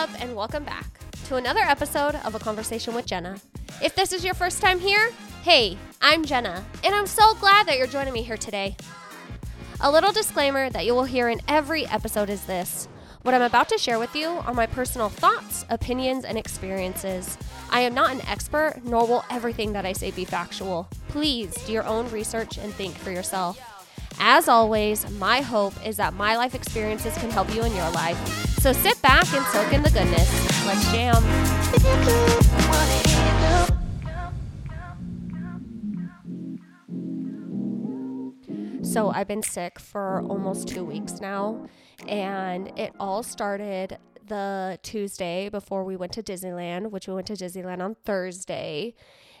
and 0.00 0.34
welcome 0.34 0.64
back 0.64 0.98
to 1.26 1.36
another 1.36 1.60
episode 1.60 2.14
of 2.24 2.34
A 2.34 2.38
Conversation 2.38 2.94
with 2.94 3.04
Jenna. 3.04 3.36
If 3.82 3.94
this 3.94 4.14
is 4.14 4.24
your 4.24 4.32
first 4.32 4.62
time 4.62 4.80
here, 4.80 5.10
hey, 5.42 5.76
I'm 6.00 6.24
Jenna, 6.24 6.64
and 6.82 6.94
I'm 6.94 7.06
so 7.06 7.34
glad 7.34 7.66
that 7.66 7.76
you're 7.76 7.86
joining 7.86 8.14
me 8.14 8.22
here 8.22 8.38
today. 8.38 8.76
A 9.82 9.92
little 9.92 10.10
disclaimer 10.10 10.70
that 10.70 10.86
you 10.86 10.94
will 10.94 11.04
hear 11.04 11.28
in 11.28 11.42
every 11.48 11.86
episode 11.86 12.30
is 12.30 12.46
this 12.46 12.88
what 13.20 13.34
I'm 13.34 13.42
about 13.42 13.68
to 13.68 13.76
share 13.76 13.98
with 13.98 14.16
you 14.16 14.28
are 14.28 14.54
my 14.54 14.64
personal 14.64 15.10
thoughts, 15.10 15.66
opinions, 15.68 16.24
and 16.24 16.38
experiences. 16.38 17.36
I 17.68 17.80
am 17.80 17.92
not 17.92 18.10
an 18.10 18.22
expert, 18.26 18.80
nor 18.82 19.06
will 19.06 19.24
everything 19.28 19.74
that 19.74 19.84
I 19.84 19.92
say 19.92 20.12
be 20.12 20.24
factual. 20.24 20.88
Please 21.08 21.52
do 21.66 21.72
your 21.72 21.84
own 21.84 22.10
research 22.10 22.56
and 22.56 22.72
think 22.72 22.96
for 22.96 23.10
yourself. 23.10 23.69
As 24.18 24.48
always, 24.48 25.10
my 25.12 25.40
hope 25.40 25.74
is 25.86 25.96
that 25.96 26.14
my 26.14 26.36
life 26.36 26.54
experiences 26.54 27.16
can 27.18 27.30
help 27.30 27.54
you 27.54 27.64
in 27.64 27.74
your 27.74 27.90
life. 27.90 28.18
So 28.60 28.72
sit 28.72 29.00
back 29.00 29.32
and 29.32 29.44
soak 29.46 29.72
in 29.72 29.82
the 29.82 29.90
goodness. 29.90 30.66
Let's 30.66 30.90
jam. 30.92 31.22
So, 38.82 39.10
I've 39.10 39.28
been 39.28 39.42
sick 39.44 39.78
for 39.78 40.22
almost 40.22 40.66
two 40.66 40.84
weeks 40.84 41.20
now, 41.20 41.68
and 42.08 42.76
it 42.76 42.92
all 42.98 43.22
started 43.22 43.98
the 44.26 44.78
Tuesday 44.82 45.48
before 45.48 45.84
we 45.84 45.96
went 45.96 46.12
to 46.12 46.22
Disneyland, 46.22 46.90
which 46.90 47.06
we 47.06 47.14
went 47.14 47.26
to 47.26 47.34
Disneyland 47.34 47.82
on 47.82 47.96
Thursday. 48.04 48.94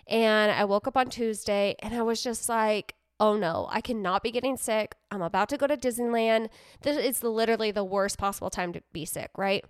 And 0.06 0.52
I 0.52 0.64
woke 0.64 0.86
up 0.86 0.96
on 0.96 1.08
Tuesday 1.08 1.76
and 1.80 1.94
I 1.94 2.02
was 2.02 2.22
just 2.22 2.48
like, 2.48 2.94
oh 3.20 3.36
no, 3.36 3.68
I 3.70 3.80
cannot 3.80 4.22
be 4.22 4.30
getting 4.30 4.56
sick. 4.56 4.96
I'm 5.10 5.22
about 5.22 5.50
to 5.50 5.58
go 5.58 5.66
to 5.66 5.76
Disneyland. 5.76 6.48
This 6.80 6.96
is 6.96 7.22
literally 7.22 7.70
the 7.70 7.84
worst 7.84 8.18
possible 8.18 8.50
time 8.50 8.72
to 8.72 8.82
be 8.92 9.04
sick, 9.04 9.30
right? 9.36 9.64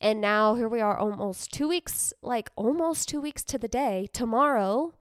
And 0.00 0.20
now 0.20 0.54
here 0.54 0.68
we 0.68 0.80
are 0.80 0.96
almost 0.96 1.52
two 1.52 1.68
weeks, 1.68 2.12
like 2.22 2.50
almost 2.56 3.08
two 3.08 3.20
weeks 3.20 3.44
to 3.44 3.58
the 3.58 3.68
day. 3.68 4.08
Tomorrow, 4.12 4.94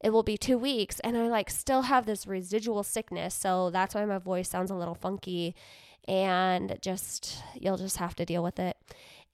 it 0.00 0.10
will 0.10 0.22
be 0.22 0.36
two 0.36 0.58
weeks. 0.58 1.00
And 1.00 1.16
I 1.16 1.28
like 1.28 1.50
still 1.50 1.82
have 1.82 2.06
this 2.06 2.26
residual 2.26 2.82
sickness. 2.82 3.34
So 3.34 3.70
that's 3.70 3.94
why 3.94 4.04
my 4.04 4.18
voice 4.18 4.48
sounds 4.48 4.70
a 4.70 4.76
little 4.76 4.94
funky. 4.94 5.56
And 6.06 6.78
just, 6.82 7.42
you'll 7.58 7.78
just 7.78 7.96
have 7.96 8.14
to 8.16 8.26
deal 8.26 8.42
with 8.42 8.58
it. 8.60 8.76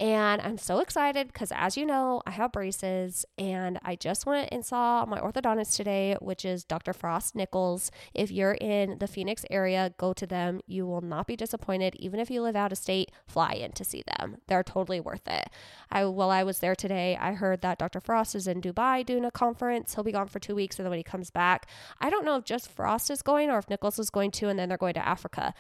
And 0.01 0.41
I'm 0.41 0.56
so 0.56 0.79
excited 0.79 1.27
because, 1.27 1.53
as 1.55 1.77
you 1.77 1.84
know, 1.84 2.23
I 2.27 2.31
have 2.31 2.53
braces 2.53 3.27
and 3.37 3.79
I 3.83 3.97
just 3.97 4.25
went 4.25 4.48
and 4.51 4.65
saw 4.65 5.05
my 5.05 5.20
orthodontist 5.20 5.77
today, 5.77 6.17
which 6.23 6.47
is 6.47 6.65
Dr. 6.65 6.95
Frost 6.95 7.37
Nichols. 7.37 7.91
If 8.15 8.31
you're 8.31 8.55
in 8.55 8.98
the 8.98 9.06
Phoenix 9.06 9.45
area, 9.51 9.93
go 9.98 10.15
to 10.15 10.27
them. 10.27 10.62
You 10.67 10.87
will 10.87 11.03
not 11.03 11.27
be 11.27 11.37
disappointed. 11.37 11.97
Even 11.97 12.19
if 12.19 12.31
you 12.31 12.41
live 12.41 12.56
out 12.56 12.73
of 12.73 12.78
state, 12.78 13.12
fly 13.27 13.53
in 13.53 13.73
to 13.73 13.84
see 13.84 14.03
them. 14.17 14.39
They're 14.47 14.62
totally 14.62 15.01
worth 15.01 15.28
it. 15.28 15.51
I, 15.93 16.06
while 16.06 16.31
I 16.31 16.45
was 16.45 16.61
there 16.61 16.75
today, 16.75 17.19
I 17.21 17.34
heard 17.34 17.61
that 17.61 17.78
Dr. 17.78 18.01
Frost 18.01 18.34
is 18.34 18.48
in 18.48 18.62
Dubai 18.62 19.05
doing 19.05 19.27
a 19.27 19.31
conference. 19.31 19.95
He'll 19.95 20.05
be 20.05 20.12
gone 20.12 20.28
for 20.28 20.39
two 20.39 20.55
weeks 20.55 20.78
and 20.78 20.87
then 20.87 20.91
when 20.91 20.98
he 20.98 21.05
comes 21.05 21.31
back, 21.31 21.67
I 22.01 22.09
don't 22.09 22.25
know 22.25 22.37
if 22.37 22.45
just 22.45 22.71
Frost 22.71 23.11
is 23.11 23.21
going 23.21 23.51
or 23.51 23.59
if 23.59 23.69
Nichols 23.69 23.98
is 23.98 24.09
going 24.09 24.31
to, 24.31 24.48
and 24.48 24.59
then 24.59 24.71
they're 24.71 24.78
going 24.78 24.95
to 24.95 25.06
Africa 25.06 25.53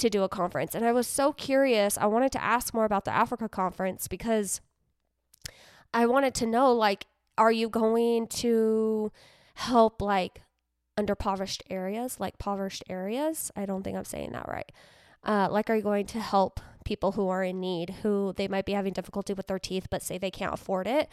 to 0.00 0.10
do 0.10 0.22
a 0.22 0.28
conference. 0.28 0.74
And 0.74 0.84
I 0.84 0.92
was 0.92 1.06
so 1.06 1.32
curious. 1.32 1.96
I 1.96 2.06
wanted 2.06 2.32
to 2.32 2.42
ask 2.42 2.74
more 2.74 2.84
about 2.84 3.04
the 3.04 3.14
Africa 3.14 3.48
conference 3.48 4.08
because 4.08 4.60
I 5.94 6.06
wanted 6.06 6.34
to 6.36 6.46
know 6.46 6.72
like, 6.72 7.06
are 7.38 7.52
you 7.52 7.68
going 7.68 8.26
to 8.28 9.12
help 9.54 10.02
like 10.02 10.42
underpoverished 10.98 11.62
areas, 11.70 12.20
like 12.20 12.34
impoverished 12.34 12.84
areas? 12.88 13.50
I 13.56 13.66
don't 13.66 13.82
think 13.82 13.96
I'm 13.96 14.04
saying 14.04 14.32
that 14.32 14.48
right. 14.48 14.70
Uh, 15.22 15.48
like, 15.50 15.68
are 15.68 15.76
you 15.76 15.82
going 15.82 16.06
to 16.06 16.20
help 16.20 16.60
people 16.84 17.12
who 17.12 17.28
are 17.28 17.44
in 17.44 17.60
need, 17.60 17.90
who 18.02 18.32
they 18.36 18.48
might 18.48 18.64
be 18.64 18.72
having 18.72 18.92
difficulty 18.92 19.34
with 19.34 19.46
their 19.48 19.58
teeth, 19.58 19.86
but 19.90 20.02
say 20.02 20.16
they 20.16 20.30
can't 20.30 20.54
afford 20.54 20.86
it? 20.86 21.08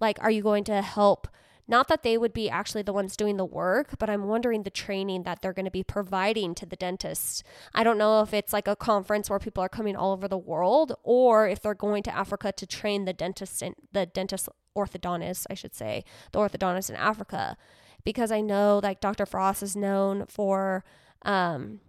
Like, 0.00 0.18
are 0.20 0.30
you 0.30 0.42
going 0.42 0.64
to 0.64 0.82
help? 0.82 1.28
Not 1.68 1.88
that 1.88 2.02
they 2.02 2.18
would 2.18 2.32
be 2.32 2.50
actually 2.50 2.82
the 2.82 2.92
ones 2.92 3.16
doing 3.16 3.36
the 3.36 3.44
work, 3.44 3.98
but 3.98 4.10
I'm 4.10 4.26
wondering 4.26 4.62
the 4.62 4.70
training 4.70 5.22
that 5.22 5.40
they're 5.40 5.52
going 5.52 5.64
to 5.64 5.70
be 5.70 5.84
providing 5.84 6.54
to 6.56 6.66
the 6.66 6.76
dentists. 6.76 7.42
I 7.72 7.84
don't 7.84 7.98
know 7.98 8.20
if 8.20 8.34
it's 8.34 8.52
like 8.52 8.66
a 8.66 8.76
conference 8.76 9.30
where 9.30 9.38
people 9.38 9.62
are 9.62 9.68
coming 9.68 9.94
all 9.94 10.12
over 10.12 10.26
the 10.26 10.38
world 10.38 10.94
or 11.02 11.48
if 11.48 11.62
they're 11.62 11.74
going 11.74 12.02
to 12.04 12.14
Africa 12.14 12.52
to 12.52 12.66
train 12.66 13.04
the 13.04 13.12
dentists 13.12 13.62
and 13.62 13.74
the 13.92 14.06
dentist 14.06 14.48
orthodontist, 14.76 15.46
I 15.50 15.54
should 15.54 15.74
say, 15.74 16.04
the 16.32 16.40
orthodontist 16.40 16.90
in 16.90 16.96
Africa. 16.96 17.56
Because 18.04 18.32
I 18.32 18.40
know 18.40 18.80
like 18.82 19.00
Dr. 19.00 19.26
Frost 19.26 19.62
is 19.62 19.76
known 19.76 20.26
for 20.26 20.84
um 21.24 21.80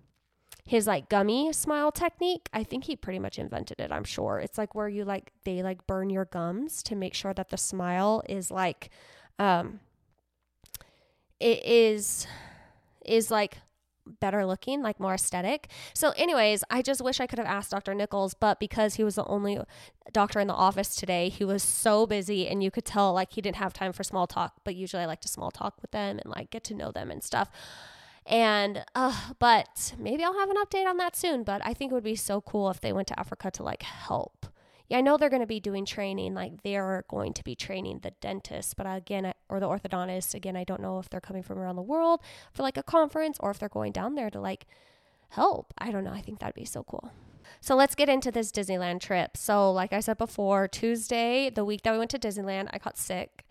his 0.66 0.88
like 0.88 1.09
gummy 1.09 1.51
smile 1.51 1.91
technique. 1.91 2.47
I 2.53 2.63
think 2.63 2.85
he 2.85 2.95
pretty 2.95 3.19
much 3.19 3.38
invented 3.38 3.79
it, 3.79 3.91
I'm 3.91 4.03
sure. 4.03 4.40
It's 4.40 4.57
like 4.57 4.75
where 4.75 4.88
you 4.88 5.03
like 5.03 5.34
they 5.44 5.61
like 5.61 5.85
burn 5.88 6.09
your 6.09 6.25
gums 6.25 6.84
to 6.84 6.95
make 6.95 7.13
sure 7.13 7.34
that 7.34 7.50
the 7.50 7.57
smile 7.57 8.23
is 8.29 8.50
like 8.50 8.90
um 9.40 9.80
it 11.40 11.66
is 11.66 12.28
is 13.06 13.30
like 13.30 13.58
better 14.06 14.46
looking, 14.46 14.82
like 14.82 15.00
more 15.00 15.14
aesthetic. 15.14 15.70
So, 15.94 16.12
anyways, 16.12 16.64
I 16.70 16.82
just 16.82 17.02
wish 17.02 17.20
I 17.20 17.28
could 17.28 17.40
have 17.40 17.48
asked 17.48 17.72
Dr. 17.72 17.94
Nichols, 17.94 18.34
but 18.34 18.60
because 18.60 18.96
he 18.96 19.04
was 19.04 19.16
the 19.16 19.26
only 19.26 19.60
doctor 20.12 20.40
in 20.40 20.48
the 20.48 20.54
office 20.54 20.96
today, 20.96 21.30
he 21.30 21.46
was 21.46 21.64
so 21.64 22.06
busy 22.06 22.48
and 22.48 22.64
you 22.64 22.72
could 22.72 22.86
tell 22.86 23.14
like 23.14 23.34
he 23.34 23.42
didn't 23.42 23.58
have 23.58 23.74
time 23.74 23.94
for 23.94 24.04
small 24.04 24.28
talk. 24.28 24.56
But 24.64 24.76
usually 24.76 25.04
I 25.04 25.06
like 25.06 25.22
to 25.22 25.28
small 25.28 25.52
talk 25.52 25.82
with 25.82 25.92
them 25.92 26.20
and 26.20 26.26
like 26.26 26.50
get 26.50 26.64
to 26.66 26.74
know 26.74 26.92
them 26.92 27.12
and 27.12 27.24
stuff. 27.24 27.50
And, 28.26 28.86
uh, 28.96 29.32
but 29.40 29.94
maybe 29.98 30.24
I'll 30.24 30.40
have 30.40 30.50
an 30.50 30.58
update 30.58 30.88
on 30.88 30.98
that 30.98 31.16
soon. 31.16 31.44
But 31.44 31.62
I 31.66 31.74
think 31.74 31.92
it 31.92 31.96
would 31.96 32.04
be 32.04 32.16
so 32.16 32.42
cool 32.42 32.70
if 32.70 32.80
they 32.80 32.94
went 32.94 33.08
to 33.10 33.20
Africa 33.20 33.52
to 33.52 33.64
like 33.64 33.84
help 33.84 34.46
I 34.94 35.02
know 35.02 35.18
they're 35.18 35.30
going 35.30 35.42
to 35.42 35.48
be 35.48 35.59
doing 35.59 35.86
training, 35.86 36.34
like 36.34 36.64
they're 36.64 37.06
going 37.08 37.34
to 37.34 37.44
be 37.44 37.56
training 37.56 38.00
the 38.04 38.12
dentist, 38.22 38.76
but 38.76 38.86
again, 38.86 39.34
or 39.50 39.59
the 39.59 39.68
orthodontist. 39.68 40.34
Again, 40.34 40.56
I 40.56 40.64
don't 40.64 40.81
know 40.81 41.00
if 41.00 41.09
they're 41.09 41.22
coming 41.22 41.44
from 41.44 41.59
around 41.59 41.76
the 41.76 41.81
world 41.81 42.22
for 42.54 42.64
like 42.64 42.78
a 42.78 42.84
conference 42.84 43.38
or 43.40 43.52
if 43.52 43.59
they're 43.59 43.70
going 43.70 43.92
down 43.92 44.16
there 44.16 44.30
to 44.30 44.40
like 44.40 44.66
help. 45.30 45.74
I 45.78 45.92
don't 45.92 46.03
know. 46.03 46.14
I 46.14 46.22
think 46.22 46.40
that'd 46.40 46.56
be 46.56 46.66
so 46.66 46.84
cool. 46.84 47.12
So 47.62 47.76
let's 47.76 47.96
get 47.96 48.09
into 48.09 48.32
this 48.32 48.52
Disneyland 48.52 49.02
trip. 49.02 49.38
So, 49.38 49.72
like 49.72 49.94
I 49.94 50.00
said 50.00 50.18
before, 50.18 50.68
Tuesday, 50.68 51.50
the 51.50 51.66
week 51.66 51.84
that 51.84 51.92
we 51.94 51.98
went 51.98 52.12
to 52.12 52.20
Disneyland, 52.20 52.70
I 52.72 52.78
got 52.78 52.98
sick. 52.98 53.43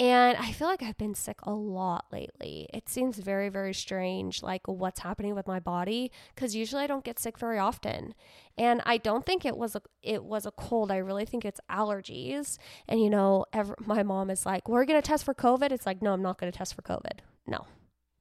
And 0.00 0.38
I 0.38 0.52
feel 0.52 0.66
like 0.66 0.82
I've 0.82 0.96
been 0.96 1.14
sick 1.14 1.40
a 1.42 1.52
lot 1.52 2.06
lately. 2.10 2.66
It 2.72 2.88
seems 2.88 3.18
very, 3.18 3.50
very 3.50 3.74
strange, 3.74 4.42
like 4.42 4.66
what's 4.66 5.00
happening 5.00 5.34
with 5.34 5.46
my 5.46 5.60
body, 5.60 6.10
because 6.34 6.56
usually 6.56 6.82
I 6.82 6.86
don't 6.86 7.04
get 7.04 7.18
sick 7.18 7.38
very 7.38 7.58
often. 7.58 8.14
And 8.56 8.80
I 8.86 8.96
don't 8.96 9.26
think 9.26 9.44
it 9.44 9.58
was 9.58 9.76
a 9.76 9.82
it 10.02 10.24
was 10.24 10.46
a 10.46 10.52
cold. 10.52 10.90
I 10.90 10.96
really 10.96 11.26
think 11.26 11.44
it's 11.44 11.60
allergies. 11.70 12.56
And 12.88 12.98
you 12.98 13.10
know, 13.10 13.44
my 13.84 14.02
mom 14.02 14.30
is 14.30 14.46
like, 14.46 14.70
"We're 14.70 14.86
gonna 14.86 15.02
test 15.02 15.22
for 15.22 15.34
COVID." 15.34 15.70
It's 15.70 15.84
like, 15.84 16.00
no, 16.00 16.14
I'm 16.14 16.22
not 16.22 16.38
gonna 16.38 16.50
test 16.50 16.74
for 16.74 16.80
COVID. 16.80 17.18
No, 17.46 17.66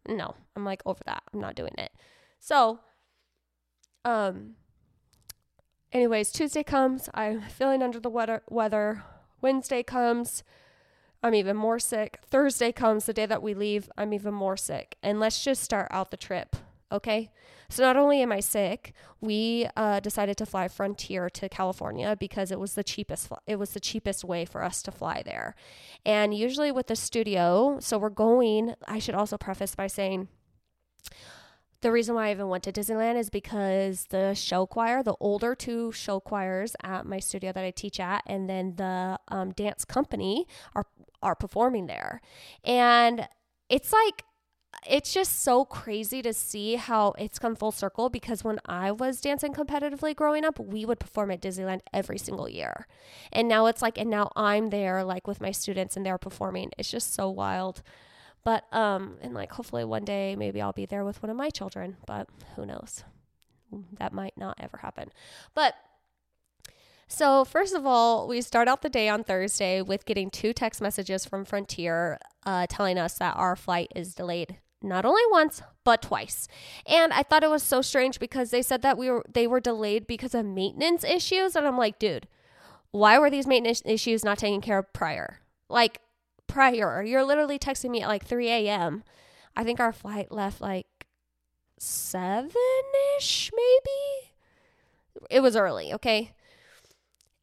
no, 0.06 0.35
I'm 0.57 0.66
like 0.66 0.81
over 0.85 1.01
that. 1.06 1.23
I'm 1.34 1.40
not 1.40 1.56
doing 1.56 1.75
it. 1.78 1.94
So, 2.41 2.81
um. 4.03 4.56
Anyways, 5.94 6.34
Tuesday 6.34 6.61
comes. 6.61 7.09
I'm 7.13 7.41
feeling 7.41 7.81
under 7.81 8.01
the 8.01 8.09
weather. 8.09 8.44
Weather. 8.50 9.06
Wednesday 9.41 9.81
comes. 9.81 10.44
I'm 11.22 11.35
even 11.35 11.57
more 11.57 11.80
sick. 11.80 12.19
Thursday 12.25 12.72
comes, 12.72 13.06
the 13.06 13.13
day 13.13 13.25
that 13.25 13.44
we 13.44 13.53
leave, 13.53 13.90
I'm 13.97 14.13
even 14.13 14.34
more 14.34 14.56
sick. 14.56 14.97
And 15.03 15.19
let's 15.19 15.44
just 15.44 15.62
start 15.62 15.88
out 15.91 16.12
the 16.12 16.18
trip, 16.18 16.56
okay? 16.91 17.30
So 17.68 17.84
not 17.84 17.97
only 17.97 18.22
am 18.22 18.31
I 18.31 18.40
sick, 18.40 18.94
we 19.19 19.68
uh, 19.75 20.00
decided 20.00 20.38
to 20.38 20.46
fly 20.46 20.68
Frontier 20.69 21.29
to 21.31 21.50
California 21.50 22.16
because 22.19 22.52
it 22.52 22.59
was 22.59 22.74
the 22.74 22.84
cheapest. 22.84 23.29
It 23.46 23.58
was 23.58 23.72
the 23.72 23.79
cheapest 23.79 24.24
way 24.24 24.46
for 24.46 24.63
us 24.63 24.81
to 24.84 24.91
fly 24.91 25.22
there. 25.24 25.56
And 26.06 26.34
usually 26.34 26.72
with 26.72 26.88
the 26.88 26.96
studio, 26.96 27.78
so 27.79 27.99
we're 27.99 28.09
going. 28.09 28.73
I 28.88 28.99
should 28.99 29.14
also 29.14 29.38
preface 29.38 29.76
by 29.76 29.88
saying 29.88 30.29
the 31.82 31.91
reason 31.91 32.16
why 32.16 32.28
I 32.28 32.32
even 32.32 32.49
went 32.49 32.64
to 32.66 32.72
Disneyland 32.73 33.17
is 33.17 33.29
because 33.29 34.08
the 34.09 34.34
show 34.34 34.66
choir, 34.66 35.02
the 35.02 35.16
older 35.20 35.55
two 35.55 35.91
show 35.91 36.20
choirs 36.20 36.76
at 36.84 37.05
my 37.05 37.20
studio 37.20 37.53
that 37.53 37.64
I 37.64 37.72
teach 37.72 37.99
at, 37.99 38.23
and 38.26 38.49
then 38.49 38.76
the 38.76 39.20
um, 39.29 39.52
dance 39.52 39.85
company 39.85 40.46
are 40.76 40.85
are 41.22 41.36
performing 41.36 41.88
there. 41.88 42.22
And 42.64 43.28
it's 43.70 43.92
like, 43.94 44.24
it's 44.88 45.14
just 45.14 45.42
so 45.42 45.66
crazy 45.66 46.22
to 46.22 46.34
see 46.34 46.76
how 46.76 47.14
it's 47.18 47.40
come 47.40 47.56
full 47.56 47.72
circle 47.72 48.10
because 48.10 48.44
when 48.44 48.60
I 48.66 48.92
was 48.92 49.20
dancing 49.20 49.54
competitively 49.54 50.16
growing 50.16 50.46
up, 50.46 50.60
we 50.60 50.86
would 50.86 51.00
perform 51.00 51.32
at 51.32 51.42
Disneyland 51.42 51.82
every 51.92 52.18
single 52.18 52.48
year. 52.48 52.88
And 53.32 53.48
now 53.48 53.66
it's 53.66 53.82
like, 53.82 53.98
and 53.98 54.10
now 54.10 54.32
I'm 54.36 54.70
there 54.70 55.04
like 55.04 55.28
with 55.28 55.42
my 55.42 55.52
students 55.52 55.98
and 55.98 56.06
they're 56.06 56.18
performing. 56.18 56.72
It's 56.78 56.92
just 56.92 57.14
so 57.14 57.30
wild. 57.30 57.82
But, 58.44 58.72
um, 58.74 59.18
and 59.22 59.34
like 59.34 59.52
hopefully 59.52 59.84
one 59.86 60.06
day 60.06 60.36
maybe 60.36 60.62
I'll 60.62 60.72
be 60.72 60.86
there 60.86 61.04
with 61.04 61.22
one 61.22 61.30
of 61.30 61.36
my 61.36 61.50
children, 61.50 61.98
but 62.06 62.30
who 62.56 62.66
knows? 62.66 63.04
That 63.98 64.14
might 64.14 64.38
not 64.38 64.58
ever 64.60 64.78
happen. 64.78 65.12
But 65.54 65.76
so, 67.11 67.44
first 67.44 67.73
of 67.73 67.85
all, 67.85 68.28
we 68.28 68.41
start 68.41 68.67
out 68.67 68.82
the 68.84 68.90
day 68.90 69.09
on 69.09 69.23
Thursday 69.23 69.82
with 69.82 70.06
getting 70.06 70.29
two 70.29 70.53
text 70.53 70.79
messages 70.82 71.26
from 71.26 71.44
Frontier 71.44 72.20
uh, 72.46 72.67
telling 72.70 72.97
us 73.00 73.16
that 73.17 73.35
our 73.35 73.56
flight 73.56 73.91
is 73.96 74.14
delayed 74.16 74.58
not 74.82 75.03
only 75.06 75.23
once 75.32 75.61
but 75.84 76.02
twice. 76.03 76.47
And 76.88 77.11
I 77.11 77.23
thought 77.23 77.44
it 77.44 77.50
was 77.50 77.64
so 77.64 77.82
strange 77.82 78.20
because 78.20 78.52
they 78.52 78.61
said 78.61 78.82
that 78.84 78.97
we 78.97 79.09
were 79.09 79.26
they 79.32 79.47
were 79.47 79.59
delayed 79.59 80.08
because 80.08 80.35
of 80.35 80.46
maintenance 80.46 81.03
issues 81.03 81.56
and 81.56 81.67
I'm 81.67 81.78
like, 81.78 82.00
dude, 82.00 82.28
Why 82.91 83.20
were 83.20 83.29
these 83.29 83.47
maintenance 83.47 83.82
issues 83.85 84.23
not 84.26 84.38
taken 84.40 84.61
care 84.61 84.79
of 84.79 84.94
prior? 84.94 85.40
Like, 85.70 86.02
prior. 86.47 87.03
You're 87.03 87.23
literally 87.23 87.59
texting 87.59 87.91
me 87.91 88.02
at 88.02 88.08
like 88.08 88.26
3 88.26 88.50
a.m. 88.50 89.03
I 89.56 89.64
think 89.64 89.79
our 89.79 89.94
flight 89.94 90.32
left 90.32 90.61
like 90.61 90.88
seven 91.78 92.52
ish, 93.20 93.52
maybe. 93.56 94.34
It 95.29 95.41
was 95.41 95.56
early, 95.56 95.94
okay? 95.94 96.34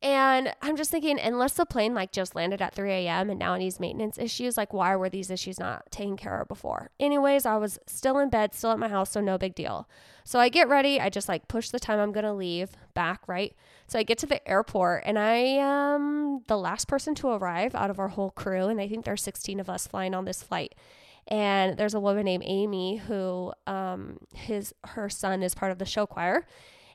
And 0.02 0.54
I'm 0.60 0.76
just 0.76 0.90
thinking, 0.90 1.19
unless 1.19 1.54
the 1.54 1.64
plane 1.64 1.94
like 1.94 2.12
just 2.12 2.34
landed 2.34 2.60
at 2.60 2.75
3 2.75 2.93
a.m. 2.93 3.31
and 3.31 3.38
now 3.38 3.54
it 3.54 3.60
needs 3.60 3.81
maintenance 3.81 4.19
issues, 4.19 4.56
like 4.56 4.75
why 4.75 4.94
were 4.94 5.08
these 5.08 5.31
issues 5.31 5.58
not 5.58 5.90
taken 5.90 6.16
care 6.19 6.38
of 6.40 6.48
before? 6.48 6.90
Anyways, 7.00 7.46
I 7.46 7.56
was 7.56 7.78
still 7.87 8.19
in 8.19 8.28
bed, 8.28 8.54
still 8.54 8.72
at 8.72 8.78
my 8.78 8.88
house, 8.88 9.10
so 9.10 9.20
no 9.22 9.38
big 9.38 9.54
deal. 9.54 9.88
So 10.22 10.38
I 10.38 10.50
get 10.50 10.69
ready, 10.69 11.00
I 11.00 11.08
just 11.08 11.28
like 11.28 11.48
push 11.48 11.70
the 11.70 11.81
time 11.81 11.98
I'm 11.98 12.12
gonna 12.12 12.34
leave 12.34 12.70
back, 12.93 13.26
right? 13.26 13.56
So 13.87 13.98
I 13.98 14.02
get 14.02 14.19
to 14.19 14.26
the 14.26 14.46
airport 14.46 15.04
and 15.06 15.19
I 15.19 15.37
am 15.37 16.42
the 16.46 16.58
last 16.58 16.88
person 16.88 17.14
to 17.16 17.28
arrive 17.28 17.75
out 17.75 17.90
of 17.90 17.99
our 17.99 18.08
whole 18.08 18.31
crew, 18.31 18.66
and 18.69 18.81
I 18.81 18.88
think 18.88 19.06
there's 19.06 19.22
16 19.22 19.60
of 19.60 19.70
us 19.70 19.87
flying 19.87 20.14
on 20.14 20.26
this 20.26 20.42
flight. 20.42 20.75
And 21.28 21.78
there's 21.78 21.94
a 21.94 22.00
woman 22.00 22.26
named 22.26 22.44
Amy 22.46 22.99
who 22.99 23.52
um 23.66 24.19
his 24.34 24.75
her 24.84 25.08
son 25.08 25.42
is 25.42 25.54
part 25.54 25.72
of 25.72 25.78
the 25.78 25.87
show 25.87 26.06
choir, 26.06 26.46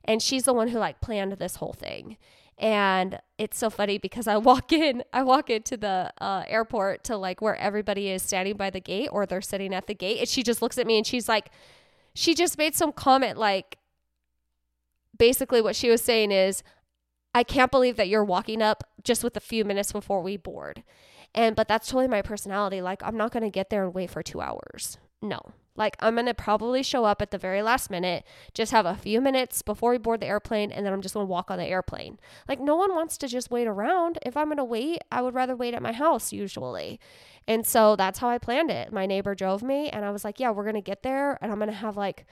and 0.06 0.22
she's 0.22 0.44
the 0.44 0.54
one 0.54 0.68
who 0.68 0.78
like 0.78 1.02
planned 1.02 1.34
this 1.34 1.56
whole 1.56 1.74
thing. 1.74 2.18
And 2.62 3.20
it's 3.40 3.58
so 3.58 3.72
funny 3.72 3.98
because 3.98 4.28
I 4.28 4.38
walk 4.38 4.72
in, 4.72 5.04
I 5.12 5.24
walk 5.24 5.50
into 5.50 5.76
the 5.76 6.14
uh, 6.22 6.44
airport 6.48 7.04
to 7.06 7.18
like 7.18 7.42
where 7.42 7.56
everybody 7.56 8.10
is 8.10 8.22
standing 8.22 8.56
by 8.56 8.70
the 8.70 8.80
gate 8.80 9.10
or 9.12 9.26
they're 9.26 9.42
sitting 9.42 9.74
at 9.74 9.88
the 9.88 9.96
gate. 9.96 10.20
And 10.20 10.30
she 10.30 10.44
just 10.44 10.62
looks 10.62 10.78
at 10.78 10.86
me 10.86 10.98
and 10.98 11.06
she's 11.06 11.28
like, 11.28 11.50
she 12.14 12.36
just 12.36 12.58
made 12.58 12.76
some 12.76 12.92
comment 12.92 13.38
like, 13.38 13.78
basically 15.18 15.62
what 15.62 15.76
she 15.76 15.90
was 15.90 16.02
saying 16.02 16.32
is, 16.32 16.64
I 17.34 17.44
can't 17.44 17.72
believe 17.72 17.96
that 17.98 18.10
you're 18.10 18.26
walking 18.26 18.62
up 18.62 18.84
just 19.04 19.24
with 19.24 19.36
a 19.38 19.40
few 19.40 19.64
minutes 19.64 19.92
before 19.92 20.22
we 20.22 20.38
board. 20.38 20.84
And, 21.34 21.56
but 21.56 21.68
that's 21.68 21.88
totally 21.88 22.10
my 22.10 22.22
personality. 22.22 22.82
Like, 22.82 23.02
I'm 23.04 23.16
not 23.16 23.32
to 23.32 23.50
get 23.50 23.70
there 23.70 23.86
and 23.86 23.94
wait 23.94 24.10
for 24.10 24.22
two 24.22 24.42
hours. 24.42 24.98
No, 25.22 25.40
like, 25.76 25.96
I'm 26.00 26.16
going 26.16 26.26
to 26.26 26.34
probably 26.34 26.84
show 26.84 27.06
up 27.06 27.22
at 27.22 27.32
the 27.32 27.38
very 27.38 27.62
last 27.62 27.90
minute, 27.90 28.26
just 28.54 28.72
have 28.72 28.86
a 28.86 28.96
few 28.96 29.22
minutes 29.22 29.62
before 29.62 29.92
we 29.92 29.98
board 29.98 30.20
the 30.20 30.28
airplane, 30.28 30.72
and 30.72 30.86
then 30.86 30.94
I'm 30.94 31.02
just 31.02 31.14
going 31.14 31.26
to 31.26 31.32
walk 31.32 31.50
on 31.50 31.58
the 31.58 31.66
airplane. 31.66 32.20
Like, 32.48 32.60
no 32.60 32.76
one 32.76 32.94
wants 32.94 33.18
to 33.20 33.28
just 33.28 33.52
wait 33.52 33.68
around. 33.68 34.20
If 34.26 34.36
I'm 34.36 34.48
going 34.48 34.58
to 34.58 34.64
wait, 34.64 35.02
I 35.12 35.22
would 35.22 35.34
rather 35.34 35.56
wait 35.56 35.74
at 35.74 35.82
my 35.82 35.94
house 35.94 36.34
usually. 36.34 37.00
And 37.48 37.66
so 37.66 37.96
that's 37.96 38.20
how 38.20 38.30
I 38.30 38.38
planned 38.38 38.70
it. 38.70 38.92
My 38.92 39.06
neighbor 39.06 39.34
drove 39.34 39.64
me, 39.64 39.90
and 39.90 40.06
I 40.06 40.12
was 40.12 40.24
like, 40.24 40.40
yeah, 40.40 40.52
we're 40.52 40.64
going 40.64 40.76
to 40.76 40.82
get 40.82 41.04
there, 41.04 41.38
and 41.42 41.52
I'm 41.52 41.58
going 41.58 41.70
to 41.70 41.76
have 41.76 41.98
like 41.98 42.26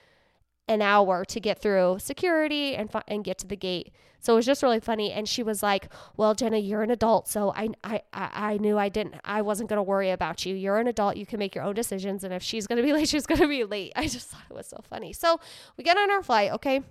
an 0.70 0.82
hour 0.82 1.26
to 1.26 1.40
get 1.40 1.62
through 1.62 1.98
security 2.00 2.76
and 2.76 2.90
fi- 2.90 3.04
and 3.08 3.24
get 3.24 3.38
to 3.40 3.48
the 3.48 3.58
gate. 3.58 3.92
So 4.22 4.34
it 4.34 4.36
was 4.38 4.46
just 4.46 4.62
really 4.62 4.80
funny. 4.80 5.12
And 5.12 5.28
she 5.28 5.44
was 5.44 5.64
like, 5.64 5.92
"Well, 6.16 6.36
Jenna, 6.36 6.58
you're 6.58 6.84
an 6.84 6.92
adult, 6.92 7.28
so 7.28 7.52
I 7.56 7.70
I 7.84 8.02
I 8.14 8.58
knew 8.58 8.78
I 8.78 8.88
didn't 8.90 9.16
I 9.26 9.42
wasn't 9.42 9.70
gonna 9.70 9.84
worry 9.84 10.12
about 10.12 10.46
you. 10.46 10.56
You're 10.56 10.78
an 10.78 10.88
adult. 10.88 11.18
You 11.18 11.26
can 11.26 11.40
make 11.40 11.56
your 11.56 11.64
own 11.64 11.74
decisions. 11.74 12.24
And 12.24 12.34
if 12.34 12.44
she's 12.44 12.68
gonna 12.68 12.84
be 12.84 12.94
late, 12.98 13.10
she's 13.10 13.26
gonna 13.26 13.48
be 13.48 13.64
late." 13.66 13.92
I 13.96 14.08
just 14.08 14.30
thought 14.30 14.44
it 14.50 14.54
was 14.54 14.68
so 14.68 14.78
funny. 14.90 15.12
So 15.12 15.40
we 15.76 15.84
get 15.84 15.98
on 15.98 16.12
our 16.12 16.22
flight, 16.22 16.52
okay. 16.54 16.82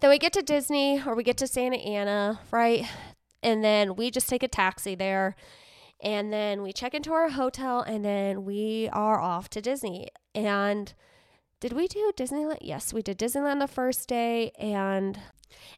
Then 0.00 0.10
we 0.10 0.18
get 0.18 0.32
to 0.34 0.42
Disney 0.42 1.02
or 1.04 1.14
we 1.14 1.22
get 1.24 1.36
to 1.38 1.46
Santa 1.46 1.76
Ana, 1.76 2.40
right? 2.50 2.86
And 3.42 3.62
then 3.64 3.96
we 3.96 4.10
just 4.10 4.28
take 4.28 4.42
a 4.42 4.48
taxi 4.48 4.94
there. 4.94 5.34
And 6.02 6.32
then 6.32 6.62
we 6.62 6.72
check 6.72 6.94
into 6.94 7.12
our 7.12 7.28
hotel 7.30 7.80
and 7.80 8.04
then 8.04 8.44
we 8.44 8.88
are 8.92 9.20
off 9.20 9.48
to 9.50 9.60
Disney. 9.60 10.08
And 10.34 10.92
did 11.62 11.74
we 11.74 11.86
do 11.86 12.10
Disneyland? 12.16 12.58
Yes, 12.60 12.92
we 12.92 13.02
did 13.02 13.20
Disneyland 13.20 13.60
the 13.60 13.68
first 13.68 14.08
day 14.08 14.50
and 14.58 15.16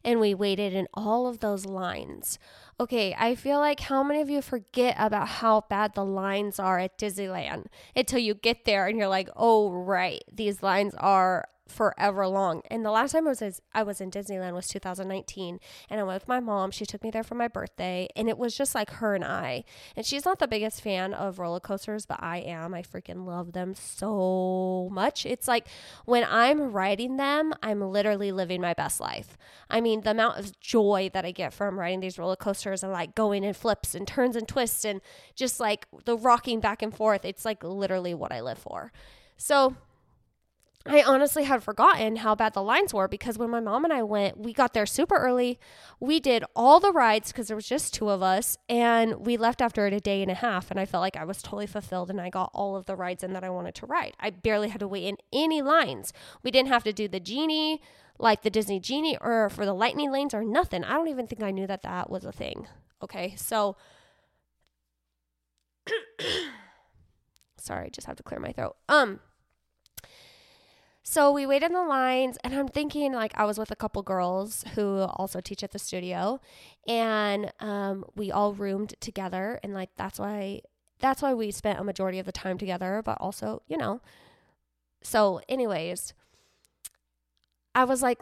and 0.03 0.19
we 0.19 0.33
waited 0.33 0.73
in 0.73 0.87
all 0.95 1.27
of 1.27 1.41
those 1.41 1.67
lines. 1.67 2.39
Okay, 2.79 3.15
I 3.15 3.35
feel 3.35 3.59
like 3.59 3.81
how 3.81 4.01
many 4.01 4.19
of 4.19 4.29
you 4.29 4.41
forget 4.41 4.95
about 4.97 5.27
how 5.27 5.61
bad 5.69 5.93
the 5.93 6.03
lines 6.03 6.59
are 6.59 6.79
at 6.79 6.97
Disneyland 6.97 7.65
until 7.95 8.17
you 8.17 8.33
get 8.33 8.65
there 8.65 8.87
and 8.87 8.97
you're 8.97 9.07
like, 9.07 9.29
"Oh, 9.35 9.71
right. 9.71 10.23
These 10.33 10.63
lines 10.63 10.95
are 10.95 11.47
forever 11.67 12.27
long. 12.27 12.61
And 12.69 12.85
the 12.85 12.91
last 12.91 13.11
time 13.13 13.27
I 13.27 13.31
was 13.31 13.61
I 13.73 13.83
was 13.83 13.99
in 13.99 14.11
Disneyland 14.11 14.53
was 14.53 14.67
2019 14.67 15.59
and 15.89 15.99
I 15.99 16.03
went 16.03 16.21
with 16.21 16.27
my 16.27 16.39
mom. 16.39 16.71
She 16.71 16.85
took 16.85 17.03
me 17.03 17.11
there 17.11 17.23
for 17.23 17.35
my 17.35 17.47
birthday 17.47 18.07
and 18.15 18.29
it 18.29 18.37
was 18.37 18.55
just 18.55 18.75
like 18.75 18.89
her 18.91 19.15
and 19.15 19.23
I. 19.23 19.63
And 19.95 20.05
she's 20.05 20.25
not 20.25 20.39
the 20.39 20.47
biggest 20.47 20.81
fan 20.81 21.13
of 21.13 21.39
roller 21.39 21.59
coasters, 21.59 22.05
but 22.05 22.21
I 22.21 22.37
am. 22.37 22.73
I 22.73 22.83
freaking 22.83 23.25
love 23.25 23.53
them 23.53 23.73
so 23.73 24.89
much. 24.91 25.25
It's 25.25 25.47
like 25.47 25.67
when 26.05 26.25
I'm 26.29 26.71
riding 26.71 27.17
them, 27.17 27.53
I'm 27.63 27.81
literally 27.81 28.31
living 28.31 28.61
my 28.61 28.73
best 28.73 28.99
life. 28.99 29.37
I 29.69 29.81
mean, 29.81 30.01
the 30.01 30.11
amount 30.11 30.37
of 30.37 30.59
joy 30.59 31.09
that 31.13 31.25
I 31.25 31.31
get 31.31 31.53
from 31.53 31.79
riding 31.79 31.99
these 31.99 32.19
roller 32.19 32.35
coasters 32.35 32.83
and 32.83 32.91
like 32.91 33.15
going 33.15 33.43
in 33.43 33.53
flips 33.53 33.95
and 33.95 34.07
turns 34.07 34.35
and 34.35 34.47
twists 34.47 34.85
and 34.85 35.01
just 35.35 35.59
like 35.59 35.87
the 36.05 36.17
rocking 36.17 36.59
back 36.59 36.81
and 36.81 36.95
forth, 36.95 37.25
it's 37.25 37.45
like 37.45 37.63
literally 37.63 38.13
what 38.13 38.31
I 38.31 38.41
live 38.41 38.59
for. 38.59 38.91
So, 39.37 39.75
I 40.87 41.01
honestly 41.01 41.45
had 41.45 41.63
forgotten 41.63 42.17
how 42.17 42.35
bad 42.35 42.53
the 42.53 42.61
lines 42.61 42.93
were 42.93 43.07
because 43.07 43.39
when 43.39 43.49
my 43.49 43.59
mom 43.59 43.85
and 43.85 43.93
I 43.93 44.03
went, 44.03 44.37
we 44.37 44.53
got 44.53 44.73
there 44.73 44.85
super 44.85 45.15
early. 45.15 45.59
We 45.99 46.19
did 46.19 46.43
all 46.55 46.79
the 46.79 46.91
rides 46.91 47.31
because 47.31 47.47
there 47.47 47.55
was 47.55 47.67
just 47.67 47.91
two 47.91 48.09
of 48.09 48.21
us, 48.21 48.55
and 48.69 49.25
we 49.25 49.35
left 49.35 49.63
after 49.63 49.87
it 49.87 49.93
a 49.93 49.99
day 49.99 50.21
and 50.21 50.29
a 50.29 50.35
half. 50.35 50.69
And 50.69 50.79
I 50.79 50.85
felt 50.85 51.01
like 51.01 51.17
I 51.17 51.25
was 51.25 51.41
totally 51.41 51.65
fulfilled 51.65 52.11
and 52.11 52.21
I 52.21 52.29
got 52.29 52.51
all 52.53 52.75
of 52.75 52.85
the 52.85 52.95
rides 52.95 53.23
in 53.23 53.33
that 53.33 53.43
I 53.43 53.49
wanted 53.49 53.73
to 53.75 53.87
ride. 53.87 54.13
I 54.19 54.29
barely 54.29 54.69
had 54.69 54.79
to 54.79 54.87
wait 54.87 55.05
in 55.05 55.17
any 55.33 55.63
lines. 55.63 56.13
We 56.43 56.51
didn't 56.51 56.69
have 56.69 56.83
to 56.83 56.93
do 56.93 57.07
the 57.07 57.19
genie, 57.19 57.81
like 58.19 58.43
the 58.43 58.51
Disney 58.51 58.79
genie, 58.79 59.17
or 59.19 59.49
for 59.49 59.65
the 59.65 59.73
lightning 59.73 60.11
lanes 60.11 60.35
or 60.35 60.43
nothing. 60.43 60.83
I 60.83 60.93
don't 60.93 61.07
even 61.07 61.25
think 61.25 61.41
I 61.41 61.49
knew 61.49 61.65
that 61.65 61.81
that 61.81 62.11
was 62.11 62.25
a 62.25 62.31
thing. 62.31 62.67
Okay, 63.01 63.33
so. 63.37 63.75
Sorry, 67.57 67.87
I 67.87 67.89
just 67.89 68.05
have 68.05 68.17
to 68.17 68.23
clear 68.23 68.39
my 68.39 68.51
throat. 68.51 68.75
Um, 68.87 69.19
so 71.07 71.31
we 71.31 71.45
waited 71.45 71.67
in 71.67 71.73
the 71.73 71.83
lines, 71.83 72.35
and 72.43 72.55
I'm 72.55 72.67
thinking 72.67 73.13
like 73.13 73.31
I 73.35 73.45
was 73.45 73.59
with 73.59 73.69
a 73.69 73.75
couple 73.75 74.01
girls 74.01 74.65
who 74.73 75.01
also 75.01 75.39
teach 75.39 75.61
at 75.61 75.71
the 75.71 75.77
studio, 75.77 76.41
and 76.87 77.53
um, 77.59 78.05
we 78.15 78.31
all 78.31 78.53
roomed 78.53 78.95
together, 78.99 79.59
and 79.61 79.71
like 79.71 79.91
that's 79.97 80.17
why 80.17 80.61
that's 80.99 81.21
why 81.21 81.35
we 81.35 81.51
spent 81.51 81.79
a 81.79 81.83
majority 81.83 82.17
of 82.17 82.25
the 82.25 82.31
time 82.31 82.57
together. 82.57 83.03
But 83.05 83.19
also, 83.21 83.61
you 83.67 83.77
know, 83.77 84.01
so 85.03 85.41
anyways, 85.47 86.15
I 87.75 87.83
was 87.83 88.01
like, 88.01 88.21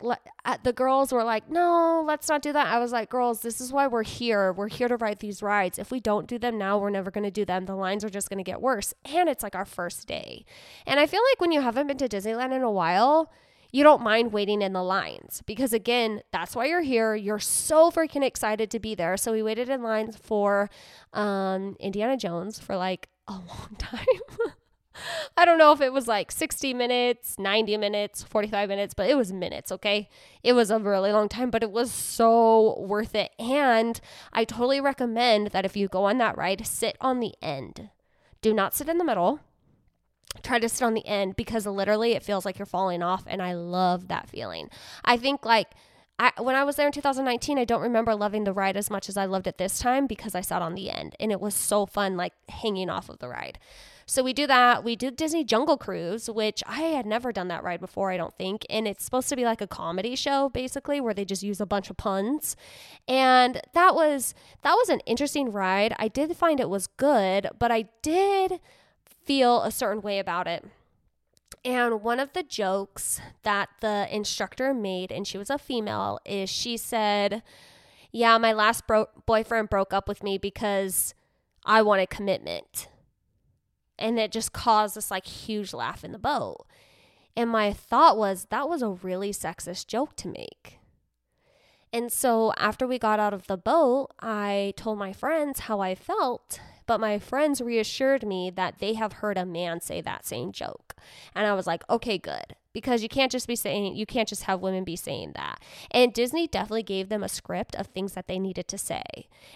the 0.64 0.74
girls 0.74 1.14
were 1.14 1.24
like, 1.24 1.48
no, 1.48 2.04
let's 2.06 2.28
not 2.28 2.42
do 2.42 2.52
that. 2.54 2.68
I 2.68 2.80
was 2.80 2.92
like, 2.92 3.12
girls, 3.12 3.42
this 3.42 3.62
is 3.62 3.72
why 3.72 3.86
we're 3.86 4.02
here. 4.02 4.52
We're 4.52 4.68
here 4.68 4.88
to 4.88 4.98
ride 4.98 5.20
these 5.20 5.44
rides. 5.44 5.78
If 5.78 5.92
we 5.92 6.00
don't 6.00 6.28
do 6.28 6.40
them 6.40 6.58
now, 6.58 6.80
we're 6.80 6.90
never 6.90 7.12
going 7.12 7.24
to 7.24 7.32
do 7.32 7.46
them. 7.46 7.68
The 7.68 7.76
lines 7.76 8.04
are 8.04 8.10
just 8.10 8.30
going 8.30 8.40
to 8.40 8.44
get 8.44 8.64
worse. 8.64 8.96
And 9.06 9.30
it's 9.30 9.44
like 9.44 9.54
our 9.54 9.66
first 9.66 10.08
day. 10.08 10.44
And 10.88 11.00
I 11.00 11.06
feel 11.06 11.22
like 11.32 11.40
when 11.40 11.52
you 11.52 11.62
haven't 11.62 11.86
been 11.86 11.98
to 11.98 12.10
Disneyland 12.10 12.52
in 12.52 12.64
a 12.64 12.72
while, 12.72 13.32
you 13.72 13.84
don't 13.84 14.02
mind 14.02 14.34
waiting 14.34 14.64
in 14.64 14.74
the 14.74 14.84
lines 14.84 15.44
because, 15.46 15.72
again, 15.72 16.22
that's 16.32 16.56
why 16.56 16.66
you're 16.66 16.82
here. 16.82 17.14
You're 17.14 17.40
so 17.40 17.92
freaking 17.92 18.24
excited 18.24 18.72
to 18.72 18.80
be 18.80 18.96
there. 18.96 19.18
So 19.18 19.34
we 19.34 19.44
waited 19.44 19.70
in 19.70 19.84
lines 19.84 20.18
for 20.18 20.72
um, 21.14 21.76
Indiana 21.80 22.18
Jones 22.18 22.58
for 22.58 22.76
like 22.76 23.08
a 23.28 23.34
long 23.34 23.76
time. 23.78 24.50
I 25.38 25.46
don't 25.46 25.58
know 25.58 25.72
if 25.72 25.82
it 25.82 25.94
was 25.94 26.08
like 26.08 26.32
60 26.32 26.74
minutes, 26.74 27.38
90 27.38 27.78
minutes, 27.78 28.24
45 28.24 28.70
minutes, 28.70 28.94
but 28.94 29.10
it 29.10 29.16
was 29.16 29.32
minutes, 29.32 29.72
okay? 29.72 30.10
It 30.44 30.54
was 30.54 30.70
a 30.72 30.80
really 30.80 31.12
long 31.12 31.30
time, 31.30 31.50
but 31.50 31.64
it 31.64 31.72
was 31.72 31.92
so 31.92 32.80
worth 32.80 33.16
it. 33.16 33.32
And 33.40 34.00
I 34.32 34.44
totally 34.44 34.82
recommend 34.82 35.48
that 35.48 35.66
if 35.66 35.76
you 35.76 35.88
go 35.88 36.06
on 36.06 36.18
that 36.20 36.38
ride, 36.38 36.66
sit 36.66 36.98
on 37.02 37.20
the 37.20 37.34
end. 37.42 37.90
Do 38.42 38.54
not 38.54 38.74
sit 38.76 38.90
in 38.90 38.98
the 38.98 39.06
middle. 39.06 39.40
Try 40.42 40.60
to 40.60 40.70
sit 40.70 40.84
on 40.84 40.94
the 40.94 41.06
end 41.06 41.36
because 41.36 41.66
literally 41.66 42.14
it 42.14 42.24
feels 42.24 42.46
like 42.46 42.58
you're 42.58 42.66
falling 42.66 43.04
off. 43.04 43.24
And 43.28 43.42
I 43.42 43.54
love 43.54 44.08
that 44.08 44.30
feeling. 44.30 44.70
I 45.06 45.18
think 45.18 45.46
like, 45.46 45.70
I, 46.20 46.32
when 46.40 46.56
I 46.56 46.64
was 46.64 46.76
there 46.76 46.86
in 46.86 46.94
2019, 46.94 47.58
I 47.58 47.66
don't 47.66 47.82
remember 47.82 48.14
loving 48.14 48.44
the 48.44 48.54
ride 48.54 48.78
as 48.78 48.90
much 48.90 49.10
as 49.10 49.18
I 49.18 49.26
loved 49.26 49.48
it 49.48 49.58
this 49.58 49.80
time 49.80 50.06
because 50.06 50.36
I 50.36 50.42
sat 50.42 50.62
on 50.62 50.76
the 50.76 50.92
end 50.92 51.16
and 51.20 51.32
it 51.32 51.42
was 51.42 51.56
so 51.56 51.86
fun, 51.86 52.16
like 52.16 52.34
hanging 52.50 52.90
off 52.90 53.10
of 53.10 53.20
the 53.20 53.28
ride. 53.28 53.58
So 54.06 54.24
we 54.24 54.34
do 54.34 54.48
that. 54.48 54.84
We 54.84 54.96
do 54.96 55.12
Disney 55.12 55.44
Jungle 55.44 55.78
Cruise, 55.78 56.30
which 56.30 56.64
I 56.68 56.82
had 56.82 57.06
never 57.06 57.32
done 57.32 57.48
that 57.48 57.64
ride 57.64 57.80
before, 57.80 58.12
I 58.12 58.18
don't 58.18 58.36
think. 58.38 58.66
And 58.70 58.88
it's 58.88 59.04
supposed 59.04 59.30
to 59.30 59.36
be 59.36 59.46
like 59.46 59.62
a 59.62 59.68
comedy 59.68 60.16
show 60.16 60.50
basically 60.50 61.00
where 61.00 61.14
they 61.14 61.26
just 61.26 61.44
use 61.44 61.62
a 61.62 61.66
bunch 61.66 61.90
of 61.90 61.98
puns. 61.98 62.56
And 63.08 63.62
that 63.74 63.96
was 63.96 64.34
that 64.64 64.74
was 64.74 64.90
an 64.90 65.00
interesting 65.02 65.52
ride. 65.52 65.94
I 65.98 66.08
did 66.08 66.36
find 66.36 66.60
it 66.60 66.70
was 66.70 66.88
good, 66.88 67.50
but 67.60 67.72
I 67.72 67.86
did 68.02 68.60
feel 69.26 69.62
a 69.62 69.72
certain 69.72 70.02
way 70.02 70.20
about 70.20 70.48
it. 70.48 70.66
And 71.66 72.02
one 72.02 72.20
of 72.20 72.34
the 72.34 72.44
jokes 72.44 73.22
that 73.44 73.70
the 73.80 74.08
instructor 74.14 74.74
made, 74.74 75.12
and 75.14 75.26
she 75.26 75.38
was 75.38 75.50
a 75.50 75.58
female, 75.58 76.20
is 76.26 76.50
she 76.50 76.76
said, 76.76 77.42
Yeah, 78.12 78.38
my 78.38 78.52
last 78.52 78.86
bro- 78.86 79.08
boyfriend 79.26 79.70
broke 79.70 79.94
up 79.94 80.10
with 80.10 80.24
me 80.24 80.38
because 80.38 81.14
I 81.66 81.82
wanted 81.82 82.10
commitment 82.10 82.90
and 83.98 84.20
it 84.20 84.32
just 84.32 84.54
caused 84.54 84.96
this 84.96 85.12
like 85.12 85.26
huge 85.26 85.74
laugh 85.74 86.04
in 86.04 86.12
the 86.12 86.20
boat. 86.20 86.66
And 87.36 87.50
my 87.50 87.74
thought 87.74 88.18
was 88.18 88.48
that 88.50 88.70
was 88.70 88.82
a 88.82 88.90
really 88.90 89.32
sexist 89.32 89.88
joke 89.88 90.16
to 90.18 90.28
make. 90.28 90.80
And 91.92 92.12
so 92.12 92.54
after 92.58 92.88
we 92.88 92.98
got 92.98 93.20
out 93.20 93.34
of 93.34 93.46
the 93.46 93.58
boat, 93.58 94.10
I 94.20 94.74
told 94.76 94.98
my 94.98 95.14
friends 95.14 95.62
how 95.62 95.80
I 95.80 95.94
felt, 95.94 96.60
but 96.88 97.00
my 97.00 97.20
friends 97.20 97.62
reassured 97.62 98.26
me 98.26 98.50
that 98.50 98.80
they 98.80 98.96
have 98.96 99.14
heard 99.14 99.38
a 99.38 99.46
man 99.46 99.80
say 99.80 100.02
that 100.02 100.26
same 100.26 100.52
joke. 100.52 100.96
And 101.36 101.46
I 101.46 101.54
was 101.54 101.68
like, 101.68 101.88
okay, 101.90 102.18
good. 102.18 102.56
Because 102.74 103.04
you 103.04 103.10
can't 103.10 103.32
just 103.32 103.48
be 103.48 103.56
saying, 103.56 103.96
you 103.96 104.08
can't 104.08 104.28
just 104.28 104.44
have 104.44 104.60
women 104.60 104.84
be 104.84 104.96
saying 104.96 105.34
that. 105.36 105.60
And 105.92 106.12
Disney 106.12 106.48
definitely 106.48 106.82
gave 106.82 107.10
them 107.10 107.22
a 107.22 107.30
script 107.30 107.76
of 107.76 107.88
things 107.88 108.14
that 108.14 108.28
they 108.28 108.40
needed 108.40 108.68
to 108.70 108.78
say. 108.80 109.04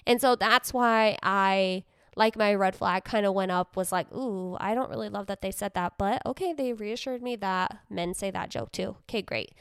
And 0.05 0.21
so 0.21 0.35
that's 0.35 0.71
why 0.71 1.17
I 1.23 1.83
like 2.17 2.35
my 2.35 2.53
red 2.55 2.75
flag 2.75 3.03
kind 3.03 3.25
of 3.25 3.33
went 3.33 3.51
up 3.51 3.75
was 3.75 3.91
like, 3.91 4.11
ooh, 4.11 4.57
I 4.59 4.73
don't 4.73 4.89
really 4.89 5.09
love 5.09 5.27
that 5.27 5.41
they 5.41 5.51
said 5.51 5.73
that, 5.75 5.93
but 5.97 6.21
okay, 6.25 6.51
they 6.51 6.73
reassured 6.73 7.21
me 7.21 7.35
that 7.37 7.77
men 7.89 8.13
say 8.13 8.31
that 8.31 8.49
joke 8.49 8.71
too. 8.71 8.97
Okay, 9.03 9.21
great. 9.21 9.53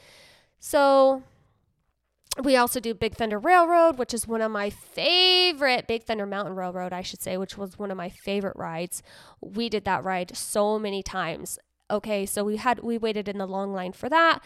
So 0.59 1.21
we 2.43 2.55
also 2.55 2.79
do 2.79 2.93
Big 2.93 3.15
Thunder 3.15 3.37
Railroad, 3.37 3.97
which 3.99 4.13
is 4.13 4.27
one 4.27 4.41
of 4.41 4.51
my 4.51 4.71
favorite 4.71 5.87
Big 5.87 6.03
Thunder 6.03 6.25
Mountain 6.25 6.55
Railroad, 6.55 6.93
I 6.93 7.03
should 7.03 7.21
say, 7.21 7.37
which 7.37 7.57
was 7.57 7.77
one 7.77 7.91
of 7.91 7.97
my 7.97 8.09
favorite 8.09 8.57
rides. 8.57 9.03
We 9.39 9.69
did 9.69 9.85
that 9.85 10.03
ride 10.03 10.35
so 10.35 10.79
many 10.79 11.03
times. 11.03 11.59
Okay, 11.89 12.25
so 12.25 12.43
we 12.43 12.57
had 12.57 12.79
we 12.79 12.97
waited 12.97 13.29
in 13.29 13.37
the 13.37 13.47
long 13.47 13.71
line 13.71 13.93
for 13.93 14.09
that. 14.09 14.39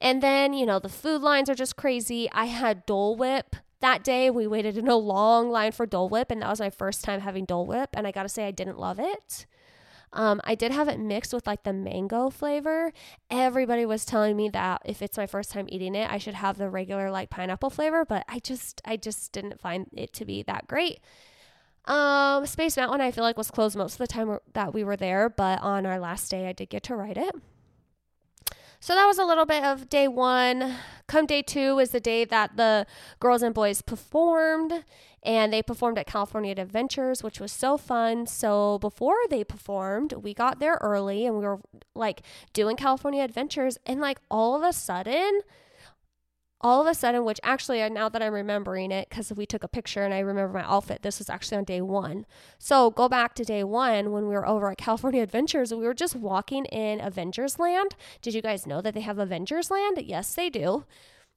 And 0.00 0.22
then, 0.22 0.52
you 0.52 0.66
know, 0.66 0.78
the 0.78 0.88
food 0.88 1.22
lines 1.22 1.48
are 1.48 1.54
just 1.54 1.76
crazy. 1.76 2.30
I 2.32 2.44
had 2.44 2.86
Dole 2.86 3.16
Whip 3.16 3.56
that 3.84 4.02
day 4.02 4.30
we 4.30 4.46
waited 4.46 4.78
in 4.78 4.88
a 4.88 4.96
long 4.96 5.50
line 5.50 5.70
for 5.70 5.84
Dole 5.84 6.08
Whip, 6.08 6.30
and 6.30 6.40
that 6.40 6.48
was 6.48 6.58
my 6.58 6.70
first 6.70 7.04
time 7.04 7.20
having 7.20 7.44
Dole 7.44 7.66
Whip. 7.66 7.90
And 7.92 8.06
I 8.06 8.12
gotta 8.12 8.30
say, 8.30 8.46
I 8.46 8.50
didn't 8.50 8.78
love 8.78 8.98
it. 8.98 9.44
Um, 10.10 10.40
I 10.42 10.54
did 10.54 10.72
have 10.72 10.88
it 10.88 10.98
mixed 10.98 11.34
with 11.34 11.46
like 11.46 11.64
the 11.64 11.74
mango 11.74 12.30
flavor. 12.30 12.94
Everybody 13.30 13.84
was 13.84 14.06
telling 14.06 14.38
me 14.38 14.48
that 14.48 14.80
if 14.86 15.02
it's 15.02 15.18
my 15.18 15.26
first 15.26 15.50
time 15.50 15.66
eating 15.68 15.94
it, 15.94 16.10
I 16.10 16.16
should 16.16 16.32
have 16.32 16.56
the 16.56 16.70
regular 16.70 17.10
like 17.10 17.28
pineapple 17.28 17.68
flavor, 17.68 18.06
but 18.06 18.24
I 18.26 18.38
just 18.38 18.80
I 18.86 18.96
just 18.96 19.32
didn't 19.32 19.60
find 19.60 19.86
it 19.92 20.14
to 20.14 20.24
be 20.24 20.42
that 20.44 20.66
great. 20.66 21.00
Um, 21.84 22.46
Space 22.46 22.78
Mountain 22.78 23.02
I 23.02 23.10
feel 23.10 23.24
like 23.24 23.36
was 23.36 23.50
closed 23.50 23.76
most 23.76 23.94
of 23.94 23.98
the 23.98 24.06
time 24.06 24.38
that 24.54 24.72
we 24.72 24.82
were 24.82 24.96
there, 24.96 25.28
but 25.28 25.60
on 25.60 25.84
our 25.84 25.98
last 25.98 26.30
day 26.30 26.48
I 26.48 26.52
did 26.52 26.70
get 26.70 26.84
to 26.84 26.96
ride 26.96 27.18
it. 27.18 27.34
So 28.84 28.94
that 28.94 29.06
was 29.06 29.16
a 29.18 29.24
little 29.24 29.46
bit 29.46 29.64
of 29.64 29.88
day 29.88 30.06
one. 30.08 30.76
Come 31.06 31.24
day 31.24 31.40
two 31.40 31.78
is 31.78 31.92
the 31.92 32.00
day 32.00 32.26
that 32.26 32.58
the 32.58 32.86
girls 33.18 33.42
and 33.42 33.54
boys 33.54 33.80
performed, 33.80 34.84
and 35.22 35.50
they 35.50 35.62
performed 35.62 35.96
at 35.96 36.06
California 36.06 36.54
Adventures, 36.58 37.22
which 37.22 37.40
was 37.40 37.50
so 37.50 37.78
fun. 37.78 38.26
So 38.26 38.78
before 38.80 39.16
they 39.30 39.42
performed, 39.42 40.12
we 40.12 40.34
got 40.34 40.58
there 40.58 40.76
early 40.82 41.24
and 41.24 41.38
we 41.38 41.46
were 41.46 41.60
like 41.94 42.20
doing 42.52 42.76
California 42.76 43.24
Adventures, 43.24 43.78
and 43.86 44.02
like 44.02 44.18
all 44.30 44.54
of 44.54 44.62
a 44.62 44.74
sudden, 44.74 45.40
all 46.64 46.80
of 46.80 46.86
a 46.86 46.94
sudden, 46.94 47.26
which 47.26 47.38
actually, 47.42 47.82
uh, 47.82 47.90
now 47.90 48.08
that 48.08 48.22
I'm 48.22 48.32
remembering 48.32 48.90
it, 48.90 49.10
because 49.10 49.30
we 49.34 49.44
took 49.44 49.62
a 49.62 49.68
picture 49.68 50.02
and 50.02 50.14
I 50.14 50.20
remember 50.20 50.54
my 50.54 50.64
outfit, 50.64 51.02
this 51.02 51.18
was 51.18 51.28
actually 51.28 51.58
on 51.58 51.64
day 51.64 51.82
one. 51.82 52.24
So 52.58 52.90
go 52.90 53.06
back 53.06 53.34
to 53.34 53.44
day 53.44 53.62
one 53.62 54.12
when 54.12 54.26
we 54.26 54.34
were 54.34 54.48
over 54.48 54.70
at 54.70 54.78
California 54.78 55.22
Adventures. 55.22 55.70
And 55.70 55.80
we 55.80 55.86
were 55.86 55.92
just 55.92 56.16
walking 56.16 56.64
in 56.64 57.02
Avengers 57.02 57.58
Land. 57.58 57.94
Did 58.22 58.32
you 58.32 58.40
guys 58.40 58.66
know 58.66 58.80
that 58.80 58.94
they 58.94 59.02
have 59.02 59.18
Avengers 59.18 59.70
Land? 59.70 59.98
Yes, 60.02 60.34
they 60.34 60.48
do. 60.48 60.86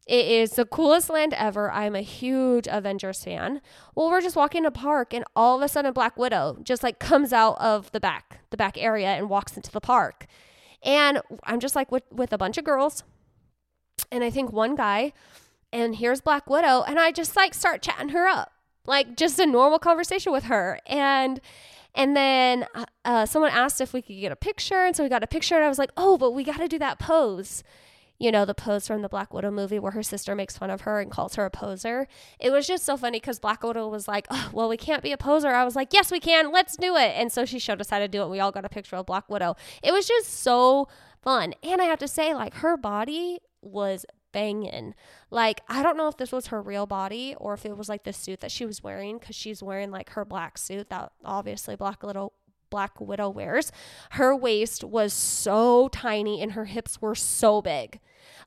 It 0.07 0.25
is 0.25 0.51
the 0.51 0.63
coolest 0.63 1.10
land 1.10 1.34
ever. 1.34 1.69
I'm 1.69 1.93
a 1.93 2.01
huge 2.01 2.65
Avengers 2.72 3.25
fan. 3.25 3.60
Well, 3.93 4.10
we're 4.10 4.22
just 4.22 4.38
walking 4.38 4.60
in 4.60 4.65
a 4.65 4.72
park, 4.72 5.13
and 5.13 5.25
all 5.36 5.57
of 5.57 5.62
a 5.62 5.67
sudden, 5.67 5.91
Black 5.91 6.15
Widow 6.15 6.60
just 6.63 6.81
like 6.81 7.00
comes 7.00 7.34
out 7.34 7.60
of 7.60 7.91
the 7.91 8.00
back, 8.00 8.39
the 8.50 8.55
back 8.55 8.77
area, 8.77 9.07
and 9.07 9.29
walks 9.29 9.57
into 9.57 9.69
the 9.69 9.81
park. 9.81 10.25
And 10.81 11.22
I'm 11.43 11.60
just 11.60 11.75
like 11.75 11.91
with, 11.91 12.03
with 12.10 12.31
a 12.31 12.38
bunch 12.38 12.57
of 12.57 12.63
girls 12.63 13.03
and 14.12 14.24
I 14.24 14.30
think 14.30 14.52
one 14.52 14.76
guy, 14.76 15.14
and 15.72 15.96
here's 15.96 16.22
Black 16.22 16.50
Widow, 16.50 16.84
and 16.84 17.00
I 17.00 17.12
just 17.12 17.36
like 17.36 17.54
start 17.54 17.82
chatting 17.82 18.10
her 18.10 18.28
up, 18.28 18.52
like 18.86 19.18
just 19.18 19.40
a 19.40 19.46
normal 19.46 19.80
conversation 19.80 20.32
with 20.32 20.46
her, 20.46 20.80
and 20.86 21.40
and 21.96 22.16
then 22.16 22.68
uh, 22.76 22.86
uh, 23.06 23.26
someone 23.26 23.52
asked 23.52 23.82
if 23.82 23.92
we 23.92 24.02
could 24.02 24.20
get 24.20 24.32
a 24.32 24.36
picture, 24.36 24.86
and 24.86 24.96
so 24.96 25.04
we 25.04 25.10
got 25.10 25.24
a 25.24 25.28
picture, 25.28 25.56
and 25.56 25.64
I 25.64 25.70
was 25.70 25.80
like, 25.80 25.92
oh, 25.98 26.18
but 26.18 26.32
we 26.32 26.44
got 26.44 26.58
to 26.58 26.68
do 26.68 26.80
that 26.80 27.00
pose. 27.00 27.64
You 28.20 28.32
know, 28.32 28.46
the 28.46 28.56
pose 28.56 28.88
from 28.88 29.04
the 29.04 29.10
Black 29.10 29.32
Widow 29.32 29.52
movie 29.52 29.78
where 29.78 29.92
her 29.92 30.02
sister 30.02 30.34
makes 30.34 30.58
fun 30.58 30.72
of 30.72 30.82
her 30.82 31.00
and 31.00 31.12
calls 31.12 31.36
her 31.36 31.46
a 31.46 31.52
poser. 31.52 32.08
It 32.40 32.50
was 32.50 32.66
just 32.66 32.84
so 32.84 32.98
funny 32.98 33.20
because 33.20 33.38
Black 33.38 33.62
Widow 33.62 33.88
was 33.90 34.08
like, 34.08 34.26
oh, 34.32 34.50
well, 34.54 34.68
we 34.68 34.76
can't 34.76 35.04
be 35.04 35.12
a 35.12 35.18
poser. 35.18 35.50
I 35.50 35.64
was 35.64 35.76
like, 35.76 35.94
yes, 35.94 36.12
we 36.12 36.20
can. 36.20 36.52
Let's 36.52 36.76
do 36.76 36.96
it. 36.96 37.14
And 37.16 37.32
so 37.32 37.46
she 37.46 37.60
showed 37.60 37.80
us 37.80 37.92
how 37.92 38.00
to 38.00 38.08
do 38.08 38.24
it. 38.24 38.30
We 38.30 38.40
all 38.40 38.52
got 38.52 38.66
a 38.66 38.70
picture 38.70 38.96
of 38.96 39.06
Black 39.06 39.30
Widow. 39.30 39.56
It 39.84 39.92
was 39.92 40.08
just 40.08 40.34
so 40.34 40.88
fun. 41.22 41.54
And 41.62 41.80
I 41.80 41.86
have 41.86 42.00
to 42.00 42.08
say, 42.08 42.34
like, 42.34 42.56
her 42.56 42.76
body 42.76 43.38
was 43.62 44.06
banging. 44.32 44.94
Like, 45.32 45.62
I 45.68 45.82
don't 45.82 45.98
know 45.98 46.08
if 46.08 46.18
this 46.18 46.32
was 46.32 46.48
her 46.48 46.62
real 46.62 46.86
body 46.86 47.36
or 47.38 47.54
if 47.54 47.66
it 47.66 47.78
was 47.78 47.90
like 47.90 48.04
the 48.04 48.14
suit 48.14 48.40
that 48.42 48.52
she 48.52 48.66
was 48.66 48.84
wearing 48.84 49.18
because 49.18 49.36
she's 49.36 49.64
wearing 49.64 49.92
like 49.92 50.12
her 50.12 50.26
black 50.26 50.58
suit 50.58 50.90
that 50.90 51.12
obviously 51.26 51.76
Black 51.76 52.04
Widow 52.04 52.34
Black 52.70 53.00
Widow 53.00 53.30
wears. 53.30 53.72
Her 54.12 54.36
waist 54.36 54.84
was 54.84 55.14
so 55.14 55.88
tiny 55.88 56.42
and 56.42 56.52
her 56.52 56.66
hips 56.66 57.02
were 57.02 57.16
so 57.16 57.62
big. 57.62 58.00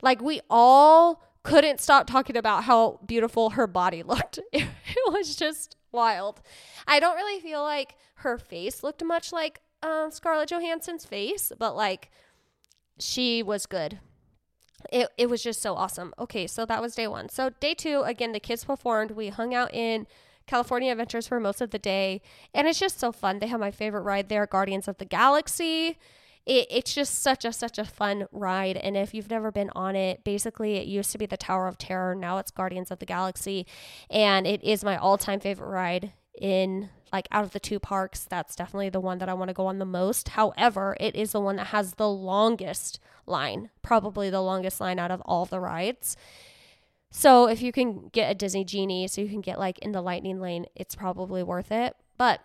Like, 0.03 0.21
we 0.21 0.41
all 0.51 1.23
couldn't 1.43 1.81
stop 1.81 2.07
talking 2.07 2.37
about 2.37 2.65
how 2.65 3.01
beautiful 3.07 3.51
her 3.51 3.67
body 3.67 4.03
looked. 4.07 4.39
It, 4.53 4.69
was 5.07 5.35
just 5.35 5.77
wild. 5.91 6.41
I 6.87 7.01
don't 7.01 7.17
really 7.17 7.41
feel 7.41 7.63
like 7.63 7.97
her 8.17 8.39
face 8.39 8.83
looked 8.83 9.03
much 9.03 9.33
like 9.33 9.61
uh, 9.83 10.11
Scarlett 10.11 10.51
Johansson's 10.51 11.05
face, 11.05 11.51
but 11.59 11.75
like 11.75 12.11
she 12.99 13.43
was 13.43 13.67
good 13.67 13.99
it, 14.93 15.09
it 15.19 15.29
was 15.29 15.43
just 15.43 15.61
so 15.61 15.75
awesome. 15.75 16.15
Okay, 16.19 16.47
so 16.47 16.65
that 16.67 16.81
was 16.81 16.95
day 16.95 17.07
one. 17.07 17.29
So 17.29 17.51
day 17.61 17.75
two, 17.75 18.03
again, 18.03 18.33
the 18.33 18.41
kids 18.41 18.65
performed. 18.65 19.13
We 19.13 19.29
hung 19.29 19.55
out 19.55 19.73
in 19.75 20.07
California 20.47 20.91
Adventures 20.91 21.29
for 21.29 21.39
most 21.39 21.61
of 21.61 21.71
the 21.71 21.79
day, 21.79 22.23
and 22.55 22.67
it's 22.67 22.79
just 22.79 22.99
so 22.99 23.13
fun. 23.13 23.39
They 23.39 23.47
have 23.47 23.61
my 23.61 23.71
favorite 23.71 24.03
ride 24.03 24.29
there, 24.29 24.47
Guardians 24.47 24.89
of 24.89 24.99
the 24.99 25.05
Galaxy. 25.05 25.99
It, 26.47 26.67
it's 26.71 26.95
just 26.95 27.21
such 27.21 27.45
a 27.45 27.53
such 27.53 27.79
a 27.79 27.85
fun 27.85 28.27
ride, 28.33 28.77
and 28.77 28.97
if 28.97 29.15
you've 29.15 29.31
never 29.31 29.53
been 29.53 29.71
on 29.77 29.95
it, 29.95 30.25
basically 30.25 30.77
it 30.77 30.87
used 30.87 31.13
to 31.13 31.19
be 31.19 31.27
the 31.27 31.37
Tower 31.37 31.69
of 31.69 31.79
Terror. 31.79 32.15
Now 32.15 32.39
it's 32.39 32.51
Guardians 32.51 32.91
of 32.91 32.99
the 32.99 33.07
Galaxy, 33.07 33.67
and 34.09 34.47
it 34.47 34.63
is 34.65 34.83
my 34.83 34.97
all 34.97 35.19
time 35.19 35.41
favorite 35.41 35.69
ride 35.69 36.13
in 36.41 36.89
like 37.13 37.29
out 37.31 37.45
of 37.45 37.53
the 37.53 37.61
two 37.61 37.79
parks, 37.79 38.25
that's 38.25 38.57
definitely 38.57 38.91
the 38.91 39.01
one 39.01 39.19
that 39.19 39.29
I 39.29 39.35
want 39.35 39.49
to 39.49 39.55
go 39.55 39.67
on 39.67 39.79
the 39.79 39.85
most. 39.85 40.31
However, 40.31 40.97
it 41.01 41.17
is 41.17 41.33
the 41.33 41.41
one 41.41 41.57
that 41.57 41.69
has 41.69 41.95
the 41.95 42.09
longest 42.09 43.01
line, 43.27 43.71
probably 43.83 44.31
the 44.31 44.43
longest 44.43 44.81
line 44.81 44.99
out 44.99 45.11
of 45.11 45.21
all 45.23 45.45
the 45.45 45.61
rides. 45.61 46.17
So 47.11 47.49
if 47.49 47.61
you 47.61 47.73
can 47.73 48.09
get 48.13 48.31
a 48.31 48.35
Disney 48.35 48.65
Genie, 48.65 49.09
so 49.09 49.21
you 49.21 49.29
can 49.29 49.41
get 49.41 49.59
like 49.59 49.79
in 49.81 49.93
the 49.93 50.03
lightning 50.03 50.41
lane, 50.41 50.67
it's 50.77 50.95
probably 50.95 51.43
worth 51.43 51.73
it. 51.73 51.97
But 52.17 52.41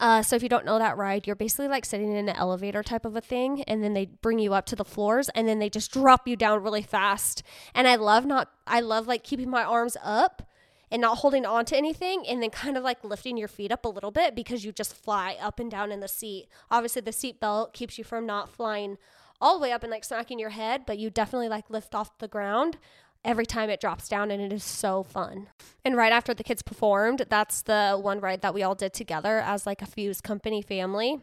uh, 0.00 0.22
so 0.22 0.36
if 0.36 0.42
you 0.42 0.48
don't 0.48 0.66
know 0.66 0.78
that 0.78 0.96
ride, 0.96 1.26
you're 1.26 1.36
basically 1.36 1.68
like 1.68 1.84
sitting 1.84 2.10
in 2.10 2.28
an 2.28 2.36
elevator 2.36 2.82
type 2.82 3.04
of 3.04 3.16
a 3.16 3.20
thing, 3.20 3.62
and 3.62 3.82
then 3.82 3.94
they 3.94 4.06
bring 4.06 4.38
you 4.38 4.52
up 4.52 4.66
to 4.66 4.76
the 4.76 4.84
floors, 4.84 5.30
and 5.30 5.48
then 5.48 5.60
they 5.60 5.70
just 5.70 5.92
drop 5.92 6.28
you 6.28 6.36
down 6.36 6.62
really 6.62 6.82
fast. 6.82 7.42
And 7.74 7.88
I 7.88 7.94
love 7.94 8.26
not, 8.26 8.50
I 8.66 8.80
love 8.80 9.06
like 9.06 9.22
keeping 9.22 9.48
my 9.48 9.62
arms 9.62 9.96
up 10.02 10.46
and 10.94 11.00
not 11.00 11.18
holding 11.18 11.44
on 11.44 11.64
to 11.64 11.76
anything 11.76 12.24
and 12.24 12.40
then 12.40 12.50
kind 12.50 12.76
of 12.76 12.84
like 12.84 13.02
lifting 13.02 13.36
your 13.36 13.48
feet 13.48 13.72
up 13.72 13.84
a 13.84 13.88
little 13.88 14.12
bit 14.12 14.32
because 14.32 14.64
you 14.64 14.70
just 14.70 14.94
fly 14.94 15.36
up 15.40 15.58
and 15.58 15.68
down 15.68 15.90
in 15.90 15.98
the 15.98 16.06
seat. 16.06 16.46
Obviously, 16.70 17.02
the 17.02 17.10
seat 17.10 17.40
belt 17.40 17.74
keeps 17.74 17.98
you 17.98 18.04
from 18.04 18.24
not 18.24 18.48
flying 18.48 18.96
all 19.40 19.58
the 19.58 19.62
way 19.64 19.72
up 19.72 19.82
and 19.82 19.90
like 19.90 20.04
smacking 20.04 20.38
your 20.38 20.50
head, 20.50 20.82
but 20.86 20.96
you 20.96 21.10
definitely 21.10 21.48
like 21.48 21.68
lift 21.68 21.96
off 21.96 22.16
the 22.18 22.28
ground 22.28 22.78
every 23.24 23.44
time 23.44 23.70
it 23.70 23.80
drops 23.80 24.08
down 24.08 24.30
and 24.30 24.40
it 24.40 24.52
is 24.52 24.62
so 24.62 25.02
fun. 25.02 25.48
And 25.84 25.96
right 25.96 26.12
after 26.12 26.32
the 26.32 26.44
kids 26.44 26.62
performed, 26.62 27.26
that's 27.28 27.62
the 27.62 27.98
one 28.00 28.20
ride 28.20 28.42
that 28.42 28.54
we 28.54 28.62
all 28.62 28.76
did 28.76 28.94
together 28.94 29.40
as 29.40 29.66
like 29.66 29.82
a 29.82 29.86
Fuse 29.86 30.20
company 30.20 30.62
family. 30.62 31.18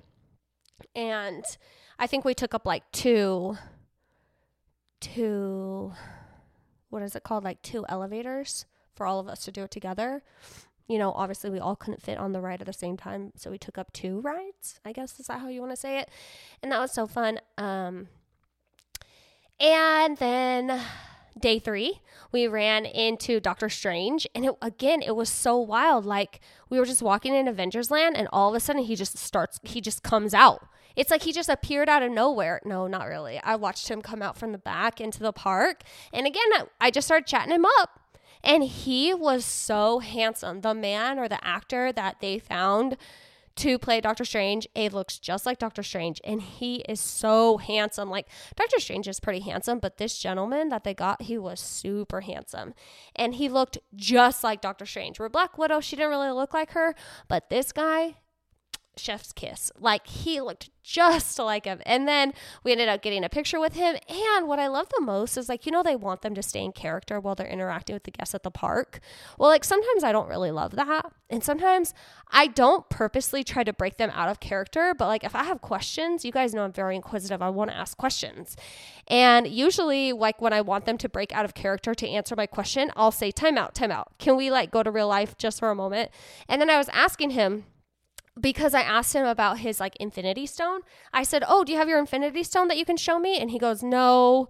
And 0.94 1.46
I 1.98 2.08
think 2.08 2.26
we 2.26 2.34
took 2.34 2.54
up 2.54 2.66
like 2.66 2.84
two 2.92 3.58
two 5.00 5.94
what 6.90 7.04
is 7.04 7.16
it 7.16 7.24
called? 7.24 7.46
Like 7.46 7.62
two 7.62 7.86
elevators 7.88 8.66
for 8.94 9.06
all 9.06 9.20
of 9.20 9.28
us 9.28 9.44
to 9.46 9.52
do 9.52 9.64
it 9.64 9.72
together. 9.72 10.24
You 10.88 10.98
know, 10.98 11.12
obviously 11.14 11.50
we 11.50 11.60
all 11.60 11.76
couldn't 11.76 12.02
fit 12.02 12.18
on 12.18 12.34
the 12.34 12.42
ride 12.42 12.62
at 12.62 12.68
the 12.68 12.74
same 12.74 12.98
time, 12.98 13.32
so 13.36 13.50
we 13.50 13.58
took 13.58 13.78
up 13.78 13.94
two 13.94 14.20
rides. 14.20 14.80
I 14.84 14.92
guess 14.92 15.20
is 15.20 15.28
that 15.28 15.40
how 15.40 15.48
you 15.48 15.62
want 15.62 15.72
to 15.72 15.78
say 15.78 16.00
it? 16.00 16.10
And 16.62 16.72
that 16.72 16.80
was 16.80 16.92
so 16.92 17.08
fun. 17.08 17.40
Um, 17.58 18.10
and 19.60 20.18
then 20.18 20.82
day 21.40 21.60
three, 21.60 22.02
we 22.32 22.48
ran 22.48 22.86
into 22.86 23.40
Doctor 23.40 23.70
Strange, 23.70 24.28
and 24.36 24.46
it, 24.46 24.56
again, 24.62 25.02
it 25.02 25.16
was 25.16 25.30
so 25.30 25.58
wild. 25.58 26.06
Like 26.06 26.42
we 26.70 26.80
were 26.80 26.86
just 26.86 27.02
walking 27.02 27.34
in 27.34 27.48
Avengers 27.48 27.92
Land, 27.92 28.18
and 28.18 28.28
all 28.34 28.50
of 28.50 28.56
a 28.56 28.60
sudden 28.60 28.84
he 28.84 28.96
just 28.96 29.18
starts, 29.18 29.60
he 29.64 29.82
just 29.82 30.04
comes 30.04 30.34
out. 30.34 30.66
It's 30.96 31.10
like 31.10 31.22
he 31.22 31.32
just 31.32 31.48
appeared 31.48 31.88
out 31.88 32.04
of 32.04 32.12
nowhere. 32.12 32.60
No, 32.66 32.86
not 32.86 33.08
really. 33.08 33.40
I 33.40 33.56
watched 33.56 33.88
him 33.88 34.02
come 34.02 34.22
out 34.22 34.38
from 34.38 34.52
the 34.52 34.58
back 34.58 35.00
into 35.00 35.20
the 35.20 35.32
park, 35.32 35.84
and 36.12 36.28
again, 36.28 36.52
I, 36.54 36.66
I 36.82 36.92
just 36.92 37.08
started 37.08 37.28
chatting 37.28 37.54
him 37.54 37.66
up. 37.80 38.01
And 38.44 38.64
he 38.64 39.14
was 39.14 39.46
so 39.46 40.00
handsome. 40.00 40.62
The 40.62 40.74
man 40.74 41.20
or 41.20 41.28
the 41.28 41.44
actor 41.46 41.92
that 41.92 42.18
they 42.22 42.40
found 42.40 42.98
to 43.58 43.78
play 43.78 44.02
Doctor 44.02 44.26
Strange. 44.26 44.68
Abe 44.76 44.94
looks 44.94 45.20
just 45.20 45.46
like 45.46 45.60
Doctor 45.60 45.84
Strange, 45.84 46.22
and 46.24 46.42
he 46.42 46.78
is 46.88 47.00
so 47.00 47.58
handsome. 47.58 48.10
Like 48.10 48.28
Doctor 48.56 48.80
Strange 48.80 49.08
is 49.08 49.20
pretty 49.20 49.42
handsome, 49.42 49.80
but 49.80 49.98
this 49.98 50.18
gentleman 50.18 50.70
that 50.70 50.84
they 50.84 50.94
got, 50.94 51.24
he 51.24 51.38
was 51.38 51.60
super 51.60 52.22
handsome, 52.22 52.74
and 53.16 53.36
he 53.36 53.50
looked 53.50 53.78
just 53.96 54.44
like 54.44 54.62
Doctor 54.62 54.86
Strange. 54.86 55.20
Where 55.20 55.30
Black 55.30 55.58
Widow, 55.58 55.80
she 55.80 55.96
didn't 55.96 56.12
really 56.12 56.32
look 56.32 56.54
like 56.54 56.72
her, 56.72 56.96
but 57.28 57.50
this 57.50 57.72
guy, 57.72 58.16
chef's 58.98 59.34
kiss. 59.34 59.72
Like 59.80 60.08
he 60.08 60.42
looked 60.42 60.70
just 60.84 61.38
like 61.40 61.66
him. 61.66 61.82
And 61.86 62.08
then 62.08 62.34
we 62.64 62.72
ended 62.72 62.90
up 62.90 63.02
getting 63.02 63.24
a 63.24 63.30
picture 63.30 63.60
with 63.60 63.74
him. 63.74 63.98
And 64.10 64.48
what 64.48 64.60
I 64.60 64.68
love 64.68 64.88
the 64.90 65.04
most 65.04 65.38
is 65.38 65.48
like, 65.48 65.66
you 65.66 65.72
know, 65.72 65.84
they 65.84 65.96
want 65.96 66.22
them 66.22 66.36
to 66.36 66.44
stay 66.44 66.64
in 66.64 66.72
character 66.72 67.20
while 67.20 67.36
they're 67.36 67.48
interacting 67.48 67.94
with 67.94 68.04
the 68.04 68.12
guests 68.12 68.36
at 68.36 68.44
the 68.44 68.52
park. 68.52 69.00
Well, 69.38 69.50
like 69.50 69.64
sometimes 69.64 70.04
I 70.04 70.12
don't 70.12 70.28
really 70.28 70.52
love 70.52 70.72
that. 70.76 71.12
And 71.30 71.44
sometimes 71.44 71.94
I 72.30 72.48
don't 72.48 72.90
purposely 72.90 73.44
try 73.44 73.64
to 73.64 73.74
break 73.74 73.98
them 73.98 74.12
out 74.14 74.30
of 74.30 74.40
character. 74.40 74.94
But 74.98 75.08
like 75.08 75.24
if 75.24 75.36
I 75.36 75.44
have 75.44 75.62
questions, 75.62 76.26
you 76.26 76.32
guys 76.32 76.54
know 76.54 76.64
I'm 76.64 76.74
very 76.74 76.96
inquisitive. 76.96 77.42
I 77.42 77.50
want 77.50 77.72
to 77.72 77.78
ask 77.78 77.98
questions. 77.98 78.58
And 79.08 79.48
usually, 79.48 80.14
like 80.14 80.42
when 80.42 80.54
I 80.54 80.62
want 80.62 80.86
them 80.86 80.98
to 81.00 81.10
break 81.10 81.34
out 81.34 81.46
of 81.46 81.54
character 81.54 81.94
to 81.94 82.08
answer 82.08 82.36
my 82.36 82.46
question, 82.46 82.92
I'll 82.96 83.12
say, 83.12 83.32
time 83.32 83.58
out, 83.58 83.76
time 83.76 83.92
out. 83.92 84.14
Can 84.20 84.36
we 84.36 84.52
like 84.52 84.72
go 84.72 84.84
to 84.84 84.92
real 84.92 85.08
life 85.08 85.38
just 85.38 85.60
for 85.60 85.70
a 85.70 85.76
moment? 85.76 86.12
And 86.48 86.62
then 86.62 86.70
I 86.70 86.78
was 86.78 86.90
asking 86.90 87.32
him, 87.32 87.66
because 88.40 88.74
I 88.74 88.82
asked 88.82 89.14
him 89.14 89.26
about 89.26 89.60
his 89.60 89.80
like 89.80 89.96
infinity 89.98 90.46
stone. 90.46 90.82
I 91.14 91.24
said, 91.24 91.44
"Oh, 91.48 91.64
do 91.64 91.72
you 91.72 91.78
have 91.78 91.90
your 91.90 92.00
infinity 92.00 92.44
stone 92.44 92.68
that 92.70 92.78
you 92.78 92.86
can 92.86 92.98
show 92.98 93.20
me?" 93.20 93.38
And 93.40 93.52
he 93.52 93.60
goes, 93.60 93.84
"No." 93.84 94.50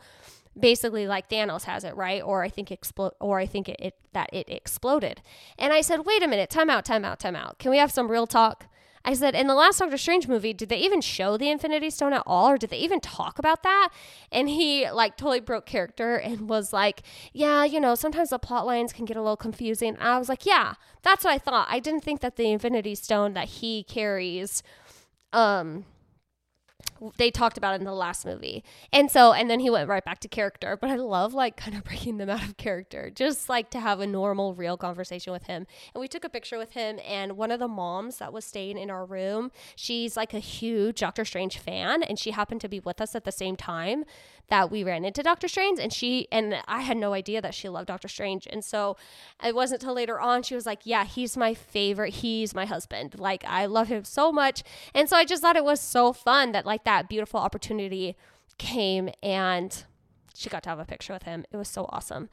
Basically, 0.59 1.07
like 1.07 1.29
Thanos 1.29 1.63
has 1.63 1.85
it, 1.85 1.95
right? 1.95 2.21
Or 2.21 2.43
I 2.43 2.49
think 2.49 2.71
explode, 2.71 3.13
or 3.21 3.39
I 3.39 3.45
think 3.45 3.69
it, 3.69 3.77
it 3.79 3.95
that 4.11 4.29
it 4.33 4.49
exploded. 4.49 5.21
And 5.57 5.71
I 5.71 5.81
said, 5.81 6.05
"Wait 6.05 6.21
a 6.21 6.27
minute, 6.27 6.49
time 6.49 6.69
out, 6.69 6.83
time 6.85 7.05
out, 7.05 7.19
time 7.19 7.35
out. 7.37 7.57
Can 7.57 7.71
we 7.71 7.77
have 7.77 7.91
some 7.91 8.11
real 8.11 8.27
talk?" 8.27 8.67
I 9.03 9.13
said, 9.13 9.33
in 9.33 9.47
the 9.47 9.55
last 9.55 9.79
Doctor 9.79 9.97
Strange 9.97 10.27
movie, 10.27 10.53
did 10.53 10.69
they 10.69 10.77
even 10.77 11.01
show 11.01 11.35
the 11.37 11.49
Infinity 11.49 11.89
Stone 11.89 12.13
at 12.13 12.23
all? 12.25 12.49
Or 12.49 12.57
did 12.57 12.69
they 12.69 12.77
even 12.77 12.99
talk 12.99 13.39
about 13.39 13.63
that? 13.63 13.89
And 14.31 14.47
he 14.47 14.89
like 14.91 15.17
totally 15.17 15.39
broke 15.39 15.65
character 15.65 16.15
and 16.15 16.47
was 16.47 16.71
like, 16.71 17.01
yeah, 17.33 17.63
you 17.63 17.79
know, 17.79 17.95
sometimes 17.95 18.29
the 18.29 18.39
plot 18.39 18.65
lines 18.65 18.93
can 18.93 19.05
get 19.05 19.17
a 19.17 19.21
little 19.21 19.37
confusing. 19.37 19.97
I 19.99 20.19
was 20.19 20.29
like, 20.29 20.45
yeah, 20.45 20.75
that's 21.01 21.23
what 21.23 21.33
I 21.33 21.37
thought. 21.39 21.67
I 21.69 21.79
didn't 21.79 22.03
think 22.03 22.21
that 22.21 22.35
the 22.35 22.51
Infinity 22.51 22.95
Stone 22.95 23.33
that 23.33 23.47
he 23.47 23.83
carries, 23.83 24.61
um, 25.33 25.85
they 27.17 27.31
talked 27.31 27.57
about 27.57 27.75
in 27.79 27.83
the 27.85 27.93
last 27.93 28.25
movie. 28.25 28.63
And 28.91 29.09
so, 29.09 29.33
and 29.33 29.49
then 29.49 29.59
he 29.59 29.69
went 29.69 29.89
right 29.89 30.03
back 30.03 30.19
to 30.19 30.27
character. 30.27 30.77
But 30.79 30.89
I 30.89 30.95
love 30.95 31.33
like 31.33 31.57
kind 31.57 31.75
of 31.75 31.83
breaking 31.85 32.17
them 32.17 32.29
out 32.29 32.43
of 32.43 32.57
character, 32.57 33.11
just 33.13 33.49
like 33.49 33.69
to 33.71 33.79
have 33.79 33.99
a 33.99 34.07
normal, 34.07 34.53
real 34.53 34.77
conversation 34.77 35.33
with 35.33 35.43
him. 35.43 35.65
And 35.93 36.01
we 36.01 36.07
took 36.07 36.23
a 36.23 36.29
picture 36.29 36.57
with 36.57 36.73
him. 36.73 36.99
And 37.05 37.37
one 37.37 37.51
of 37.51 37.59
the 37.59 37.67
moms 37.67 38.17
that 38.17 38.33
was 38.33 38.45
staying 38.45 38.77
in 38.77 38.89
our 38.89 39.05
room, 39.05 39.51
she's 39.75 40.15
like 40.15 40.33
a 40.33 40.39
huge 40.39 40.99
Doctor 40.99 41.25
Strange 41.25 41.57
fan. 41.57 42.03
And 42.03 42.19
she 42.19 42.31
happened 42.31 42.61
to 42.61 42.69
be 42.69 42.79
with 42.79 43.01
us 43.01 43.15
at 43.15 43.23
the 43.23 43.31
same 43.31 43.55
time 43.55 44.05
that 44.49 44.71
we 44.71 44.83
ran 44.83 45.05
into 45.05 45.23
Doctor 45.23 45.47
Strange. 45.47 45.79
And 45.79 45.91
she, 45.91 46.27
and 46.31 46.55
I 46.67 46.81
had 46.81 46.97
no 46.97 47.13
idea 47.13 47.41
that 47.41 47.53
she 47.53 47.69
loved 47.69 47.87
Doctor 47.87 48.07
Strange. 48.07 48.47
And 48.49 48.63
so 48.63 48.97
it 49.43 49.55
wasn't 49.55 49.81
until 49.81 49.95
later 49.95 50.19
on 50.19 50.43
she 50.43 50.55
was 50.55 50.65
like, 50.65 50.81
Yeah, 50.83 51.05
he's 51.05 51.37
my 51.37 51.53
favorite. 51.53 52.15
He's 52.15 52.53
my 52.53 52.65
husband. 52.65 53.19
Like, 53.19 53.43
I 53.45 53.65
love 53.65 53.87
him 53.87 54.03
so 54.03 54.31
much. 54.31 54.63
And 54.93 55.09
so 55.09 55.15
I 55.17 55.25
just 55.25 55.41
thought 55.41 55.55
it 55.55 55.63
was 55.63 55.79
so 55.79 56.13
fun 56.13 56.51
that 56.51 56.65
like 56.65 56.83
that 56.83 57.09
beautiful 57.09 57.39
opportunity 57.39 58.15
came 58.57 59.09
and 59.23 59.85
she 60.35 60.49
got 60.49 60.63
to 60.63 60.69
have 60.69 60.79
a 60.79 60.85
picture 60.85 61.13
with 61.13 61.23
him. 61.23 61.45
It 61.51 61.57
was 61.57 61.67
so 61.67 61.85
awesome. 61.89 62.29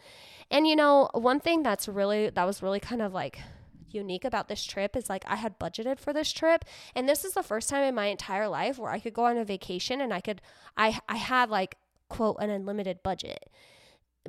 And 0.50 0.67
you 0.67 0.77
know, 0.77 1.11
one 1.12 1.41
thing 1.41 1.62
that's 1.62 1.88
really 1.88 2.31
that 2.31 2.45
was 2.45 2.62
really 2.62 2.81
kind 2.81 3.03
of 3.03 3.12
like 3.12 3.38
unique 3.91 4.25
about 4.25 4.49
this 4.49 4.65
trip 4.65 4.97
is 4.97 5.09
like 5.09 5.25
I 5.27 5.37
had 5.37 5.59
budgeted 5.59 5.99
for 5.99 6.12
this 6.12 6.31
trip 6.31 6.65
and 6.95 7.09
this 7.09 7.25
is 7.25 7.33
the 7.33 7.43
first 7.43 7.69
time 7.69 7.85
in 7.85 7.95
my 7.95 8.07
entire 8.07 8.49
life 8.49 8.79
where 8.79 8.91
I 8.91 9.00
could 9.00 9.15
go 9.15 9.25
on 9.25 9.38
a 9.38 9.45
vacation 9.45 10.00
and 10.00 10.12
I 10.12 10.21
could 10.21 10.43
I 10.76 11.00
I 11.09 11.17
had 11.17 11.50
like 11.50 11.76
quote 12.08 12.36
an 12.40 12.50
unlimited 12.50 13.02
budget. 13.02 13.50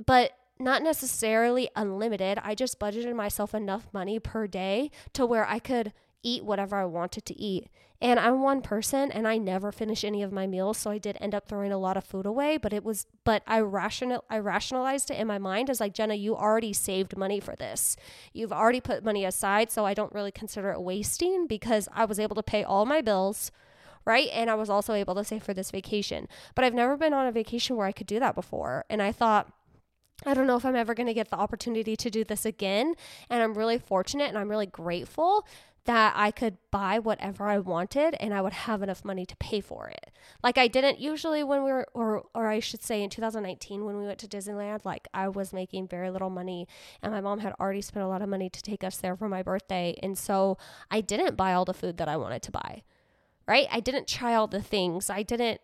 But 0.05 0.33
not 0.59 0.83
necessarily 0.83 1.69
unlimited. 1.75 2.37
I 2.43 2.53
just 2.53 2.79
budgeted 2.79 3.15
myself 3.15 3.55
enough 3.55 3.87
money 3.93 4.19
per 4.19 4.45
day 4.45 4.91
to 5.13 5.25
where 5.25 5.47
I 5.47 5.59
could 5.59 5.93
eat 6.21 6.43
whatever 6.43 6.75
I 6.75 6.85
wanted 6.85 7.25
to 7.25 7.39
eat. 7.39 7.69
And 8.01 8.19
I'm 8.19 8.41
one 8.41 8.61
person 8.61 9.11
and 9.11 9.27
I 9.27 9.37
never 9.37 9.73
finish 9.73 10.05
any 10.05 10.23
of 10.23 10.31
my 10.31 10.47
meals, 10.47 10.77
so 10.77 10.89
I 10.89 10.99
did 10.99 11.17
end 11.19 11.35
up 11.35 11.47
throwing 11.47 11.71
a 11.71 11.77
lot 11.77 11.97
of 11.97 12.05
food 12.05 12.25
away, 12.25 12.57
but 12.57 12.71
it 12.71 12.83
was 12.83 13.05
but 13.25 13.43
I 13.45 13.59
rational 13.59 14.23
I 14.29 14.37
rationalized 14.39 15.11
it 15.11 15.19
in 15.19 15.27
my 15.27 15.37
mind 15.37 15.69
as 15.69 15.81
like 15.81 15.93
Jenna, 15.93 16.15
you 16.15 16.35
already 16.35 16.71
saved 16.71 17.17
money 17.17 17.41
for 17.41 17.55
this. 17.57 17.97
You've 18.31 18.53
already 18.53 18.79
put 18.79 19.03
money 19.03 19.25
aside, 19.25 19.69
so 19.69 19.85
I 19.85 19.93
don't 19.93 20.13
really 20.13 20.31
consider 20.31 20.71
it 20.71 20.81
wasting 20.81 21.45
because 21.45 21.89
I 21.93 22.05
was 22.05 22.19
able 22.19 22.37
to 22.37 22.43
pay 22.43 22.63
all 22.63 22.85
my 22.85 23.01
bills 23.01 23.51
right? 24.05 24.29
And 24.33 24.49
I 24.49 24.55
was 24.55 24.69
also 24.69 24.93
able 24.93 25.15
to 25.15 25.23
save 25.23 25.43
for 25.43 25.53
this 25.53 25.71
vacation. 25.71 26.27
But 26.55 26.65
I've 26.65 26.73
never 26.73 26.97
been 26.97 27.13
on 27.13 27.27
a 27.27 27.31
vacation 27.31 27.75
where 27.75 27.87
I 27.87 27.91
could 27.91 28.07
do 28.07 28.19
that 28.19 28.35
before. 28.35 28.85
And 28.89 29.01
I 29.01 29.11
thought, 29.11 29.51
I 30.25 30.33
don't 30.33 30.47
know 30.47 30.57
if 30.57 30.65
I'm 30.65 30.75
ever 30.75 30.93
going 30.93 31.07
to 31.07 31.13
get 31.13 31.29
the 31.29 31.37
opportunity 31.37 31.95
to 31.95 32.09
do 32.09 32.23
this 32.23 32.45
again. 32.45 32.95
And 33.29 33.41
I'm 33.41 33.53
really 33.53 33.77
fortunate 33.77 34.27
and 34.27 34.37
I'm 34.37 34.49
really 34.49 34.65
grateful 34.65 35.45
that 35.85 36.13
I 36.15 36.29
could 36.29 36.57
buy 36.69 36.99
whatever 36.99 37.47
I 37.47 37.57
wanted 37.57 38.15
and 38.19 38.33
I 38.33 38.41
would 38.41 38.53
have 38.53 38.83
enough 38.83 39.03
money 39.03 39.25
to 39.25 39.35
pay 39.37 39.59
for 39.59 39.87
it. 39.87 40.11
Like 40.43 40.57
I 40.57 40.67
didn't 40.67 40.99
usually 40.99 41.43
when 41.43 41.63
we 41.63 41.71
were 41.71 41.87
or 41.93 42.25
or 42.35 42.47
I 42.47 42.59
should 42.59 42.83
say 42.83 43.01
in 43.01 43.09
2019 43.09 43.85
when 43.85 43.97
we 43.97 44.05
went 44.05 44.19
to 44.19 44.27
Disneyland, 44.27 44.85
like 44.85 45.07
I 45.13 45.29
was 45.29 45.53
making 45.53 45.87
very 45.87 46.11
little 46.11 46.29
money 46.29 46.67
and 47.01 47.11
my 47.11 47.21
mom 47.21 47.39
had 47.39 47.53
already 47.59 47.81
spent 47.81 48.05
a 48.05 48.07
lot 48.07 48.21
of 48.21 48.29
money 48.29 48.49
to 48.49 48.61
take 48.61 48.83
us 48.83 48.97
there 48.97 49.15
for 49.15 49.27
my 49.27 49.41
birthday 49.41 49.97
and 50.03 50.15
so 50.17 50.57
I 50.91 51.01
didn't 51.01 51.35
buy 51.35 51.53
all 51.53 51.65
the 51.65 51.73
food 51.73 51.97
that 51.97 52.07
I 52.07 52.17
wanted 52.17 52.43
to 52.43 52.51
buy. 52.51 52.83
Right? 53.49 53.67
I 53.71 53.79
didn't 53.79 54.07
try 54.07 54.35
all 54.35 54.45
the 54.47 54.61
things. 54.61 55.09
I 55.09 55.23
didn't 55.23 55.59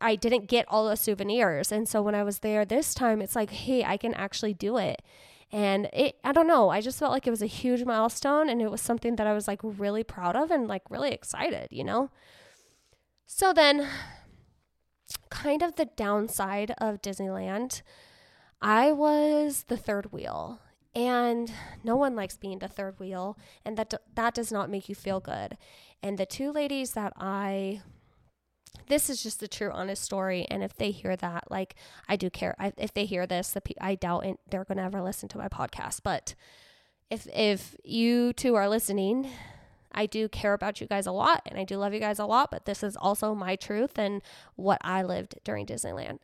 I 0.00 0.16
didn't 0.16 0.46
get 0.46 0.64
all 0.68 0.88
the 0.88 0.96
souvenirs. 0.96 1.70
And 1.70 1.88
so 1.88 2.00
when 2.00 2.14
I 2.14 2.22
was 2.22 2.38
there 2.38 2.64
this 2.64 2.94
time, 2.94 3.20
it's 3.20 3.36
like, 3.36 3.50
hey, 3.50 3.84
I 3.84 3.96
can 3.96 4.14
actually 4.14 4.54
do 4.54 4.78
it. 4.78 5.02
And 5.50 5.90
it, 5.92 6.16
I 6.24 6.32
don't 6.32 6.46
know, 6.46 6.68
I 6.68 6.80
just 6.80 6.98
felt 6.98 7.12
like 7.12 7.26
it 7.26 7.30
was 7.30 7.42
a 7.42 7.46
huge 7.46 7.84
milestone 7.84 8.48
and 8.48 8.62
it 8.62 8.70
was 8.70 8.80
something 8.80 9.16
that 9.16 9.26
I 9.26 9.32
was 9.32 9.48
like 9.48 9.60
really 9.62 10.04
proud 10.04 10.36
of 10.36 10.50
and 10.50 10.68
like 10.68 10.82
really 10.90 11.10
excited, 11.10 11.68
you 11.70 11.84
know? 11.84 12.10
So 13.26 13.52
then, 13.52 13.88
kind 15.30 15.62
of 15.62 15.76
the 15.76 15.86
downside 15.86 16.74
of 16.78 17.02
Disneyland, 17.02 17.82
I 18.60 18.92
was 18.92 19.64
the 19.68 19.76
third 19.76 20.12
wheel. 20.12 20.60
And 20.98 21.52
no 21.84 21.94
one 21.94 22.16
likes 22.16 22.36
being 22.36 22.58
the 22.58 22.66
third 22.66 22.98
wheel, 22.98 23.38
and 23.64 23.76
that 23.76 23.94
that 24.16 24.34
does 24.34 24.50
not 24.50 24.68
make 24.68 24.88
you 24.88 24.96
feel 24.96 25.20
good. 25.20 25.56
And 26.02 26.18
the 26.18 26.26
two 26.26 26.50
ladies 26.50 26.92
that 26.92 27.12
I 27.16 27.82
this 28.88 29.08
is 29.08 29.22
just 29.22 29.42
a 29.42 29.48
true 29.48 29.70
honest 29.70 30.02
story 30.02 30.46
and 30.50 30.62
if 30.62 30.74
they 30.76 30.90
hear 30.90 31.14
that 31.16 31.50
like 31.50 31.74
i 32.08 32.16
do 32.16 32.30
care. 32.30 32.56
I, 32.58 32.72
if 32.76 32.92
they 32.94 33.04
hear 33.04 33.26
this 33.26 33.50
the, 33.50 33.62
i 33.80 33.94
doubt 33.94 34.26
it, 34.26 34.40
they're 34.50 34.64
going 34.64 34.78
to 34.78 34.84
ever 34.84 35.00
listen 35.00 35.28
to 35.30 35.38
my 35.38 35.48
podcast. 35.48 36.00
But 36.02 36.34
if 37.10 37.26
if 37.32 37.76
you 37.84 38.32
two 38.32 38.54
are 38.56 38.68
listening 38.68 39.30
i 39.92 40.04
do 40.04 40.28
care 40.28 40.52
about 40.52 40.80
you 40.80 40.86
guys 40.86 41.06
a 41.06 41.12
lot 41.12 41.42
and 41.46 41.58
i 41.58 41.64
do 41.64 41.76
love 41.76 41.94
you 41.94 42.00
guys 42.00 42.18
a 42.18 42.26
lot 42.26 42.50
but 42.50 42.64
this 42.66 42.82
is 42.82 42.96
also 42.96 43.34
my 43.34 43.56
truth 43.56 43.98
and 43.98 44.20
what 44.56 44.78
i 44.82 45.02
lived 45.02 45.38
during 45.44 45.64
disneyland 45.64 46.18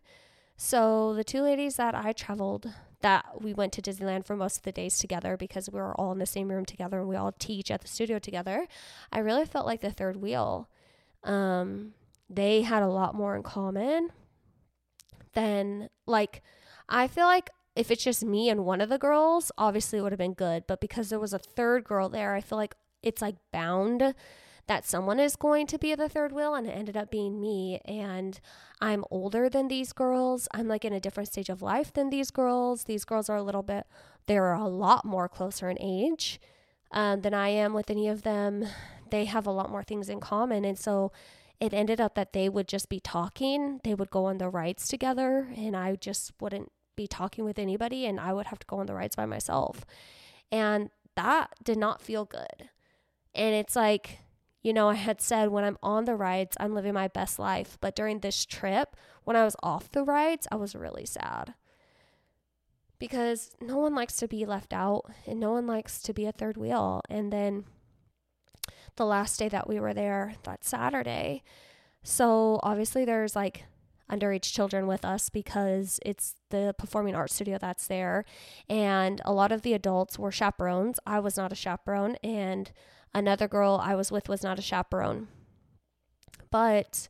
so 0.56 1.14
the 1.14 1.24
two 1.24 1.42
ladies 1.42 1.76
that 1.76 1.94
i 1.94 2.12
traveled 2.12 2.72
that 3.00 3.42
we 3.42 3.52
went 3.52 3.72
to 3.72 3.82
disneyland 3.82 4.24
for 4.24 4.36
most 4.36 4.58
of 4.58 4.62
the 4.62 4.72
days 4.72 4.98
together 4.98 5.36
because 5.36 5.68
we 5.70 5.78
were 5.78 5.98
all 6.00 6.12
in 6.12 6.18
the 6.18 6.26
same 6.26 6.48
room 6.48 6.64
together 6.64 7.00
and 7.00 7.08
we 7.08 7.16
all 7.16 7.32
teach 7.32 7.70
at 7.70 7.80
the 7.80 7.88
studio 7.88 8.18
together 8.18 8.66
i 9.12 9.18
really 9.18 9.44
felt 9.44 9.66
like 9.66 9.80
the 9.80 9.90
third 9.90 10.16
wheel. 10.16 10.68
Um 11.22 11.94
they 12.28 12.62
had 12.62 12.82
a 12.82 12.88
lot 12.88 13.14
more 13.14 13.36
in 13.36 13.42
common 13.42 14.10
than 15.34 15.88
like 16.06 16.42
I 16.88 17.06
feel 17.08 17.24
like 17.24 17.50
if 17.76 17.90
it's 17.90 18.04
just 18.04 18.24
me 18.24 18.48
and 18.48 18.64
one 18.64 18.80
of 18.80 18.88
the 18.88 18.98
girls, 18.98 19.50
obviously 19.58 19.98
it 19.98 20.02
would 20.02 20.12
have 20.12 20.18
been 20.18 20.34
good, 20.34 20.64
but 20.66 20.80
because 20.80 21.08
there 21.08 21.18
was 21.18 21.32
a 21.32 21.38
third 21.38 21.84
girl 21.84 22.08
there, 22.08 22.34
I 22.34 22.40
feel 22.40 22.58
like 22.58 22.74
it's 23.02 23.20
like 23.20 23.36
bound 23.52 24.14
that 24.66 24.87
someone 24.87 25.20
is 25.20 25.37
going 25.37 25.66
to 25.66 25.79
be 25.79 25.94
the 25.94 26.09
third 26.09 26.33
wheel 26.33 26.55
and 26.55 26.66
it 26.66 26.70
ended 26.70 26.96
up 26.96 27.11
being 27.11 27.40
me 27.40 27.81
and 27.85 28.40
I'm 28.81 29.05
older 29.11 29.48
than 29.48 29.68
these 29.68 29.92
girls. 29.92 30.48
I'm 30.53 30.68
like 30.68 30.85
in 30.85 30.92
a 30.92 31.00
different 31.00 31.29
stage 31.29 31.48
of 31.48 31.62
life 31.62 31.92
than 31.92 32.11
these 32.11 32.31
girls. 32.31 32.85
These 32.85 33.05
girls 33.05 33.29
are 33.29 33.37
a 33.37 33.42
little 33.42 33.62
bit 33.62 33.87
they're 34.27 34.55
a 34.55 34.68
lot 34.68 35.05
more 35.05 35.29
closer 35.29 35.68
in 35.68 35.77
age 35.81 36.40
um, 36.92 37.20
than 37.20 37.35
I 37.35 37.48
am 37.48 37.74
with 37.74 37.90
any 37.90 38.09
of 38.09 38.22
them. 38.22 38.66
They 39.11 39.27
have 39.27 39.46
a 39.46 39.50
lot 39.50 39.70
more 39.70 39.83
things 39.83 40.09
in 40.09 40.20
common 40.20 40.64
and 40.64 40.79
so 40.79 41.12
it 41.61 41.72
ended 41.72 42.00
up 42.00 42.14
that 42.14 42.33
they 42.33 42.48
would 42.48 42.68
just 42.68 42.88
be 42.88 43.00
talking. 43.00 43.81
They 43.85 43.94
would 43.94 44.11
go 44.11 44.27
on 44.27 44.38
the 44.38 44.48
rides 44.48 44.88
together, 44.88 45.48
and 45.57 45.77
I 45.77 45.96
just 45.96 46.33
wouldn't 46.40 46.72
be 46.96 47.07
talking 47.07 47.44
with 47.44 47.59
anybody, 47.59 48.07
and 48.07 48.20
I 48.20 48.33
would 48.33 48.46
have 48.46 48.59
to 48.59 48.66
go 48.66 48.79
on 48.79 48.87
the 48.87 48.94
rides 48.94 49.16
by 49.16 49.27
myself. 49.27 49.85
And 50.50 50.90
that 51.16 51.55
did 51.62 51.79
not 51.79 52.03
feel 52.03 52.24
good. 52.24 52.70
And 53.35 53.55
it's 53.55 53.77
like, 53.77 54.18
you 54.64 54.72
know, 54.72 54.88
I 54.88 54.94
had 54.94 55.20
said 55.20 55.50
when 55.50 55.62
I'm 55.62 55.77
on 55.83 56.07
the 56.07 56.16
rides, 56.16 56.57
I'm 56.59 56.74
living 56.74 56.94
my 56.94 57.07
best 57.07 57.38
life. 57.38 57.77
But 57.83 57.94
during 57.94 58.20
this 58.20 58.46
trip, 58.46 58.96
when 59.22 59.37
I 59.37 59.44
was 59.44 59.55
off 59.62 59.92
the 59.92 60.03
rides, 60.03 60.48
I 60.50 60.57
was 60.57 60.74
really 60.74 61.05
sad. 61.05 61.53
Because 62.98 63.50
no 63.61 63.77
one 63.77 63.94
likes 63.94 64.16
to 64.16 64.27
be 64.27 64.46
left 64.46 64.72
out 64.72 65.03
and 65.27 65.38
no 65.38 65.53
one 65.53 65.66
likes 65.66 66.00
to 66.05 66.14
be 66.14 66.24
a 66.24 66.33
third 66.33 66.57
wheel. 66.57 67.03
And 67.11 67.31
then 67.31 67.64
the 68.96 69.05
last 69.05 69.38
day 69.38 69.50
that 69.50 69.68
we 69.68 69.79
were 69.79 69.92
there, 69.92 70.37
that 70.44 70.64
Saturday. 70.64 71.42
So 72.03 72.59
obviously, 72.62 73.05
there's 73.05 73.37
like 73.37 73.64
underage 74.11 74.50
children 74.50 74.87
with 74.87 75.05
us 75.05 75.29
because 75.29 76.00
it's 76.07 76.37
the 76.48 76.74
performing 76.79 77.14
arts 77.14 77.35
studio 77.35 77.59
that's 77.61 77.87
there. 77.87 78.24
And 78.70 79.20
a 79.27 79.33
lot 79.33 79.53
of 79.53 79.61
the 79.61 79.74
adults 79.74 80.18
were 80.18 80.33
chaperones. 80.33 80.98
I 81.07 81.20
was 81.20 81.37
not 81.37 81.53
a 81.53 81.57
chaperone, 81.57 82.16
and 82.22 82.72
another 83.14 83.48
girl 83.48 83.81
I 83.83 83.94
was 83.94 84.11
with 84.11 84.29
was 84.29 84.42
not 84.42 84.59
a 84.59 84.62
chaperone. 84.62 85.29
But 86.50 87.09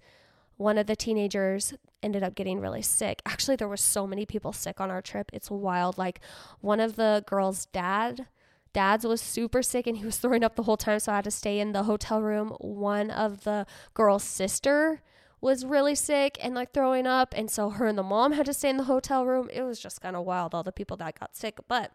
one 0.56 0.78
of 0.78 0.86
the 0.86 0.96
teenagers 0.96 1.74
ended 2.02 2.22
up 2.22 2.34
getting 2.34 2.60
really 2.60 2.82
sick. 2.82 3.22
Actually, 3.26 3.56
there 3.56 3.68
were 3.68 3.76
so 3.76 4.06
many 4.06 4.26
people 4.26 4.52
sick 4.52 4.80
on 4.80 4.90
our 4.90 5.02
trip. 5.02 5.30
It's 5.32 5.50
wild. 5.50 5.98
Like 5.98 6.20
one 6.60 6.80
of 6.80 6.96
the 6.96 7.24
girls' 7.26 7.66
dad 7.66 8.26
dad's 8.74 9.06
was 9.06 9.20
super 9.22 9.62
sick 9.62 9.86
and 9.86 9.96
he 9.96 10.04
was 10.04 10.18
throwing 10.18 10.44
up 10.44 10.56
the 10.56 10.64
whole 10.64 10.76
time 10.76 10.98
so 10.98 11.12
i 11.12 11.14
had 11.14 11.24
to 11.24 11.30
stay 11.30 11.60
in 11.60 11.70
the 11.70 11.84
hotel 11.84 12.20
room 12.20 12.48
one 12.58 13.08
of 13.08 13.44
the 13.44 13.64
girl's 13.94 14.24
sister 14.24 15.00
was 15.40 15.64
really 15.64 15.94
sick 15.94 16.36
and 16.42 16.54
like 16.54 16.72
throwing 16.72 17.06
up 17.06 17.32
and 17.36 17.50
so 17.50 17.70
her 17.70 17.86
and 17.86 17.96
the 17.96 18.02
mom 18.02 18.32
had 18.32 18.44
to 18.44 18.52
stay 18.52 18.68
in 18.68 18.76
the 18.76 18.84
hotel 18.84 19.24
room 19.24 19.48
it 19.52 19.62
was 19.62 19.78
just 19.78 20.00
kind 20.00 20.16
of 20.16 20.24
wild 20.24 20.54
all 20.54 20.64
the 20.64 20.72
people 20.72 20.96
that 20.96 21.18
got 21.18 21.36
sick 21.36 21.58
but 21.68 21.92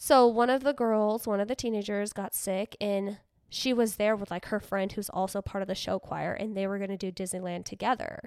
so 0.00 0.26
one 0.26 0.50
of 0.50 0.62
the 0.62 0.72
girls 0.72 1.26
one 1.26 1.40
of 1.40 1.48
the 1.48 1.56
teenagers 1.56 2.12
got 2.12 2.34
sick 2.34 2.76
and 2.80 3.18
she 3.50 3.72
was 3.72 3.96
there 3.96 4.14
with 4.14 4.30
like 4.30 4.46
her 4.46 4.60
friend 4.60 4.92
who's 4.92 5.08
also 5.08 5.40
part 5.40 5.62
of 5.62 5.68
the 5.68 5.74
show 5.74 5.98
choir 5.98 6.32
and 6.32 6.56
they 6.56 6.66
were 6.66 6.78
going 6.78 6.90
to 6.90 6.96
do 6.96 7.10
disneyland 7.10 7.64
together 7.64 8.20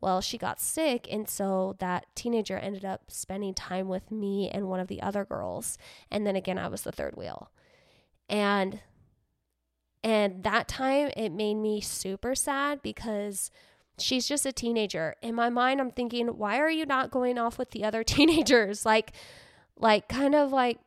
well, 0.00 0.20
she 0.20 0.38
got 0.38 0.60
sick, 0.60 1.08
and 1.10 1.28
so 1.28 1.74
that 1.80 2.06
teenager 2.14 2.56
ended 2.56 2.84
up 2.84 3.10
spending 3.10 3.52
time 3.52 3.88
with 3.88 4.10
me 4.10 4.48
and 4.48 4.68
one 4.68 4.80
of 4.80 4.86
the 4.86 5.02
other 5.02 5.24
girls. 5.24 5.76
And 6.10 6.26
then 6.26 6.36
again, 6.36 6.58
I 6.58 6.68
was 6.68 6.82
the 6.82 6.92
third 6.92 7.16
wheel. 7.16 7.50
And 8.28 8.80
and 10.04 10.44
that 10.44 10.68
time 10.68 11.10
it 11.16 11.30
made 11.30 11.56
me 11.56 11.80
super 11.80 12.36
sad 12.36 12.80
because 12.82 13.50
she's 13.98 14.28
just 14.28 14.46
a 14.46 14.52
teenager. 14.52 15.16
In 15.20 15.34
my 15.34 15.50
mind, 15.50 15.80
I'm 15.80 15.90
thinking, 15.90 16.28
why 16.28 16.58
are 16.58 16.70
you 16.70 16.86
not 16.86 17.10
going 17.10 17.36
off 17.36 17.58
with 17.58 17.72
the 17.72 17.84
other 17.84 18.04
teenagers? 18.04 18.86
Like 18.86 19.12
like 19.76 20.08
kind 20.08 20.34
of 20.36 20.52
like 20.52 20.78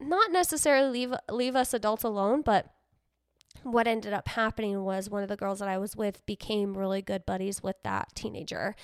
not 0.00 0.32
necessarily 0.32 0.90
leave 0.90 1.14
leave 1.30 1.54
us 1.54 1.74
adults 1.74 2.04
alone, 2.04 2.42
but 2.42 2.72
what 3.62 3.86
ended 3.86 4.12
up 4.12 4.28
happening 4.28 4.82
was 4.82 5.10
one 5.10 5.22
of 5.22 5.28
the 5.28 5.36
girls 5.36 5.58
that 5.58 5.68
I 5.68 5.78
was 5.78 5.96
with 5.96 6.24
became 6.26 6.78
really 6.78 7.02
good 7.02 7.26
buddies 7.26 7.62
with 7.62 7.76
that 7.82 8.14
teenager. 8.14 8.74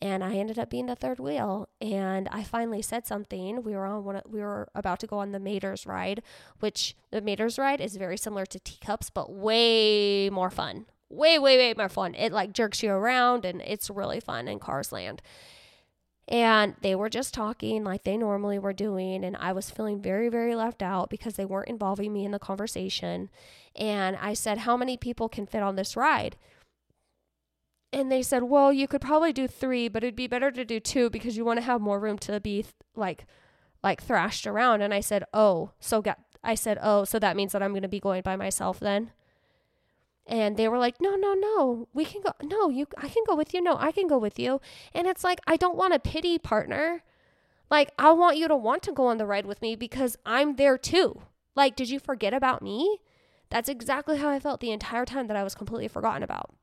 And 0.00 0.24
I 0.24 0.34
ended 0.34 0.58
up 0.58 0.70
being 0.70 0.86
the 0.86 0.96
third 0.96 1.18
wheel. 1.18 1.68
And 1.80 2.28
I 2.30 2.42
finally 2.42 2.82
said 2.82 3.06
something. 3.06 3.62
We 3.62 3.74
were 3.74 3.86
on 3.86 4.04
one. 4.04 4.20
We 4.26 4.40
were 4.40 4.68
about 4.74 5.00
to 5.00 5.06
go 5.06 5.18
on 5.18 5.32
the 5.32 5.40
Mater's 5.40 5.86
ride, 5.86 6.22
which 6.60 6.96
the 7.10 7.20
Mater's 7.20 7.58
ride 7.58 7.80
is 7.80 7.96
very 7.96 8.16
similar 8.16 8.44
to 8.46 8.58
teacups, 8.58 9.10
but 9.10 9.32
way 9.32 10.30
more 10.30 10.50
fun. 10.50 10.86
Way, 11.10 11.38
way, 11.38 11.56
way 11.56 11.74
more 11.76 11.88
fun. 11.88 12.14
It 12.14 12.32
like 12.32 12.52
jerks 12.52 12.82
you 12.82 12.90
around, 12.90 13.44
and 13.44 13.62
it's 13.62 13.88
really 13.88 14.20
fun 14.20 14.48
in 14.48 14.58
Cars 14.58 14.90
Land. 14.90 15.22
And 16.26 16.74
they 16.80 16.94
were 16.94 17.10
just 17.10 17.34
talking 17.34 17.84
like 17.84 18.04
they 18.04 18.16
normally 18.16 18.58
were 18.58 18.72
doing. 18.72 19.24
And 19.24 19.36
I 19.36 19.52
was 19.52 19.70
feeling 19.70 20.00
very, 20.00 20.28
very 20.28 20.54
left 20.54 20.82
out 20.82 21.10
because 21.10 21.34
they 21.34 21.44
weren't 21.44 21.68
involving 21.68 22.12
me 22.12 22.24
in 22.24 22.30
the 22.30 22.38
conversation. 22.38 23.28
And 23.76 24.16
I 24.16 24.32
said, 24.34 24.58
How 24.58 24.76
many 24.76 24.96
people 24.96 25.28
can 25.28 25.46
fit 25.46 25.62
on 25.62 25.76
this 25.76 25.96
ride? 25.96 26.36
And 27.92 28.10
they 28.10 28.22
said, 28.22 28.44
Well, 28.44 28.72
you 28.72 28.88
could 28.88 29.02
probably 29.02 29.32
do 29.32 29.46
three, 29.46 29.88
but 29.88 30.02
it'd 30.02 30.16
be 30.16 30.26
better 30.26 30.50
to 30.50 30.64
do 30.64 30.80
two 30.80 31.10
because 31.10 31.36
you 31.36 31.44
want 31.44 31.58
to 31.58 31.64
have 31.66 31.80
more 31.80 32.00
room 32.00 32.18
to 32.20 32.40
be 32.40 32.64
like, 32.96 33.26
like 33.82 34.02
thrashed 34.02 34.46
around. 34.46 34.80
And 34.80 34.94
I 34.94 35.00
said, 35.00 35.24
Oh, 35.34 35.72
so 35.78 36.00
get, 36.00 36.18
I 36.42 36.54
said, 36.54 36.78
Oh, 36.80 37.04
so 37.04 37.18
that 37.18 37.36
means 37.36 37.52
that 37.52 37.62
I'm 37.62 37.72
going 37.72 37.82
to 37.82 37.88
be 37.88 38.00
going 38.00 38.22
by 38.22 38.36
myself 38.36 38.80
then? 38.80 39.12
And 40.26 40.56
they 40.56 40.68
were 40.68 40.78
like 40.78 41.00
no 41.00 41.16
no 41.16 41.34
no 41.34 41.88
we 41.92 42.04
can 42.04 42.22
go 42.22 42.32
no 42.42 42.68
you 42.68 42.86
i 42.98 43.08
can 43.08 43.22
go 43.26 43.34
with 43.34 43.52
you. 43.54 43.60
No 43.60 43.76
i 43.78 43.92
can 43.92 44.06
go 44.06 44.18
with 44.18 44.38
you. 44.38 44.60
And 44.94 45.06
it's 45.06 45.24
like 45.24 45.40
i 45.46 45.56
don't 45.56 45.76
want 45.76 45.94
a 45.94 45.98
pity 45.98 46.38
partner. 46.38 47.02
Like 47.70 47.90
i 47.98 48.10
want 48.12 48.36
you 48.36 48.48
to 48.48 48.56
want 48.56 48.82
to 48.84 48.92
go 48.92 49.06
on 49.06 49.18
the 49.18 49.26
ride 49.26 49.46
with 49.46 49.62
me 49.62 49.76
because 49.76 50.16
i'm 50.24 50.56
there 50.56 50.78
too. 50.78 51.22
Like 51.54 51.76
did 51.76 51.90
you 51.90 51.98
forget 51.98 52.34
about 52.34 52.62
me? 52.62 52.98
That's 53.50 53.68
exactly 53.68 54.18
how 54.18 54.30
i 54.30 54.40
felt 54.40 54.60
the 54.60 54.72
entire 54.72 55.04
time 55.04 55.26
that 55.26 55.36
i 55.36 55.44
was 55.44 55.54
completely 55.54 55.88
forgotten 55.88 56.22
about. 56.22 56.54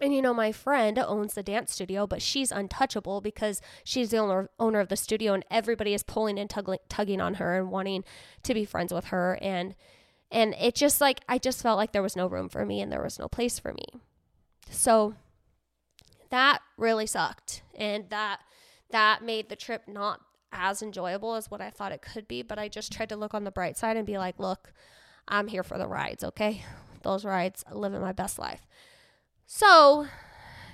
And 0.00 0.14
you 0.14 0.20
know, 0.20 0.34
my 0.34 0.52
friend 0.52 0.98
owns 0.98 1.34
the 1.34 1.42
dance 1.42 1.72
studio, 1.72 2.06
but 2.06 2.20
she's 2.20 2.52
untouchable 2.52 3.20
because 3.20 3.62
she's 3.82 4.10
the 4.10 4.18
owner, 4.18 4.50
owner 4.58 4.80
of 4.80 4.88
the 4.88 4.96
studio, 4.96 5.32
and 5.32 5.44
everybody 5.50 5.94
is 5.94 6.02
pulling 6.02 6.38
and 6.38 6.50
tugging, 6.50 6.78
tugging 6.88 7.20
on 7.20 7.34
her 7.34 7.58
and 7.58 7.70
wanting 7.70 8.04
to 8.42 8.52
be 8.52 8.66
friends 8.66 8.92
with 8.92 9.06
her. 9.06 9.38
And 9.40 9.74
and 10.30 10.54
it 10.60 10.74
just 10.74 11.00
like, 11.00 11.20
I 11.28 11.38
just 11.38 11.62
felt 11.62 11.76
like 11.76 11.92
there 11.92 12.02
was 12.02 12.16
no 12.16 12.26
room 12.26 12.48
for 12.48 12.64
me 12.66 12.80
and 12.80 12.90
there 12.90 13.02
was 13.02 13.18
no 13.18 13.28
place 13.28 13.58
for 13.58 13.72
me. 13.72 13.86
So 14.70 15.14
that 16.30 16.60
really 16.76 17.06
sucked. 17.06 17.62
And 17.74 18.10
that, 18.10 18.40
that 18.90 19.22
made 19.22 19.48
the 19.48 19.56
trip 19.56 19.82
not 19.86 20.20
as 20.52 20.82
enjoyable 20.82 21.34
as 21.34 21.50
what 21.50 21.60
I 21.60 21.70
thought 21.70 21.92
it 21.92 22.02
could 22.02 22.26
be. 22.26 22.42
But 22.42 22.58
I 22.58 22.68
just 22.68 22.92
tried 22.92 23.08
to 23.10 23.16
look 23.16 23.34
on 23.34 23.44
the 23.44 23.50
bright 23.50 23.76
side 23.76 23.96
and 23.96 24.06
be 24.06 24.18
like, 24.18 24.38
look, 24.38 24.72
I'm 25.28 25.48
here 25.48 25.62
for 25.62 25.78
the 25.78 25.86
rides, 25.88 26.24
okay? 26.24 26.64
Those 27.02 27.24
rides, 27.24 27.64
living 27.70 28.00
my 28.00 28.12
best 28.12 28.38
life. 28.38 28.66
So, 29.46 30.08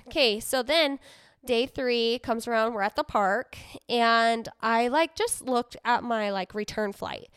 okay, 0.07 0.39
so 0.39 0.63
then 0.63 0.99
day 1.45 1.67
three 1.67 2.19
comes 2.23 2.47
around, 2.47 2.73
we're 2.73 2.81
at 2.81 2.95
the 2.95 3.03
park, 3.03 3.57
and 3.87 4.49
I 4.61 4.87
like 4.87 5.15
just 5.15 5.43
looked 5.43 5.77
at 5.85 6.03
my 6.03 6.31
like 6.31 6.55
return 6.55 6.91
flight 6.91 7.29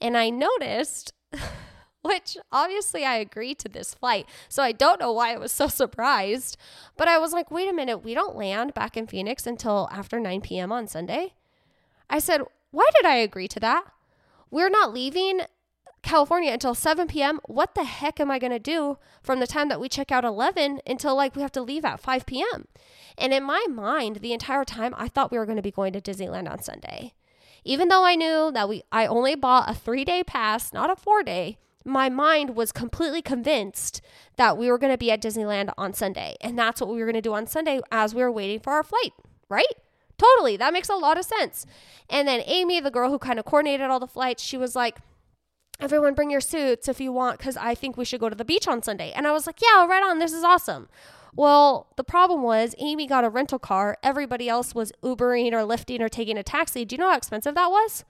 and 0.00 0.16
I 0.16 0.30
noticed 0.30 1.12
which 2.02 2.36
obviously 2.50 3.04
I 3.04 3.16
agreed 3.16 3.58
to 3.60 3.68
this 3.68 3.94
flight. 3.94 4.26
So 4.48 4.62
I 4.62 4.72
don't 4.72 5.00
know 5.00 5.12
why 5.12 5.34
I 5.34 5.38
was 5.38 5.52
so 5.52 5.68
surprised. 5.68 6.56
But 6.96 7.08
I 7.08 7.18
was 7.18 7.32
like, 7.32 7.50
wait 7.50 7.68
a 7.68 7.74
minute, 7.74 7.98
we 7.98 8.14
don't 8.14 8.36
land 8.36 8.74
back 8.74 8.96
in 8.96 9.06
Phoenix 9.06 9.46
until 9.46 9.88
after 9.92 10.18
9 10.18 10.40
p.m. 10.40 10.72
on 10.72 10.86
Sunday. 10.86 11.34
I 12.08 12.18
said, 12.18 12.42
why 12.70 12.88
did 12.96 13.06
I 13.06 13.16
agree 13.16 13.48
to 13.48 13.60
that? 13.60 13.84
We're 14.50 14.70
not 14.70 14.92
leaving 14.92 15.42
California 16.02 16.52
until 16.52 16.74
7 16.74 17.08
p.m. 17.08 17.40
What 17.44 17.74
the 17.74 17.84
heck 17.84 18.20
am 18.20 18.30
I 18.30 18.38
going 18.38 18.52
to 18.52 18.58
do 18.58 18.98
from 19.22 19.38
the 19.38 19.46
time 19.46 19.68
that 19.68 19.80
we 19.80 19.88
check 19.88 20.10
out 20.10 20.24
11 20.24 20.80
until 20.86 21.14
like 21.14 21.36
we 21.36 21.42
have 21.42 21.52
to 21.52 21.62
leave 21.62 21.84
at 21.84 22.00
5 22.00 22.26
p.m.? 22.26 22.66
And 23.18 23.32
in 23.32 23.44
my 23.44 23.66
mind, 23.68 24.16
the 24.16 24.32
entire 24.32 24.64
time, 24.64 24.94
I 24.96 25.08
thought 25.08 25.30
we 25.30 25.38
were 25.38 25.46
going 25.46 25.56
to 25.56 25.62
be 25.62 25.70
going 25.70 25.92
to 25.92 26.00
Disneyland 26.00 26.50
on 26.50 26.62
Sunday. 26.62 27.12
Even 27.64 27.88
though 27.88 28.04
I 28.04 28.14
knew 28.14 28.50
that 28.52 28.68
we 28.68 28.82
I 28.90 29.06
only 29.06 29.34
bought 29.34 29.68
a 29.68 29.72
3-day 29.72 30.24
pass, 30.24 30.72
not 30.72 30.90
a 30.90 30.94
4-day, 30.94 31.58
my 31.84 32.08
mind 32.08 32.56
was 32.56 32.72
completely 32.72 33.22
convinced 33.22 34.00
that 34.36 34.58
we 34.58 34.70
were 34.70 34.78
going 34.78 34.92
to 34.92 34.98
be 34.98 35.10
at 35.10 35.22
Disneyland 35.22 35.72
on 35.78 35.92
Sunday. 35.92 36.36
And 36.40 36.58
that's 36.58 36.80
what 36.80 36.90
we 36.90 36.98
were 36.98 37.06
going 37.06 37.14
to 37.14 37.20
do 37.20 37.34
on 37.34 37.46
Sunday 37.46 37.80
as 37.90 38.14
we 38.14 38.22
were 38.22 38.32
waiting 38.32 38.60
for 38.60 38.72
our 38.72 38.82
flight, 38.82 39.12
right? 39.48 39.66
Totally. 40.18 40.56
That 40.58 40.74
makes 40.74 40.90
a 40.90 40.94
lot 40.94 41.18
of 41.18 41.24
sense. 41.24 41.64
And 42.10 42.28
then 42.28 42.42
Amy, 42.44 42.80
the 42.80 42.90
girl 42.90 43.10
who 43.10 43.18
kind 43.18 43.38
of 43.38 43.46
coordinated 43.46 43.86
all 43.88 44.00
the 44.00 44.06
flights, 44.06 44.42
she 44.42 44.56
was 44.56 44.76
like, 44.76 44.98
Everyone 45.78 46.12
bring 46.12 46.30
your 46.30 46.42
suits 46.42 46.88
if 46.88 47.00
you 47.00 47.10
want, 47.10 47.38
because 47.38 47.56
I 47.56 47.74
think 47.74 47.96
we 47.96 48.04
should 48.04 48.20
go 48.20 48.28
to 48.28 48.34
the 48.36 48.44
beach 48.44 48.68
on 48.68 48.82
Sunday. 48.82 49.12
And 49.16 49.26
I 49.26 49.32
was 49.32 49.46
like, 49.46 49.62
Yeah, 49.62 49.86
right 49.86 50.02
on. 50.02 50.18
This 50.18 50.34
is 50.34 50.44
awesome. 50.44 50.90
Well, 51.34 51.88
the 51.96 52.04
problem 52.04 52.42
was 52.42 52.74
Amy 52.78 53.06
got 53.06 53.24
a 53.24 53.30
rental 53.30 53.58
car. 53.58 53.96
Everybody 54.02 54.48
else 54.48 54.74
was 54.74 54.92
Ubering 55.02 55.52
or 55.52 55.64
lifting 55.64 56.02
or 56.02 56.08
taking 56.08 56.36
a 56.36 56.42
taxi. 56.42 56.84
Do 56.84 56.94
you 56.94 56.98
know 56.98 57.10
how 57.10 57.16
expensive 57.16 57.54
that 57.54 57.70
was? 57.70 58.04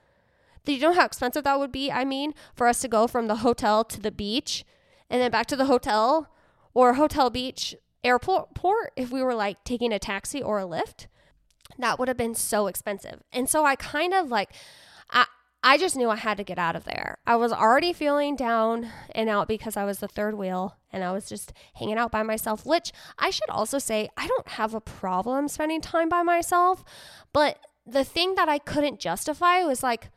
Do 0.64 0.72
you 0.72 0.80
know 0.80 0.92
how 0.92 1.04
expensive 1.04 1.44
that 1.44 1.58
would 1.58 1.72
be? 1.72 1.90
I 1.90 2.04
mean, 2.04 2.34
for 2.54 2.66
us 2.66 2.80
to 2.80 2.88
go 2.88 3.06
from 3.06 3.26
the 3.26 3.36
hotel 3.36 3.84
to 3.84 4.00
the 4.00 4.10
beach 4.10 4.64
and 5.08 5.20
then 5.20 5.30
back 5.30 5.46
to 5.46 5.56
the 5.56 5.66
hotel 5.66 6.28
or 6.74 6.94
hotel 6.94 7.30
beach 7.30 7.74
airport 8.04 8.54
port 8.54 8.92
if 8.96 9.10
we 9.10 9.22
were 9.22 9.34
like 9.34 9.62
taking 9.64 9.92
a 9.92 9.98
taxi 9.98 10.42
or 10.42 10.58
a 10.58 10.64
Lyft. 10.64 11.06
That 11.78 11.98
would 11.98 12.08
have 12.08 12.16
been 12.16 12.34
so 12.34 12.66
expensive. 12.66 13.22
And 13.32 13.48
so 13.48 13.64
I 13.64 13.76
kind 13.76 14.12
of 14.12 14.30
like 14.30 14.50
I 15.10 15.26
I 15.62 15.76
just 15.76 15.96
knew 15.96 16.08
I 16.08 16.16
had 16.16 16.38
to 16.38 16.44
get 16.44 16.58
out 16.58 16.76
of 16.76 16.84
there. 16.84 17.18
I 17.26 17.36
was 17.36 17.52
already 17.52 17.92
feeling 17.92 18.34
down 18.34 18.88
and 19.14 19.28
out 19.28 19.46
because 19.46 19.76
I 19.76 19.84
was 19.84 19.98
the 19.98 20.08
third 20.08 20.34
wheel 20.34 20.76
and 20.90 21.04
I 21.04 21.12
was 21.12 21.28
just 21.28 21.52
hanging 21.74 21.98
out 21.98 22.10
by 22.10 22.22
myself, 22.22 22.64
which 22.64 22.92
I 23.18 23.30
should 23.30 23.50
also 23.50 23.78
say 23.78 24.08
I 24.16 24.26
don't 24.26 24.48
have 24.48 24.74
a 24.74 24.80
problem 24.80 25.48
spending 25.48 25.80
time 25.80 26.08
by 26.08 26.22
myself, 26.22 26.82
but 27.32 27.58
the 27.86 28.04
thing 28.04 28.36
that 28.36 28.48
I 28.48 28.58
couldn't 28.58 29.00
justify 29.00 29.62
was 29.64 29.82
like 29.82 30.10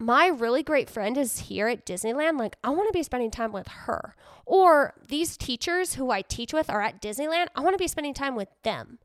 my 0.00 0.28
really 0.28 0.62
great 0.62 0.88
friend 0.88 1.18
is 1.18 1.40
here 1.40 1.68
at 1.68 1.84
Disneyland. 1.84 2.38
Like, 2.38 2.56
I 2.64 2.70
want 2.70 2.88
to 2.88 2.98
be 2.98 3.02
spending 3.02 3.30
time 3.30 3.52
with 3.52 3.68
her. 3.68 4.14
Or 4.46 4.94
these 5.06 5.36
teachers 5.36 5.94
who 5.94 6.10
I 6.10 6.22
teach 6.22 6.54
with 6.54 6.70
are 6.70 6.80
at 6.80 7.02
Disneyland. 7.02 7.48
I 7.54 7.60
want 7.60 7.74
to 7.74 7.78
be 7.78 7.86
spending 7.86 8.14
time 8.14 8.34
with 8.34 8.48
them. 8.62 8.98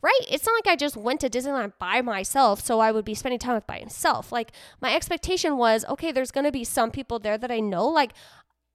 Right? 0.00 0.20
It's 0.28 0.46
not 0.46 0.52
like 0.52 0.72
I 0.72 0.76
just 0.76 0.96
went 0.96 1.20
to 1.20 1.30
Disneyland 1.30 1.72
by 1.78 2.02
myself, 2.02 2.60
so 2.60 2.78
I 2.80 2.92
would 2.92 3.04
be 3.04 3.14
spending 3.14 3.38
time 3.38 3.54
with 3.54 3.66
by 3.66 3.80
myself. 3.80 4.30
Like, 4.30 4.52
my 4.80 4.94
expectation 4.94 5.56
was 5.56 5.84
okay, 5.88 6.12
there's 6.12 6.30
going 6.30 6.44
to 6.44 6.52
be 6.52 6.64
some 6.64 6.90
people 6.90 7.18
there 7.18 7.36
that 7.36 7.50
I 7.50 7.60
know. 7.60 7.86
Like, 7.86 8.12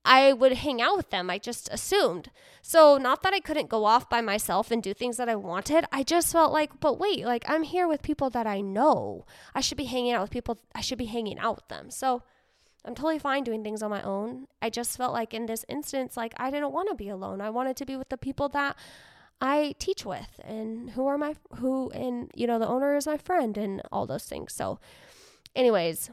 I 0.05 0.33
would 0.33 0.51
hang 0.53 0.81
out 0.81 0.97
with 0.97 1.11
them. 1.11 1.29
I 1.29 1.37
just 1.37 1.69
assumed. 1.71 2.29
So, 2.61 2.97
not 2.97 3.23
that 3.23 3.33
I 3.33 3.39
couldn't 3.39 3.69
go 3.69 3.85
off 3.85 4.09
by 4.09 4.19
myself 4.19 4.69
and 4.69 4.83
do 4.83 4.93
things 4.93 5.15
that 5.17 5.29
I 5.29 5.35
wanted. 5.35 5.85
I 5.93 6.03
just 6.03 6.31
felt 6.31 6.51
like, 6.51 6.79
but 6.81 6.99
wait, 6.99 7.25
like 7.25 7.45
I'm 7.47 7.63
here 7.63 7.87
with 7.87 8.01
people 8.01 8.29
that 8.31 8.45
I 8.45 8.59
know. 8.59 9.25
I 9.55 9.61
should 9.61 9.77
be 9.77 9.85
hanging 9.85 10.11
out 10.11 10.21
with 10.21 10.31
people, 10.31 10.59
I 10.75 10.81
should 10.81 10.97
be 10.97 11.05
hanging 11.05 11.39
out 11.39 11.55
with 11.55 11.67
them. 11.69 11.89
So, 11.89 12.23
I'm 12.85 12.95
totally 12.95 13.19
fine 13.19 13.43
doing 13.43 13.63
things 13.63 13.81
on 13.81 13.89
my 13.89 14.01
own. 14.01 14.47
I 14.61 14.69
just 14.69 14.97
felt 14.97 15.13
like 15.13 15.33
in 15.33 15.45
this 15.45 15.65
instance, 15.69 16.17
like 16.17 16.33
I 16.37 16.51
didn't 16.51 16.73
want 16.73 16.89
to 16.89 16.95
be 16.95 17.09
alone. 17.09 17.39
I 17.39 17.49
wanted 17.49 17.77
to 17.77 17.85
be 17.85 17.95
with 17.95 18.09
the 18.09 18.17
people 18.17 18.49
that 18.49 18.75
I 19.43 19.75
teach 19.77 20.05
with 20.05 20.39
and 20.45 20.91
who 20.91 21.05
are 21.05 21.17
my, 21.17 21.35
who, 21.57 21.89
and, 21.91 22.31
you 22.33 22.47
know, 22.47 22.57
the 22.57 22.67
owner 22.67 22.95
is 22.95 23.05
my 23.05 23.17
friend 23.17 23.57
and 23.57 23.81
all 23.91 24.07
those 24.07 24.23
things. 24.23 24.53
So, 24.53 24.79
anyways, 25.53 26.09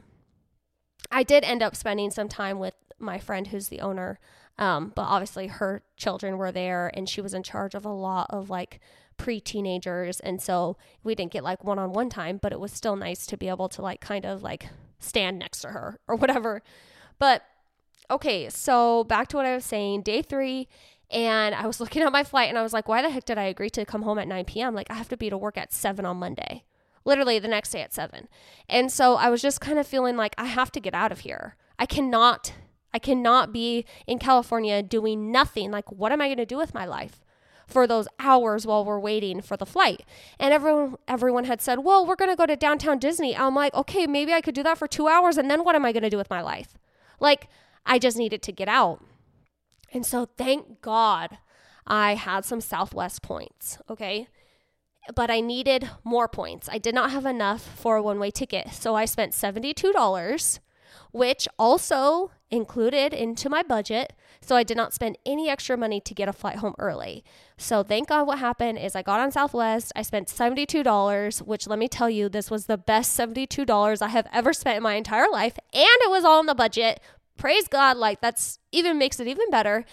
I 1.09 1.23
did 1.23 1.45
end 1.45 1.63
up 1.63 1.77
spending 1.77 2.11
some 2.11 2.27
time 2.27 2.59
with 2.59 2.73
my 2.99 3.19
friend 3.19 3.47
who's 3.47 3.69
the 3.69 3.79
owner. 3.79 4.19
Um, 4.57 4.91
but 4.93 5.03
obviously 5.03 5.47
her 5.47 5.81
children 5.95 6.37
were 6.37 6.51
there 6.51 6.91
and 6.93 7.07
she 7.07 7.21
was 7.21 7.33
in 7.33 7.41
charge 7.41 7.73
of 7.73 7.85
a 7.85 7.89
lot 7.89 8.27
of 8.31 8.49
like 8.49 8.81
pre 9.15 9.39
teenagers. 9.39 10.19
And 10.19 10.41
so 10.41 10.75
we 11.01 11.15
didn't 11.15 11.31
get 11.31 11.45
like 11.45 11.63
one 11.63 11.79
on 11.79 11.93
one 11.93 12.09
time, 12.09 12.37
but 12.37 12.51
it 12.51 12.59
was 12.59 12.73
still 12.73 12.97
nice 12.97 13.25
to 13.27 13.37
be 13.37 13.47
able 13.47 13.69
to 13.69 13.81
like 13.81 14.01
kind 14.01 14.25
of 14.25 14.43
like 14.43 14.67
stand 14.99 15.39
next 15.39 15.61
to 15.61 15.69
her 15.69 16.01
or 16.05 16.15
whatever. 16.17 16.61
But 17.17 17.43
okay, 18.09 18.49
so 18.49 19.05
back 19.05 19.29
to 19.29 19.37
what 19.37 19.45
I 19.45 19.55
was 19.55 19.65
saying 19.65 20.01
day 20.01 20.21
three. 20.21 20.67
And 21.11 21.53
I 21.53 21.67
was 21.67 21.79
looking 21.79 22.01
at 22.03 22.11
my 22.11 22.23
flight 22.23 22.49
and 22.49 22.57
I 22.57 22.63
was 22.63 22.73
like, 22.73 22.87
why 22.87 23.01
the 23.01 23.09
heck 23.09 23.25
did 23.25 23.37
I 23.37 23.43
agree 23.43 23.69
to 23.71 23.85
come 23.85 24.03
home 24.03 24.17
at 24.17 24.27
9 24.27 24.45
p.m.? 24.45 24.73
Like, 24.73 24.89
I 24.89 24.95
have 24.95 25.09
to 25.09 25.17
be 25.17 25.29
to 25.29 25.37
work 25.37 25.57
at 25.57 25.73
7 25.73 26.05
on 26.05 26.17
Monday, 26.17 26.63
literally 27.05 27.39
the 27.39 27.47
next 27.47 27.71
day 27.71 27.81
at 27.81 27.93
7. 27.93 28.27
And 28.69 28.91
so 28.91 29.15
I 29.15 29.29
was 29.29 29.41
just 29.41 29.61
kind 29.61 29.77
of 29.79 29.87
feeling 29.87 30.17
like 30.17 30.35
I 30.37 30.45
have 30.45 30.71
to 30.73 30.79
get 30.79 30.93
out 30.93 31.11
of 31.11 31.19
here. 31.19 31.55
I 31.77 31.85
cannot, 31.85 32.53
I 32.93 32.99
cannot 32.99 33.51
be 33.51 33.85
in 34.07 34.19
California 34.19 34.81
doing 34.81 35.31
nothing. 35.31 35.71
Like, 35.71 35.91
what 35.91 36.11
am 36.11 36.21
I 36.21 36.27
going 36.27 36.37
to 36.37 36.45
do 36.45 36.57
with 36.57 36.73
my 36.73 36.85
life? 36.85 37.21
for 37.67 37.87
those 37.87 38.07
hours 38.19 38.67
while 38.67 38.83
we're 38.83 38.99
waiting 38.99 39.41
for 39.41 39.55
the 39.55 39.65
flight. 39.65 40.03
And 40.37 40.53
everyone 40.53 40.97
everyone 41.07 41.45
had 41.45 41.61
said, 41.61 41.79
"Well, 41.79 42.05
we're 42.05 42.17
going 42.17 42.29
to 42.29 42.35
go 42.35 42.45
to 42.45 42.57
downtown 42.57 42.99
Disney." 42.99 43.35
I'm 43.35 43.55
like, 43.55 43.73
"Okay, 43.73 44.05
maybe 44.07 44.33
I 44.33 44.41
could 44.41 44.55
do 44.55 44.63
that 44.63 44.77
for 44.77 44.87
2 44.87 45.07
hours 45.07 45.37
and 45.37 45.49
then 45.49 45.63
what 45.63 45.75
am 45.75 45.85
I 45.85 45.93
going 45.93 46.03
to 46.03 46.09
do 46.09 46.17
with 46.17 46.29
my 46.29 46.41
life?" 46.41 46.77
Like 47.19 47.47
I 47.85 47.97
just 47.97 48.17
needed 48.17 48.41
to 48.43 48.51
get 48.51 48.67
out. 48.67 49.01
And 49.93 50.05
so 50.05 50.27
thank 50.37 50.81
God 50.81 51.37
I 51.85 52.15
had 52.15 52.45
some 52.45 52.61
Southwest 52.61 53.21
points, 53.21 53.77
okay? 53.89 54.27
But 55.15 55.29
I 55.29 55.41
needed 55.41 55.89
more 56.03 56.27
points. 56.27 56.69
I 56.71 56.77
did 56.77 56.95
not 56.95 57.11
have 57.11 57.25
enough 57.25 57.61
for 57.61 57.97
a 57.97 58.03
one-way 58.03 58.31
ticket. 58.31 58.73
So 58.73 58.95
I 58.95 59.05
spent 59.05 59.33
$72 59.33 60.59
which 61.11 61.47
also 61.59 62.31
included 62.49 63.13
into 63.13 63.49
my 63.49 63.63
budget. 63.63 64.13
So 64.41 64.55
I 64.55 64.63
did 64.63 64.77
not 64.77 64.93
spend 64.93 65.17
any 65.25 65.49
extra 65.49 65.77
money 65.77 66.01
to 66.01 66.13
get 66.13 66.27
a 66.27 66.33
flight 66.33 66.57
home 66.57 66.75
early. 66.79 67.23
So 67.57 67.83
thank 67.83 68.09
God 68.09 68.27
what 68.27 68.39
happened 68.39 68.79
is 68.79 68.95
I 68.95 69.01
got 69.01 69.19
on 69.19 69.31
Southwest. 69.31 69.91
I 69.95 70.01
spent 70.01 70.27
$72, 70.27 71.41
which 71.43 71.67
let 71.67 71.79
me 71.79 71.87
tell 71.87 72.09
you, 72.09 72.27
this 72.27 72.49
was 72.49 72.65
the 72.65 72.77
best 72.77 73.17
$72 73.17 74.01
I 74.01 74.07
have 74.07 74.27
ever 74.33 74.53
spent 74.53 74.77
in 74.77 74.83
my 74.83 74.95
entire 74.95 75.29
life. 75.31 75.57
And 75.73 75.83
it 76.01 76.09
was 76.09 76.25
all 76.25 76.39
in 76.39 76.45
the 76.45 76.55
budget. 76.55 76.99
Praise 77.41 77.67
God. 77.67 77.97
Like 77.97 78.21
that's 78.21 78.59
even 78.71 78.99
makes 78.99 79.19
it 79.19 79.27
even 79.27 79.49
better. 79.49 79.83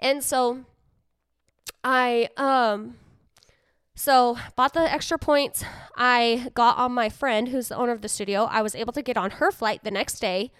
And 0.00 0.24
so 0.24 0.64
I, 1.84 2.28
um, 2.36 2.96
so 3.94 4.36
bought 4.56 4.74
the 4.74 4.80
extra 4.92 5.16
points. 5.16 5.64
I 5.94 6.50
got 6.54 6.76
on 6.76 6.90
my 6.90 7.08
friend 7.08 7.50
who's 7.50 7.68
the 7.68 7.76
owner 7.76 7.92
of 7.92 8.02
the 8.02 8.08
studio. 8.08 8.48
I 8.50 8.62
was 8.62 8.74
able 8.74 8.92
to 8.94 9.02
get 9.02 9.16
on 9.16 9.30
her 9.30 9.52
flight 9.52 9.84
the 9.84 9.92
next 9.92 10.18
day 10.18 10.50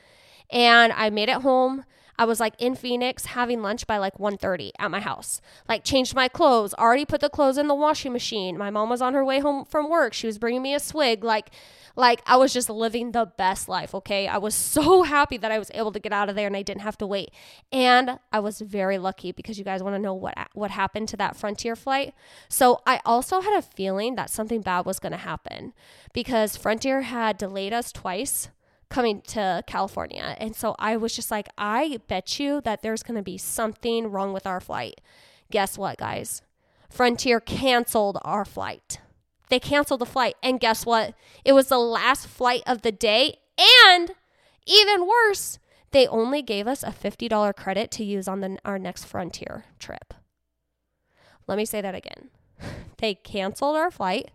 and 0.48 0.92
I 0.92 1.10
made 1.10 1.28
it 1.28 1.42
home. 1.42 1.84
I 2.18 2.24
was 2.24 2.40
like 2.40 2.54
in 2.58 2.74
Phoenix 2.74 3.26
having 3.26 3.62
lunch 3.62 3.86
by 3.86 3.98
like 3.98 4.18
1:30 4.18 4.72
at 4.78 4.90
my 4.90 5.00
house. 5.00 5.40
Like 5.68 5.84
changed 5.84 6.14
my 6.14 6.28
clothes, 6.28 6.74
already 6.74 7.04
put 7.04 7.20
the 7.20 7.30
clothes 7.30 7.58
in 7.58 7.68
the 7.68 7.74
washing 7.74 8.12
machine. 8.12 8.58
My 8.58 8.70
mom 8.70 8.88
was 8.90 9.00
on 9.00 9.14
her 9.14 9.24
way 9.24 9.40
home 9.40 9.64
from 9.64 9.88
work. 9.88 10.12
She 10.12 10.26
was 10.26 10.38
bringing 10.38 10.62
me 10.62 10.74
a 10.74 10.80
swig 10.80 11.22
like 11.22 11.50
like 11.96 12.22
I 12.26 12.36
was 12.36 12.52
just 12.52 12.70
living 12.70 13.10
the 13.10 13.26
best 13.26 13.68
life, 13.68 13.92
okay? 13.94 14.28
I 14.28 14.38
was 14.38 14.54
so 14.54 15.02
happy 15.02 15.36
that 15.36 15.50
I 15.50 15.58
was 15.58 15.70
able 15.74 15.92
to 15.92 15.98
get 15.98 16.12
out 16.12 16.28
of 16.28 16.36
there 16.36 16.46
and 16.46 16.56
I 16.56 16.62
didn't 16.62 16.82
have 16.82 16.96
to 16.98 17.06
wait. 17.06 17.30
And 17.72 18.18
I 18.32 18.38
was 18.40 18.60
very 18.60 18.98
lucky 18.98 19.32
because 19.32 19.58
you 19.58 19.64
guys 19.64 19.82
want 19.82 19.94
to 19.94 19.98
know 19.98 20.14
what 20.14 20.34
what 20.54 20.70
happened 20.70 21.08
to 21.08 21.16
that 21.18 21.36
Frontier 21.36 21.76
flight. 21.76 22.14
So 22.48 22.80
I 22.86 23.00
also 23.04 23.40
had 23.40 23.56
a 23.56 23.62
feeling 23.62 24.14
that 24.16 24.30
something 24.30 24.60
bad 24.60 24.86
was 24.86 24.98
going 24.98 25.12
to 25.12 25.18
happen 25.18 25.72
because 26.12 26.56
Frontier 26.56 27.02
had 27.02 27.38
delayed 27.38 27.72
us 27.72 27.92
twice 27.92 28.48
coming 28.88 29.20
to 29.22 29.62
California. 29.66 30.36
And 30.38 30.56
so 30.56 30.74
I 30.78 30.96
was 30.96 31.14
just 31.14 31.30
like, 31.30 31.48
I 31.58 32.00
bet 32.08 32.38
you 32.38 32.60
that 32.62 32.82
there's 32.82 33.02
going 33.02 33.16
to 33.16 33.22
be 33.22 33.38
something 33.38 34.10
wrong 34.10 34.32
with 34.32 34.46
our 34.46 34.60
flight. 34.60 35.00
Guess 35.50 35.78
what, 35.78 35.98
guys? 35.98 36.42
Frontier 36.88 37.40
canceled 37.40 38.18
our 38.22 38.44
flight. 38.44 39.00
They 39.50 39.60
canceled 39.60 40.00
the 40.00 40.06
flight. 40.06 40.36
And 40.42 40.60
guess 40.60 40.86
what? 40.86 41.14
It 41.44 41.52
was 41.52 41.68
the 41.68 41.78
last 41.78 42.26
flight 42.26 42.62
of 42.66 42.82
the 42.82 42.92
day. 42.92 43.38
And 43.86 44.12
even 44.66 45.06
worse, 45.06 45.58
they 45.90 46.06
only 46.06 46.42
gave 46.42 46.66
us 46.66 46.82
a 46.82 46.88
$50 46.88 47.56
credit 47.56 47.90
to 47.92 48.04
use 48.04 48.28
on 48.28 48.40
the, 48.40 48.58
our 48.64 48.78
next 48.78 49.04
Frontier 49.04 49.64
trip. 49.78 50.14
Let 51.46 51.56
me 51.56 51.64
say 51.64 51.80
that 51.80 51.94
again. 51.94 52.30
They 52.98 53.14
canceled 53.14 53.76
our 53.76 53.92
flight 53.92 54.32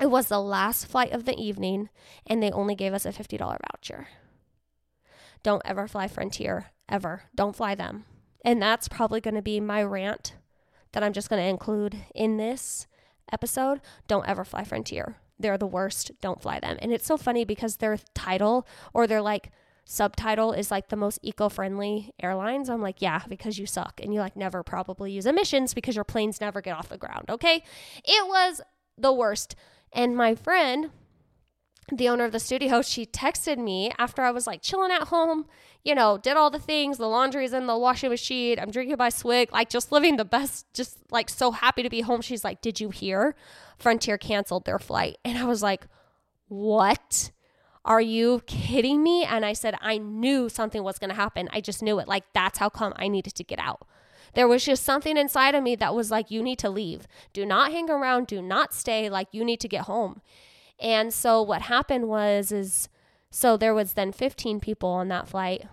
it 0.00 0.10
was 0.10 0.28
the 0.28 0.40
last 0.40 0.86
flight 0.86 1.12
of 1.12 1.24
the 1.24 1.36
evening, 1.36 1.88
and 2.26 2.42
they 2.42 2.50
only 2.50 2.74
gave 2.74 2.92
us 2.92 3.06
a 3.06 3.12
$50 3.12 3.38
voucher. 3.38 4.08
Don't 5.42 5.62
ever 5.64 5.86
fly 5.86 6.08
Frontier, 6.08 6.66
ever. 6.88 7.22
Don't 7.34 7.56
fly 7.56 7.74
them. 7.74 8.04
And 8.44 8.60
that's 8.60 8.88
probably 8.88 9.20
going 9.20 9.34
to 9.34 9.42
be 9.42 9.60
my 9.60 9.82
rant 9.82 10.34
that 10.92 11.02
I'm 11.02 11.12
just 11.12 11.28
going 11.28 11.42
to 11.42 11.48
include 11.48 11.96
in 12.14 12.36
this 12.36 12.86
episode. 13.32 13.80
Don't 14.08 14.28
ever 14.28 14.44
fly 14.44 14.64
Frontier. 14.64 15.16
They're 15.38 15.58
the 15.58 15.66
worst. 15.66 16.12
Don't 16.20 16.40
fly 16.40 16.60
them. 16.60 16.78
And 16.80 16.92
it's 16.92 17.06
so 17.06 17.16
funny 17.16 17.44
because 17.44 17.76
their 17.76 17.98
title 18.14 18.66
or 18.94 19.06
their 19.06 19.20
like 19.20 19.50
subtitle 19.84 20.52
is 20.52 20.70
like 20.70 20.88
the 20.88 20.96
most 20.96 21.18
eco-friendly 21.22 22.12
airlines. 22.20 22.68
I'm 22.68 22.82
like, 22.82 23.00
yeah, 23.00 23.22
because 23.28 23.58
you 23.58 23.66
suck 23.66 24.00
and 24.02 24.12
you 24.12 24.20
like 24.20 24.36
never 24.36 24.62
probably 24.62 25.12
use 25.12 25.26
emissions 25.26 25.74
because 25.74 25.94
your 25.94 26.04
planes 26.04 26.40
never 26.40 26.60
get 26.60 26.76
off 26.76 26.88
the 26.88 26.98
ground, 26.98 27.30
okay? 27.30 27.62
It 28.04 28.26
was 28.26 28.60
the 28.98 29.12
worst. 29.12 29.54
And 29.92 30.16
my 30.16 30.34
friend, 30.34 30.90
the 31.92 32.08
owner 32.08 32.24
of 32.24 32.32
the 32.32 32.40
studio, 32.40 32.82
she 32.82 33.06
texted 33.06 33.58
me 33.58 33.92
after 33.98 34.22
I 34.22 34.30
was 34.30 34.46
like 34.46 34.60
chilling 34.62 34.90
at 34.90 35.08
home, 35.08 35.46
you 35.84 35.94
know, 35.94 36.18
did 36.18 36.36
all 36.36 36.50
the 36.50 36.58
things. 36.58 36.98
The 36.98 37.06
laundry's 37.06 37.52
in 37.52 37.66
the 37.66 37.78
washing 37.78 38.10
machine. 38.10 38.58
I'm 38.58 38.70
drinking 38.70 38.96
my 38.98 39.08
swig, 39.08 39.52
like 39.52 39.70
just 39.70 39.92
living 39.92 40.16
the 40.16 40.24
best, 40.24 40.66
just 40.74 40.98
like 41.10 41.30
so 41.30 41.52
happy 41.52 41.82
to 41.82 41.90
be 41.90 42.00
home. 42.00 42.20
She's 42.22 42.42
like, 42.42 42.60
Did 42.60 42.80
you 42.80 42.90
hear? 42.90 43.36
Frontier 43.78 44.18
canceled 44.18 44.64
their 44.64 44.78
flight. 44.78 45.18
And 45.24 45.38
I 45.38 45.44
was 45.44 45.62
like, 45.62 45.86
What? 46.48 47.30
Are 47.84 48.00
you 48.00 48.42
kidding 48.48 49.04
me? 49.04 49.22
And 49.22 49.44
I 49.44 49.52
said, 49.52 49.76
I 49.80 49.98
knew 49.98 50.48
something 50.48 50.82
was 50.82 50.98
going 50.98 51.10
to 51.10 51.14
happen. 51.14 51.48
I 51.52 51.60
just 51.60 51.84
knew 51.84 52.00
it. 52.00 52.08
Like, 52.08 52.24
that's 52.34 52.58
how 52.58 52.68
come 52.68 52.92
I 52.96 53.06
needed 53.06 53.36
to 53.36 53.44
get 53.44 53.60
out. 53.60 53.86
There 54.36 54.46
was 54.46 54.64
just 54.64 54.84
something 54.84 55.16
inside 55.16 55.56
of 55.56 55.64
me 55.64 55.74
that 55.76 55.94
was 55.94 56.12
like, 56.12 56.30
you 56.30 56.42
need 56.42 56.60
to 56.60 56.70
leave. 56.70 57.08
Do 57.32 57.44
not 57.44 57.72
hang 57.72 57.90
around. 57.90 58.28
Do 58.28 58.40
not 58.40 58.72
stay. 58.72 59.10
Like, 59.10 59.28
you 59.32 59.44
need 59.44 59.60
to 59.60 59.68
get 59.68 59.82
home. 59.82 60.20
And 60.78 61.12
so 61.12 61.42
what 61.42 61.62
happened 61.62 62.06
was, 62.08 62.52
is 62.52 62.88
so 63.30 63.56
there 63.56 63.74
was 63.74 63.94
then 63.94 64.12
15 64.12 64.60
people 64.60 64.90
on 64.90 65.08
that 65.08 65.26
flight 65.26 65.66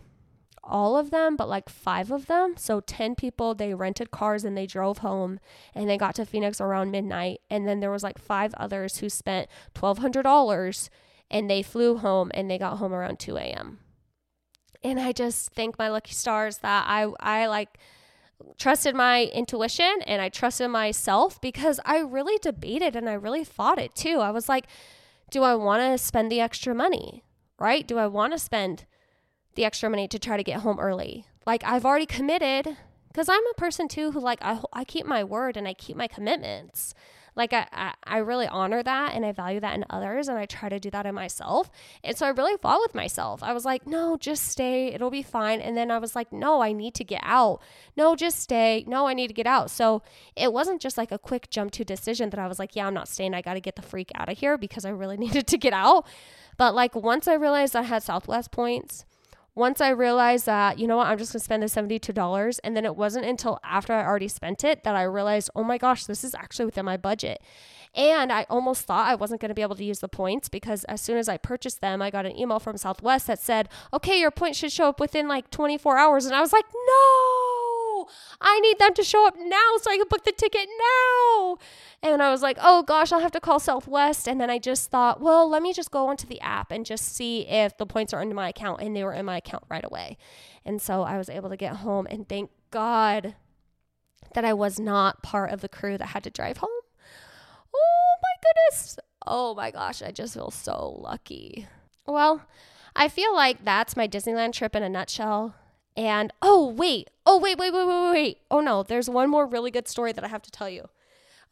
all 0.64 0.96
of 0.96 1.12
them, 1.12 1.36
but 1.36 1.50
like 1.50 1.70
five 1.70 2.12
of 2.12 2.28
them. 2.28 2.56
So 2.58 2.80
10 2.80 3.16
people, 3.16 3.54
they 3.54 3.74
rented 3.74 4.12
cars 4.12 4.44
and 4.44 4.58
they 4.58 4.66
drove 4.66 5.00
home 5.00 5.40
and 5.76 5.90
they 5.90 5.98
got 5.98 6.16
to 6.16 6.26
Phoenix 6.26 6.62
around 6.62 6.92
midnight. 6.92 7.42
And 7.50 7.68
then 7.68 7.80
there 7.80 7.92
was 7.92 8.04
like 8.04 8.18
five 8.18 8.54
others 8.56 8.98
who 8.98 9.10
spent 9.10 9.50
$1,200 9.76 10.90
and 11.30 11.50
they 11.50 11.62
flew 11.62 11.98
home 11.98 12.32
and 12.34 12.50
they 12.50 12.58
got 12.58 12.78
home 12.78 12.94
around 12.94 13.20
2 13.20 13.38
a.m. 13.38 13.80
And 14.84 15.00
I 15.00 15.12
just 15.12 15.52
thank 15.52 15.78
my 15.78 15.90
lucky 15.90 16.14
stars 16.14 16.60
that 16.60 16.86
I, 16.88 17.08
I 17.20 17.48
like 17.48 17.78
trusted 18.58 18.96
my 18.96 19.26
intuition 19.26 20.02
and 20.06 20.22
I 20.22 20.30
trusted 20.30 20.70
myself 20.70 21.40
because 21.42 21.80
I 21.86 22.00
really 22.00 22.38
debated 22.42 22.96
and 22.96 23.10
I 23.10 23.14
really 23.14 23.44
thought 23.44 23.80
it 23.80 23.96
too. 23.96 24.20
I 24.20 24.32
was 24.32 24.48
like, 24.48 24.66
do 25.32 25.44
I 25.44 25.56
want 25.56 25.82
to 25.82 25.98
spend 25.98 26.32
the 26.32 26.40
extra 26.40 26.74
money? 26.74 27.24
Right? 27.60 27.88
Do 27.88 27.98
I 27.98 28.08
want 28.08 28.34
to 28.34 28.40
spend 28.40 28.86
the 29.56 29.66
extra 29.66 29.90
money 29.90 30.08
to 30.08 30.20
try 30.20 30.38
to 30.38 30.44
get 30.44 30.62
home 30.62 30.80
early? 30.80 31.26
Like 31.46 31.64
I've 31.64 31.86
already 31.86 32.06
committed 32.06 32.78
because 33.08 33.30
I'm 33.30 33.46
a 33.52 33.54
person 33.56 33.88
too 33.88 34.12
who 34.12 34.20
like 34.20 34.40
I 34.42 34.62
I 34.74 34.84
keep 34.84 35.06
my 35.06 35.24
word 35.24 35.58
and 35.58 35.68
I 35.68 35.74
keep 35.74 35.96
my 35.98 36.08
commitments. 36.08 36.94
Like 37.36 37.54
I, 37.54 37.94
I, 38.04 38.18
really 38.18 38.48
honor 38.48 38.84
that 38.84 39.14
and 39.14 39.26
I 39.26 39.32
value 39.32 39.60
that 39.60 39.76
in 39.76 39.86
others 39.90 40.28
and 40.28 40.38
I 40.38 40.46
try 40.46 40.70
to 40.70 40.80
do 40.80 40.92
that 40.92 41.06
in 41.06 41.16
myself. 41.16 41.72
And 42.04 42.16
so 42.16 42.28
I 42.28 42.30
really 42.30 42.58
fought 42.58 42.82
with 42.82 42.94
myself. 42.94 43.42
I 43.42 43.54
was 43.54 43.66
like, 43.66 43.88
no, 43.88 44.18
just 44.18 44.44
stay. 44.44 44.88
It'll 44.88 45.10
be 45.10 45.24
fine. 45.24 45.60
And 45.60 45.76
then 45.76 45.90
I 45.90 45.98
was 45.98 46.16
like, 46.16 46.32
no, 46.32 46.62
I 46.62 46.74
need 46.74 46.94
to 46.96 47.04
get 47.04 47.22
out. 47.24 47.60
No, 47.98 48.16
just 48.16 48.40
stay. 48.40 48.84
No, 48.88 49.08
I 49.08 49.14
need 49.14 49.28
to 49.30 49.34
get 49.34 49.48
out. 49.48 49.72
So 49.72 50.04
it 50.36 50.54
wasn't 50.54 50.82
just 50.82 50.98
like 50.98 51.12
a 51.12 51.18
quick 51.18 51.50
jump 51.50 51.72
to 51.72 51.84
decision 51.84 52.30
that 52.30 52.40
I 52.40 52.48
was 52.48 52.60
like, 52.60 52.76
yeah, 52.76 52.86
I'm 52.86 52.94
not 52.94 53.08
staying. 53.08 53.34
I 53.34 53.42
got 53.42 53.56
to 53.56 53.62
get 53.62 53.76
the 53.76 53.82
freak 53.82 54.12
out 54.16 54.30
of 54.30 54.38
here 54.38 54.58
because 54.58 54.86
I 54.86 54.90
really 54.90 55.18
needed 55.24 55.48
to 55.48 55.58
get 55.58 55.74
out. 55.74 56.06
But 56.58 56.76
like 56.76 56.96
once 56.96 57.28
I 57.28 57.34
realized 57.34 57.76
I 57.76 57.82
had 57.82 58.04
Southwest 58.04 58.52
points, 58.52 59.06
once 59.56 59.82
I 59.82 59.90
realized 59.90 60.46
that, 60.48 60.80
you 60.80 60.88
know 60.88 60.98
what, 60.98 61.08
I'm 61.08 61.18
just 61.18 61.34
gonna 61.34 61.44
spend 61.44 61.62
the 61.62 61.68
$72. 61.68 62.60
And 62.64 62.76
then 62.76 62.86
it 62.86 62.96
wasn't 62.96 63.26
until 63.26 63.60
after 63.64 63.94
I 63.94 64.04
already 64.04 64.28
spent 64.28 64.64
it 64.64 64.84
that 64.84 64.96
I 64.96 65.04
realized, 65.04 65.50
oh 65.56 65.64
my 65.64 65.78
gosh, 65.78 66.06
this 66.06 66.24
is 66.24 66.34
actually 66.34 66.66
within 66.66 66.86
my 66.86 66.98
budget. 66.98 67.42
And 67.96 68.32
I 68.32 68.48
almost 68.50 68.86
thought 68.86 69.08
I 69.08 69.14
wasn't 69.16 69.42
gonna 69.42 69.54
be 69.54 69.62
able 69.62 69.76
to 69.76 69.84
use 69.84 70.00
the 70.00 70.08
points 70.08 70.50
because 70.50 70.84
as 70.86 71.02
soon 71.02 71.18
as 71.18 71.30
I 71.30 71.38
purchased 71.38 71.82
them, 71.82 72.02
I 72.02 72.10
got 72.10 72.26
an 72.26 72.38
email 72.38 72.60
from 72.60 72.78
Southwest 72.78 73.28
that 73.28 73.40
said, 73.40 73.70
okay, 73.94 74.20
your 74.20 74.32
points 74.32 74.58
should 74.58 74.72
show 74.72 74.88
up 74.88 75.00
within 75.00 75.28
like 75.28 75.52
24 75.52 75.98
hours. 75.98 76.26
And 76.26 76.34
I 76.34 76.42
was 76.42 76.52
like, 76.52 76.66
no, 76.74 77.53
I 78.42 78.60
need 78.60 78.80
them 78.80 78.94
to 78.96 79.04
show 79.04 79.28
up 79.28 79.36
now 79.38 79.78
so 79.82 79.92
I 79.92 79.98
can 79.98 80.08
book 80.10 80.24
the 80.24 80.32
ticket 80.32 80.68
now. 80.80 81.58
And 82.02 82.22
I 82.22 82.32
was 82.32 82.42
like, 82.42 82.58
oh 82.62 82.84
gosh, 82.84 83.12
I'll 83.12 83.20
have 83.20 83.32
to 83.32 83.40
call 83.40 83.60
Southwest. 83.60 84.28
And 84.28 84.40
then 84.40 84.50
I 84.50 84.60
just 84.60 84.92
thought, 84.92 85.22
well, 85.22 85.50
let 85.50 85.62
me 85.62 85.74
just 85.74 85.92
go 85.92 86.08
onto 86.08 86.28
the 86.28 86.42
app 86.42 86.72
and 86.72 86.86
just 86.86 87.16
see 87.16 87.48
if 87.48 87.78
the 87.78 87.86
points 87.86 88.14
are 88.14 88.22
in 88.22 88.34
my 88.34 88.50
account. 88.50 88.82
And 88.82 88.96
they 88.96 89.04
were 89.04 89.14
in 89.14 89.26
my 89.26 89.38
account 89.38 89.64
right 89.70 89.84
away. 89.84 90.18
And 90.66 90.82
so 90.82 91.04
I 91.04 91.18
was 91.18 91.30
able 91.30 91.50
to 91.50 91.58
get 91.58 91.78
home. 91.78 92.08
And 92.10 92.28
thank 92.28 92.52
God 92.72 93.36
that 94.34 94.46
I 94.46 94.54
was 94.54 94.80
not 94.80 95.24
part 95.24 95.52
of 95.52 95.62
the 95.62 95.70
crew 95.70 95.98
that 95.98 96.08
had 96.08 96.24
to 96.24 96.30
drive 96.30 96.58
home. 96.58 96.70
Oh 97.76 98.16
my 98.22 98.42
goodness. 98.42 99.00
Oh 99.26 99.56
my 99.56 99.72
gosh, 99.72 100.02
I 100.02 100.12
just 100.12 100.34
feel 100.34 100.52
so 100.52 100.98
lucky. 101.00 101.68
Well, 102.06 102.42
I 102.96 103.08
feel 103.08 103.34
like 103.34 103.64
that's 103.64 103.96
my 103.96 104.08
Disneyland 104.08 104.54
trip 104.54 104.76
in 104.76 104.84
a 104.84 104.90
nutshell. 104.90 105.56
And 105.96 106.32
oh, 106.42 106.68
wait. 106.68 107.10
Oh, 107.26 107.38
wait, 107.38 107.58
wait, 107.58 107.74
wait, 107.74 107.88
wait, 107.88 108.12
wait. 108.12 108.38
Oh 108.52 108.60
no, 108.60 108.84
there's 108.84 109.10
one 109.10 109.30
more 109.30 109.46
really 109.46 109.72
good 109.72 109.88
story 109.88 110.12
that 110.12 110.24
I 110.24 110.28
have 110.28 110.42
to 110.44 110.52
tell 110.52 110.70
you. 110.70 110.90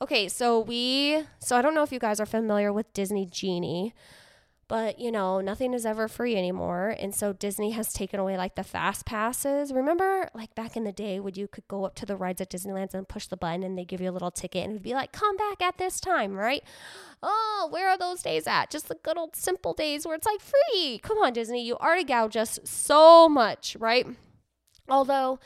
Okay, 0.02 0.28
so 0.28 0.60
we, 0.60 1.24
so 1.40 1.56
I 1.56 1.62
don't 1.62 1.76
know 1.76 1.84
if 1.84 1.92
you 1.92 2.00
guys 2.00 2.20
are 2.20 2.26
familiar 2.26 2.74
with 2.74 2.92
Disney 2.92 3.26
Genie, 3.26 3.94
but 4.68 5.00
you 5.00 5.12
know, 5.12 5.42
nothing 5.42 5.74
is 5.74 5.86
ever 5.86 6.08
free 6.08 6.36
anymore. 6.36 6.96
And 6.98 7.14
so 7.14 7.34
Disney 7.34 7.72
has 7.72 7.94
taken 7.94 8.20
away 8.20 8.36
like 8.36 8.56
the 8.56 8.64
fast 8.64 9.06
passes. 9.06 9.72
Remember, 9.72 10.30
like 10.34 10.56
back 10.56 10.76
in 10.76 10.86
the 10.86 10.92
day, 10.92 11.20
when 11.20 11.36
you 11.36 11.48
could 11.48 11.68
go 11.68 11.86
up 11.86 11.94
to 11.96 12.06
the 12.06 12.16
rides 12.16 12.42
at 12.42 12.50
Disneyland 12.50 12.94
and 12.94 13.08
push 13.08 13.28
the 13.28 13.38
button 13.38 13.64
and 13.64 13.78
they 13.78 13.86
give 13.86 14.02
you 14.02 14.10
a 14.10 14.12
little 14.12 14.32
ticket 14.32 14.64
and 14.64 14.72
it'd 14.72 14.82
be 14.82 14.94
like, 14.94 15.12
come 15.12 15.38
back 15.38 15.62
at 15.62 15.78
this 15.78 16.00
time, 16.00 16.34
right? 16.34 16.64
Oh, 17.22 17.68
where 17.70 17.90
are 17.90 17.98
those 17.98 18.24
days 18.24 18.48
at? 18.48 18.72
Just 18.72 18.88
the 18.88 18.96
good 18.96 19.18
old 19.18 19.36
simple 19.36 19.74
days 19.74 20.08
where 20.08 20.16
it's 20.16 20.26
like 20.26 20.42
free. 20.42 21.00
Come 21.04 21.18
on, 21.18 21.34
Disney, 21.34 21.64
you 21.64 21.76
already 21.76 22.06
gouge 22.06 22.38
us 22.38 22.58
so 22.64 23.30
much, 23.30 23.78
right? 23.80 24.08
Although 24.90 25.40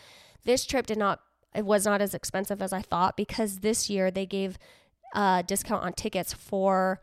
this 0.43 0.65
trip 0.65 0.85
did 0.85 0.97
not 0.97 1.19
it 1.55 1.65
was 1.65 1.85
not 1.85 2.01
as 2.01 2.13
expensive 2.13 2.61
as 2.61 2.73
I 2.73 2.81
thought 2.81 3.15
because 3.15 3.59
this 3.59 3.89
year 3.89 4.11
they 4.11 4.25
gave 4.25 4.57
a 5.13 5.43
discount 5.47 5.83
on 5.83 5.93
tickets 5.93 6.33
for 6.33 6.99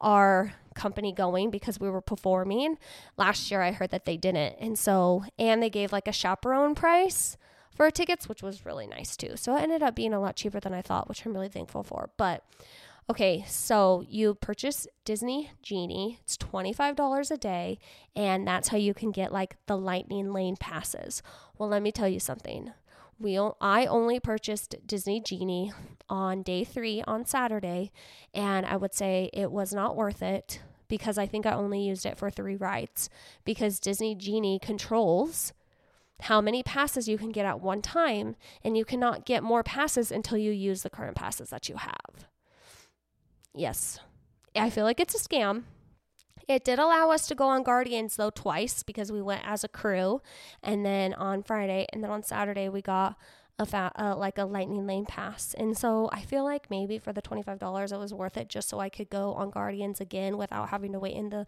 our 0.00 0.54
company 0.74 1.12
going 1.12 1.50
because 1.50 1.78
we 1.78 1.90
were 1.90 2.00
performing. 2.00 2.78
Last 3.18 3.50
year 3.50 3.60
I 3.60 3.72
heard 3.72 3.90
that 3.90 4.06
they 4.06 4.16
didn't. 4.16 4.56
And 4.58 4.78
so, 4.78 5.24
and 5.38 5.62
they 5.62 5.68
gave 5.68 5.92
like 5.92 6.08
a 6.08 6.12
chaperone 6.12 6.74
price 6.74 7.36
for 7.74 7.90
tickets, 7.90 8.28
which 8.28 8.42
was 8.42 8.64
really 8.64 8.86
nice 8.86 9.16
too. 9.16 9.36
So 9.36 9.54
it 9.56 9.62
ended 9.62 9.82
up 9.82 9.94
being 9.94 10.14
a 10.14 10.20
lot 10.20 10.36
cheaper 10.36 10.60
than 10.60 10.72
I 10.72 10.80
thought, 10.80 11.08
which 11.08 11.24
I'm 11.24 11.34
really 11.34 11.48
thankful 11.48 11.82
for. 11.82 12.10
But 12.16 12.44
okay, 13.10 13.44
so 13.46 14.04
you 14.08 14.34
purchase 14.34 14.86
Disney 15.04 15.50
Genie, 15.62 16.18
it's 16.22 16.36
$25 16.36 17.30
a 17.30 17.36
day, 17.36 17.78
and 18.14 18.46
that's 18.46 18.68
how 18.68 18.76
you 18.76 18.94
can 18.94 19.10
get 19.10 19.32
like 19.32 19.56
the 19.66 19.76
Lightning 19.76 20.32
Lane 20.32 20.56
passes. 20.56 21.22
Well, 21.58 21.68
let 21.68 21.82
me 21.82 21.92
tell 21.92 22.08
you 22.08 22.20
something 22.20 22.72
we 23.20 23.38
I 23.60 23.84
only 23.86 24.18
purchased 24.18 24.74
Disney 24.86 25.20
Genie 25.20 25.72
on 26.08 26.42
day 26.42 26.64
3 26.64 27.02
on 27.06 27.26
Saturday 27.26 27.92
and 28.32 28.64
I 28.64 28.76
would 28.76 28.94
say 28.94 29.28
it 29.32 29.52
was 29.52 29.74
not 29.74 29.94
worth 29.94 30.22
it 30.22 30.60
because 30.88 31.18
I 31.18 31.26
think 31.26 31.44
I 31.44 31.52
only 31.52 31.82
used 31.82 32.06
it 32.06 32.16
for 32.16 32.30
3 32.30 32.56
rides 32.56 33.10
because 33.44 33.78
Disney 33.78 34.14
Genie 34.14 34.58
controls 34.58 35.52
how 36.22 36.40
many 36.40 36.62
passes 36.62 37.08
you 37.08 37.18
can 37.18 37.30
get 37.30 37.46
at 37.46 37.60
one 37.60 37.82
time 37.82 38.36
and 38.64 38.76
you 38.76 38.84
cannot 38.84 39.26
get 39.26 39.42
more 39.42 39.62
passes 39.62 40.10
until 40.10 40.38
you 40.38 40.50
use 40.50 40.82
the 40.82 40.90
current 40.90 41.16
passes 41.16 41.50
that 41.50 41.68
you 41.68 41.76
have. 41.76 42.26
Yes. 43.54 43.98
I 44.54 44.70
feel 44.70 44.84
like 44.84 45.00
it's 45.00 45.14
a 45.14 45.18
scam 45.18 45.64
it 46.50 46.64
did 46.64 46.80
allow 46.80 47.10
us 47.10 47.28
to 47.28 47.34
go 47.36 47.46
on 47.46 47.62
Guardians 47.62 48.16
though 48.16 48.30
twice 48.30 48.82
because 48.82 49.12
we 49.12 49.22
went 49.22 49.42
as 49.46 49.62
a 49.62 49.68
crew, 49.68 50.20
and 50.62 50.84
then 50.84 51.14
on 51.14 51.44
Friday 51.44 51.86
and 51.92 52.02
then 52.02 52.10
on 52.10 52.24
Saturday 52.24 52.68
we 52.68 52.82
got 52.82 53.16
a 53.58 53.64
fa- 53.66 53.92
uh, 53.96 54.16
like 54.16 54.36
a 54.36 54.44
lightning 54.44 54.86
lane 54.86 55.06
pass. 55.06 55.54
And 55.54 55.78
so 55.78 56.10
I 56.12 56.22
feel 56.22 56.42
like 56.42 56.68
maybe 56.68 56.98
for 56.98 57.12
the 57.12 57.22
$25 57.22 57.92
it 57.92 57.98
was 57.98 58.12
worth 58.12 58.36
it 58.36 58.48
just 58.48 58.68
so 58.68 58.80
I 58.80 58.88
could 58.88 59.10
go 59.10 59.34
on 59.34 59.50
Guardians 59.50 60.00
again 60.00 60.36
without 60.36 60.70
having 60.70 60.92
to 60.92 60.98
wait 60.98 61.14
in 61.14 61.30
the 61.30 61.46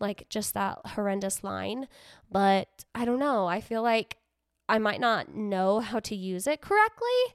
like 0.00 0.26
just 0.30 0.54
that 0.54 0.78
horrendous 0.86 1.44
line. 1.44 1.86
But 2.30 2.68
I 2.94 3.04
don't 3.04 3.18
know. 3.18 3.46
I 3.46 3.60
feel 3.60 3.82
like 3.82 4.16
I 4.68 4.78
might 4.78 5.00
not 5.00 5.34
know 5.34 5.80
how 5.80 6.00
to 6.00 6.14
use 6.16 6.46
it 6.46 6.62
correctly 6.62 7.34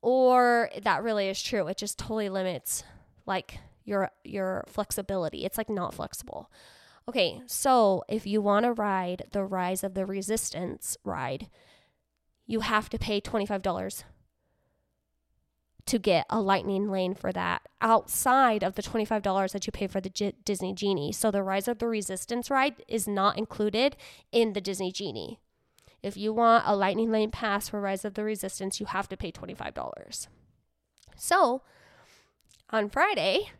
or 0.00 0.70
that 0.82 1.02
really 1.02 1.28
is 1.28 1.42
true. 1.42 1.66
It 1.66 1.76
just 1.76 1.98
totally 1.98 2.30
limits 2.30 2.82
like 3.26 3.58
your 3.84 4.10
your 4.24 4.64
flexibility. 4.68 5.44
It's 5.44 5.58
like 5.58 5.70
not 5.70 5.94
flexible. 5.94 6.50
Okay, 7.08 7.40
so 7.46 8.02
if 8.08 8.26
you 8.26 8.42
want 8.42 8.64
to 8.64 8.72
ride 8.72 9.26
the 9.30 9.44
Rise 9.44 9.84
of 9.84 9.94
the 9.94 10.04
Resistance 10.04 10.96
ride, 11.04 11.48
you 12.46 12.60
have 12.60 12.88
to 12.88 12.98
pay 12.98 13.20
$25 13.20 14.02
to 15.86 15.98
get 16.00 16.26
a 16.28 16.40
lightning 16.40 16.90
lane 16.90 17.14
for 17.14 17.32
that 17.32 17.62
outside 17.80 18.64
of 18.64 18.74
the 18.74 18.82
$25 18.82 19.52
that 19.52 19.66
you 19.66 19.70
pay 19.70 19.86
for 19.86 20.00
the 20.00 20.10
G- 20.10 20.34
Disney 20.44 20.74
Genie. 20.74 21.12
So 21.12 21.30
the 21.30 21.44
Rise 21.44 21.68
of 21.68 21.78
the 21.78 21.86
Resistance 21.86 22.50
ride 22.50 22.82
is 22.88 23.06
not 23.06 23.38
included 23.38 23.96
in 24.32 24.52
the 24.52 24.60
Disney 24.60 24.90
Genie. 24.90 25.38
If 26.02 26.16
you 26.16 26.32
want 26.32 26.64
a 26.66 26.74
lightning 26.74 27.12
lane 27.12 27.30
pass 27.30 27.68
for 27.68 27.80
Rise 27.80 28.04
of 28.04 28.14
the 28.14 28.24
Resistance, 28.24 28.80
you 28.80 28.86
have 28.86 29.08
to 29.08 29.16
pay 29.16 29.30
$25. 29.30 30.26
So 31.16 31.62
on 32.70 32.90
Friday, 32.90 33.50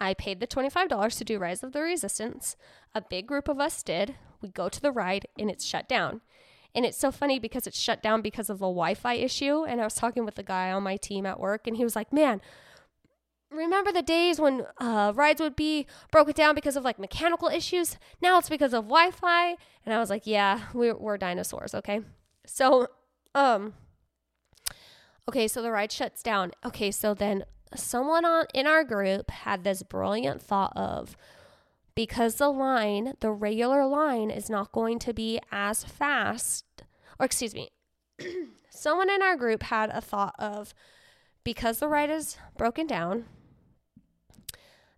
I 0.00 0.14
paid 0.14 0.40
the 0.40 0.46
$25 0.46 1.18
to 1.18 1.24
do 1.24 1.38
Rise 1.38 1.62
of 1.62 1.72
the 1.72 1.82
Resistance. 1.82 2.56
A 2.94 3.00
big 3.00 3.26
group 3.26 3.48
of 3.48 3.58
us 3.58 3.82
did. 3.82 4.14
We 4.40 4.48
go 4.48 4.68
to 4.68 4.80
the 4.80 4.92
ride 4.92 5.26
and 5.38 5.50
it's 5.50 5.64
shut 5.64 5.88
down. 5.88 6.20
And 6.74 6.84
it's 6.84 6.98
so 6.98 7.10
funny 7.10 7.38
because 7.38 7.66
it's 7.66 7.78
shut 7.78 8.02
down 8.02 8.22
because 8.22 8.48
of 8.50 8.58
the 8.58 8.66
Wi 8.66 8.94
Fi 8.94 9.14
issue. 9.14 9.64
And 9.64 9.80
I 9.80 9.84
was 9.84 9.94
talking 9.94 10.24
with 10.24 10.38
a 10.38 10.42
guy 10.42 10.70
on 10.70 10.82
my 10.82 10.96
team 10.96 11.26
at 11.26 11.40
work 11.40 11.66
and 11.66 11.76
he 11.76 11.84
was 11.84 11.96
like, 11.96 12.12
man, 12.12 12.40
remember 13.50 13.90
the 13.90 14.02
days 14.02 14.38
when 14.38 14.66
uh, 14.78 15.12
rides 15.14 15.40
would 15.40 15.56
be 15.56 15.86
broken 16.12 16.34
down 16.34 16.54
because 16.54 16.76
of 16.76 16.84
like 16.84 16.98
mechanical 16.98 17.48
issues? 17.48 17.96
Now 18.20 18.38
it's 18.38 18.48
because 18.48 18.72
of 18.72 18.84
Wi 18.84 19.10
Fi. 19.10 19.56
And 19.84 19.94
I 19.94 19.98
was 19.98 20.10
like, 20.10 20.26
yeah, 20.26 20.60
we're, 20.72 20.96
we're 20.96 21.18
dinosaurs, 21.18 21.74
okay? 21.74 22.02
So, 22.46 22.88
um, 23.34 23.74
okay, 25.28 25.48
so 25.48 25.62
the 25.62 25.72
ride 25.72 25.90
shuts 25.90 26.22
down. 26.22 26.52
Okay, 26.64 26.90
so 26.90 27.14
then 27.14 27.44
someone 27.74 28.24
on 28.24 28.46
in 28.54 28.66
our 28.66 28.84
group 28.84 29.30
had 29.30 29.64
this 29.64 29.82
brilliant 29.82 30.42
thought 30.42 30.72
of 30.76 31.16
because 31.94 32.36
the 32.36 32.48
line, 32.48 33.14
the 33.20 33.30
regular 33.30 33.84
line 33.84 34.30
is 34.30 34.48
not 34.48 34.72
going 34.72 34.98
to 35.00 35.12
be 35.12 35.40
as 35.50 35.84
fast, 35.84 36.64
or 37.18 37.26
excuse 37.26 37.54
me, 37.54 37.70
someone 38.70 39.10
in 39.10 39.20
our 39.22 39.36
group 39.36 39.64
had 39.64 39.90
a 39.90 40.00
thought 40.00 40.34
of 40.38 40.74
because 41.42 41.78
the 41.78 41.88
ride 41.88 42.10
is 42.10 42.36
broken 42.56 42.86
down, 42.86 43.24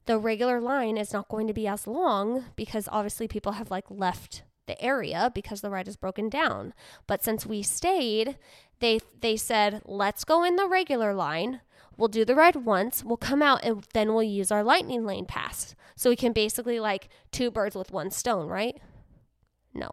the 0.07 0.19
regular 0.19 0.61
line 0.61 0.97
is 0.97 1.13
not 1.13 1.29
going 1.29 1.47
to 1.47 1.55
be 1.55 1.67
as 1.67 1.87
long 1.87 2.45
because 2.57 2.89
obviously 2.93 3.29
people 3.29 3.53
have 3.53 3.71
like 3.71 3.87
left 3.89 4.43
the 4.67 4.81
area 4.83 5.31
because 5.35 5.61
the 5.61 5.71
ride 5.71 5.89
is 5.89 5.97
broken 5.97 6.29
down. 6.29 6.75
But 7.07 7.25
since 7.25 7.47
we 7.47 7.63
stayed, 7.63 8.37
they 8.81 9.01
they 9.21 9.37
said, 9.37 9.83
"Let's 9.85 10.25
go 10.25 10.45
in 10.45 10.57
the 10.57 10.69
regular 10.69 11.15
line 11.15 11.61
We'll 12.01 12.09
do 12.09 12.25
the 12.25 12.35
ride 12.35 12.57
once, 12.57 13.05
we'll 13.05 13.19
come 13.19 13.43
out, 13.43 13.63
and 13.63 13.85
then 13.93 14.15
we'll 14.15 14.23
use 14.23 14.51
our 14.51 14.65
lightning 14.65 15.05
lane 15.05 15.27
pass. 15.27 15.75
So 15.97 16.09
we 16.09 16.17
can 16.17 16.33
basically 16.33 16.81
like 16.81 17.11
two 17.31 17.51
birds 17.51 17.77
with 17.77 17.93
one 17.93 18.11
stone, 18.11 18.49
right? 18.49 18.81
No. 19.75 19.91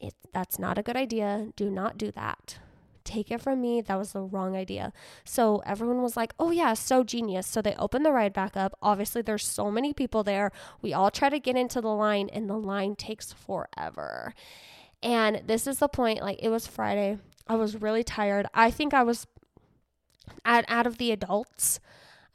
It, 0.00 0.14
that's 0.34 0.58
not 0.58 0.76
a 0.76 0.82
good 0.82 0.96
idea. 0.96 1.52
Do 1.54 1.70
not 1.70 1.96
do 1.96 2.10
that. 2.10 2.58
Take 3.04 3.30
it 3.30 3.40
from 3.40 3.60
me, 3.60 3.80
that 3.80 3.94
was 3.94 4.12
the 4.12 4.22
wrong 4.22 4.56
idea. 4.56 4.92
So 5.24 5.62
everyone 5.64 6.02
was 6.02 6.16
like, 6.16 6.34
oh, 6.40 6.50
yeah, 6.50 6.74
so 6.74 7.04
genius. 7.04 7.46
So 7.46 7.62
they 7.62 7.76
opened 7.76 8.04
the 8.04 8.10
ride 8.10 8.32
back 8.32 8.56
up. 8.56 8.76
Obviously, 8.82 9.22
there's 9.22 9.46
so 9.46 9.70
many 9.70 9.92
people 9.92 10.24
there. 10.24 10.50
We 10.82 10.92
all 10.92 11.12
try 11.12 11.28
to 11.28 11.38
get 11.38 11.54
into 11.54 11.80
the 11.80 11.94
line, 11.94 12.28
and 12.32 12.50
the 12.50 12.58
line 12.58 12.96
takes 12.96 13.32
forever. 13.32 14.34
And 15.00 15.42
this 15.46 15.68
is 15.68 15.78
the 15.78 15.88
point 15.88 16.22
like, 16.22 16.40
it 16.42 16.48
was 16.48 16.66
Friday. 16.66 17.18
I 17.46 17.54
was 17.54 17.80
really 17.80 18.02
tired. 18.02 18.48
I 18.52 18.72
think 18.72 18.92
I 18.92 19.04
was 19.04 19.28
out, 20.44 20.64
out 20.68 20.86
of 20.86 20.98
the 20.98 21.12
adults, 21.12 21.80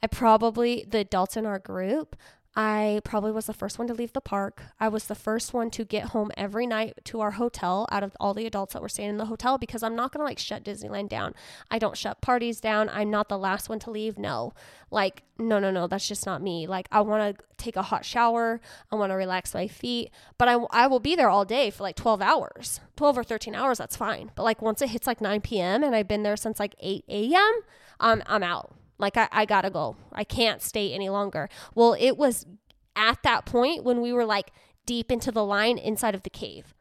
I 0.02 0.06
probably, 0.06 0.84
the 0.88 0.98
adults 0.98 1.36
in 1.36 1.46
our 1.46 1.58
group, 1.58 2.16
I 2.58 3.02
probably 3.04 3.32
was 3.32 3.44
the 3.44 3.52
first 3.52 3.78
one 3.78 3.86
to 3.88 3.92
leave 3.92 4.14
the 4.14 4.20
park. 4.22 4.62
I 4.80 4.88
was 4.88 5.04
the 5.04 5.14
first 5.14 5.52
one 5.52 5.68
to 5.72 5.84
get 5.84 6.06
home 6.06 6.30
every 6.38 6.66
night 6.66 6.94
to 7.04 7.20
our 7.20 7.32
hotel 7.32 7.86
out 7.92 8.02
of 8.02 8.16
all 8.18 8.32
the 8.32 8.46
adults 8.46 8.72
that 8.72 8.80
were 8.80 8.88
staying 8.88 9.10
in 9.10 9.16
the 9.18 9.26
hotel 9.26 9.58
because 9.58 9.82
I'm 9.82 9.94
not 9.94 10.10
going 10.10 10.20
to 10.20 10.24
like 10.24 10.38
shut 10.38 10.64
Disneyland 10.64 11.10
down. 11.10 11.34
I 11.70 11.78
don't 11.78 11.98
shut 11.98 12.22
parties 12.22 12.58
down. 12.58 12.88
I'm 12.88 13.10
not 13.10 13.28
the 13.28 13.36
last 13.36 13.68
one 13.68 13.78
to 13.80 13.90
leave. 13.90 14.16
No. 14.16 14.54
Like, 14.90 15.22
no, 15.38 15.58
no, 15.58 15.70
no. 15.70 15.86
That's 15.86 16.08
just 16.08 16.24
not 16.24 16.40
me. 16.40 16.66
Like, 16.66 16.88
I 16.90 17.02
want 17.02 17.36
to 17.36 17.44
take 17.58 17.76
a 17.76 17.82
hot 17.82 18.06
shower. 18.06 18.58
I 18.90 18.96
want 18.96 19.10
to 19.10 19.16
relax 19.16 19.52
my 19.52 19.68
feet. 19.68 20.10
But 20.38 20.48
I, 20.48 20.54
I 20.70 20.86
will 20.86 21.00
be 21.00 21.14
there 21.14 21.28
all 21.28 21.44
day 21.44 21.68
for 21.68 21.82
like 21.82 21.96
12 21.96 22.22
hours. 22.22 22.80
12 22.96 23.18
or 23.18 23.24
13 23.24 23.54
hours, 23.54 23.76
that's 23.76 23.96
fine. 23.96 24.30
But 24.34 24.44
like 24.44 24.62
once 24.62 24.80
it 24.80 24.88
hits 24.88 25.06
like 25.06 25.20
9 25.20 25.42
p.m. 25.42 25.84
and 25.84 25.94
I've 25.94 26.08
been 26.08 26.22
there 26.22 26.38
since 26.38 26.58
like 26.58 26.74
8 26.80 27.04
a.m., 27.10 27.60
um, 28.00 28.22
I'm 28.26 28.42
out. 28.42 28.74
Like, 28.98 29.16
I, 29.16 29.28
I 29.30 29.44
gotta 29.44 29.70
go. 29.70 29.96
I 30.12 30.24
can't 30.24 30.62
stay 30.62 30.92
any 30.92 31.08
longer. 31.08 31.48
Well, 31.74 31.96
it 31.98 32.16
was 32.16 32.46
at 32.94 33.22
that 33.22 33.44
point 33.44 33.84
when 33.84 34.00
we 34.00 34.12
were 34.12 34.24
like 34.24 34.52
deep 34.86 35.12
into 35.12 35.30
the 35.30 35.44
line 35.44 35.78
inside 35.78 36.14
of 36.14 36.22
the 36.22 36.30
cave. 36.30 36.74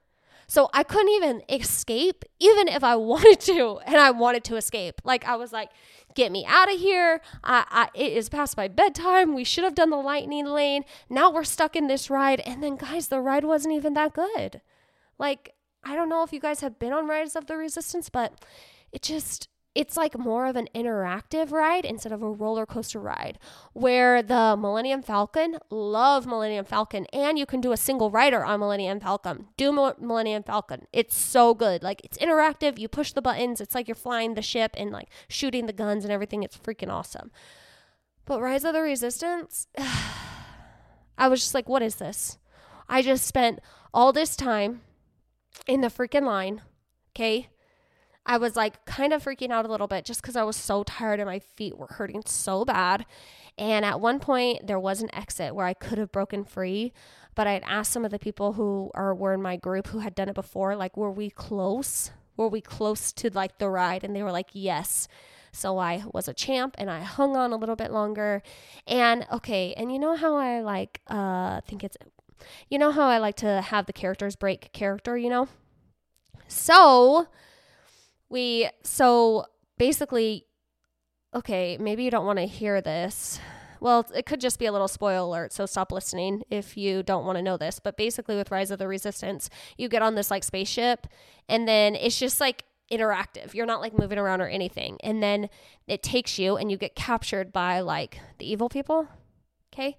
So 0.48 0.70
I 0.74 0.84
couldn't 0.84 1.10
even 1.10 1.42
escape, 1.50 2.24
even 2.40 2.68
if 2.68 2.84
I 2.84 2.96
wanted 3.12 3.40
to, 3.42 3.80
and 3.86 3.98
I 3.98 4.12
wanted 4.12 4.44
to 4.46 4.56
escape. 4.56 5.02
Like 5.04 5.26
I 5.26 5.36
was 5.36 5.52
like, 5.52 5.70
"Get 6.14 6.32
me 6.32 6.46
out 6.48 6.72
of 6.72 6.80
here! 6.80 7.22
I, 7.44 7.66
I, 7.70 7.90
it 7.94 8.14
is 8.14 8.30
past 8.30 8.56
my 8.56 8.68
bedtime. 8.68 9.34
We 9.34 9.44
should 9.44 9.64
have 9.64 9.76
done 9.76 9.90
the 9.90 9.98
lightning 9.98 10.46
lane. 10.46 10.84
Now 11.10 11.32
we're 11.32 11.44
stuck 11.44 11.76
in 11.76 11.88
this 11.88 12.10
ride." 12.10 12.40
And 12.42 12.62
then, 12.64 12.76
guys, 12.76 13.08
the 13.08 13.20
ride 13.22 13.44
wasn't 13.44 13.74
even 13.74 13.94
that 13.96 14.14
good. 14.14 14.62
Like 15.18 15.56
I 15.86 15.96
don't 15.96 16.10
know 16.10 16.24
if 16.24 16.34
you 16.34 16.40
guys 16.40 16.62
have 16.62 16.80
been 16.80 16.94
on 16.94 17.08
Rise 17.08 17.36
of 17.36 17.46
the 17.46 17.56
Resistance, 17.56 18.10
but 18.10 18.34
it 18.92 19.04
just 19.04 19.48
it's 19.76 19.98
like 19.98 20.18
more 20.18 20.48
of 20.48 20.56
an 20.56 20.70
interactive 20.74 21.52
ride 21.52 21.84
instead 21.84 22.14
of 22.14 22.24
a 22.24 22.32
roller 22.32 22.66
coaster 22.66 23.00
ride 23.00 23.38
where 23.74 24.24
the 24.24 24.56
Millennium 24.58 25.02
Falcon 25.02 25.58
love 25.70 26.26
Millennium 26.26 26.64
Falcon 26.64 27.06
and 27.12 27.38
you 27.38 27.46
can 27.46 27.60
do 27.60 27.74
a 27.74 27.78
single 27.78 28.10
rider 28.10 28.44
on 28.44 28.62
Millennium 28.62 29.02
Falcon. 29.02 29.48
Do 29.58 29.74
Millennium 29.74 30.44
Falcon. 30.44 30.88
It's 30.94 31.16
so 31.16 31.54
good. 31.54 31.84
Like 31.84 32.02
it's 32.06 32.18
interactive. 32.18 32.80
You 32.80 32.88
push 32.88 33.12
the 33.12 33.22
buttons. 33.22 33.60
It's 33.60 33.76
like 33.76 33.90
you're 33.90 33.96
flying 33.96 34.34
the 34.34 34.42
ship 34.42 34.72
and 34.78 34.92
like 34.92 35.10
shooting 35.28 35.66
the 35.66 35.74
guns 35.74 36.06
and 36.06 36.14
everything. 36.14 36.42
It's 36.44 36.58
freaking 36.58 36.90
awesome. 36.90 37.32
But 38.24 38.42
Rise 38.42 38.64
of 38.64 38.74
the 38.74 38.82
Resistance 38.82 39.68
I 41.18 41.28
was 41.28 41.42
just 41.42 41.54
like 41.54 41.68
what 41.68 41.82
is 41.82 41.96
this? 41.96 42.38
I 42.88 43.02
just 43.02 43.28
spent 43.28 43.60
all 43.94 44.14
this 44.14 44.38
time 44.38 44.82
in 45.68 45.82
the 45.82 45.88
freaking 45.88 46.26
line 46.26 46.62
okay 47.12 47.50
I 48.26 48.38
was 48.38 48.56
like 48.56 48.86
kind 48.86 49.14
of 49.14 49.24
freaking 49.24 49.52
out 49.52 49.66
a 49.66 49.70
little 49.70 49.88
bit 49.88 50.06
just 50.06 50.22
because 50.22 50.36
I 50.36 50.44
was 50.44 50.56
so 50.56 50.84
tired 50.84 51.20
and 51.20 51.30
my 51.30 51.40
feet 51.40 51.78
were 51.78 51.88
hurting 51.88 52.24
so 52.26 52.66
bad. 52.66 53.06
And 53.58 53.86
at 53.86 54.02
one 54.02 54.20
point, 54.20 54.68
there 54.68 54.80
was 54.80 55.02
an 55.02 55.14
exit 55.14 55.56
where 55.56 55.66
I 55.66 55.74
could 55.74 55.98
have 55.98 56.12
broken 56.12 56.44
free, 56.44 56.92
but 57.36 57.48
I 57.48 57.54
had 57.54 57.64
asked 57.66 57.92
some 57.92 58.04
of 58.04 58.12
the 58.12 58.20
people 58.20 58.54
who 58.54 58.92
are 58.94 59.14
were 59.14 59.34
in 59.34 59.42
my 59.42 59.56
group 59.56 59.88
who 59.88 60.00
had 60.00 60.16
done 60.16 60.30
it 60.30 60.36
before, 60.36 60.76
like, 60.76 60.98
were 60.98 61.12
we 61.12 61.30
close? 61.30 62.12
Were 62.36 62.50
we 62.50 62.62
close 62.62 63.14
to 63.14 63.30
like 63.30 63.60
the 63.60 63.70
ride? 63.70 64.04
And 64.04 64.16
they 64.16 64.24
were 64.24 64.32
like, 64.32 64.50
yes. 64.54 65.08
So 65.52 65.78
I 65.78 66.04
was 66.12 66.28
a 66.28 66.34
champ 66.34 66.76
and 66.78 66.90
I 66.90 67.02
hung 67.02 67.38
on 67.38 67.54
a 67.54 67.56
little 67.56 67.78
bit 67.78 67.92
longer. 67.92 68.42
And 68.88 69.26
okay, 69.32 69.74
and 69.78 69.92
you 69.92 70.00
know 70.00 70.16
how 70.16 70.36
I 70.36 70.60
like 70.62 71.02
uh 71.08 71.62
think 71.62 71.84
it's 71.84 71.96
you 72.70 72.78
know 72.78 72.92
how 72.92 73.08
I 73.08 73.20
like 73.20 73.36
to 73.38 73.62
have 73.62 73.86
the 73.86 73.94
characters 73.94 74.36
break 74.36 74.74
character, 74.74 75.18
you 75.18 75.30
know? 75.30 75.48
So 76.48 77.28
we 78.30 78.70
so 78.84 79.46
basically 79.78 80.46
okay 81.34 81.78
maybe 81.78 82.04
you 82.04 82.12
don't 82.12 82.26
want 82.26 82.40
to 82.40 82.46
hear 82.46 82.82
this. 82.82 83.40
Well 83.80 84.06
it 84.16 84.26
could 84.26 84.42
just 84.42 84.60
be 84.60 84.66
a 84.66 84.72
little 84.72 84.88
spoiler 84.88 85.18
alert 85.18 85.54
so 85.54 85.66
stop 85.66 85.92
listening 85.92 86.44
if 86.50 86.78
you 86.78 87.04
don't 87.04 87.26
want 87.26 87.38
to 87.38 87.42
know 87.42 87.58
this. 87.58 87.80
But 87.80 87.98
basically 87.98 88.36
with 88.36 88.52
rise 88.52 88.72
of 88.72 88.80
the 88.80 88.88
resistance 88.88 89.50
you 89.78 89.90
get 89.90 90.02
on 90.02 90.16
this 90.16 90.32
like 90.32 90.44
spaceship 90.44 91.08
and 91.48 91.68
then 91.68 91.96
it's 91.96 92.20
just 92.20 92.40
like 92.40 92.64
interactive. 92.92 93.54
You're 93.54 93.66
not 93.66 93.82
like 93.82 93.98
moving 93.98 94.20
around 94.20 94.42
or 94.42 94.48
anything. 94.48 94.98
And 95.04 95.22
then 95.22 95.50
it 95.88 96.04
takes 96.04 96.38
you 96.38 96.56
and 96.56 96.70
you 96.72 96.78
get 96.78 96.96
captured 96.96 97.52
by 97.52 97.80
like 97.80 98.20
the 98.38 98.50
evil 98.50 98.70
people 98.70 99.08
okay 99.74 99.98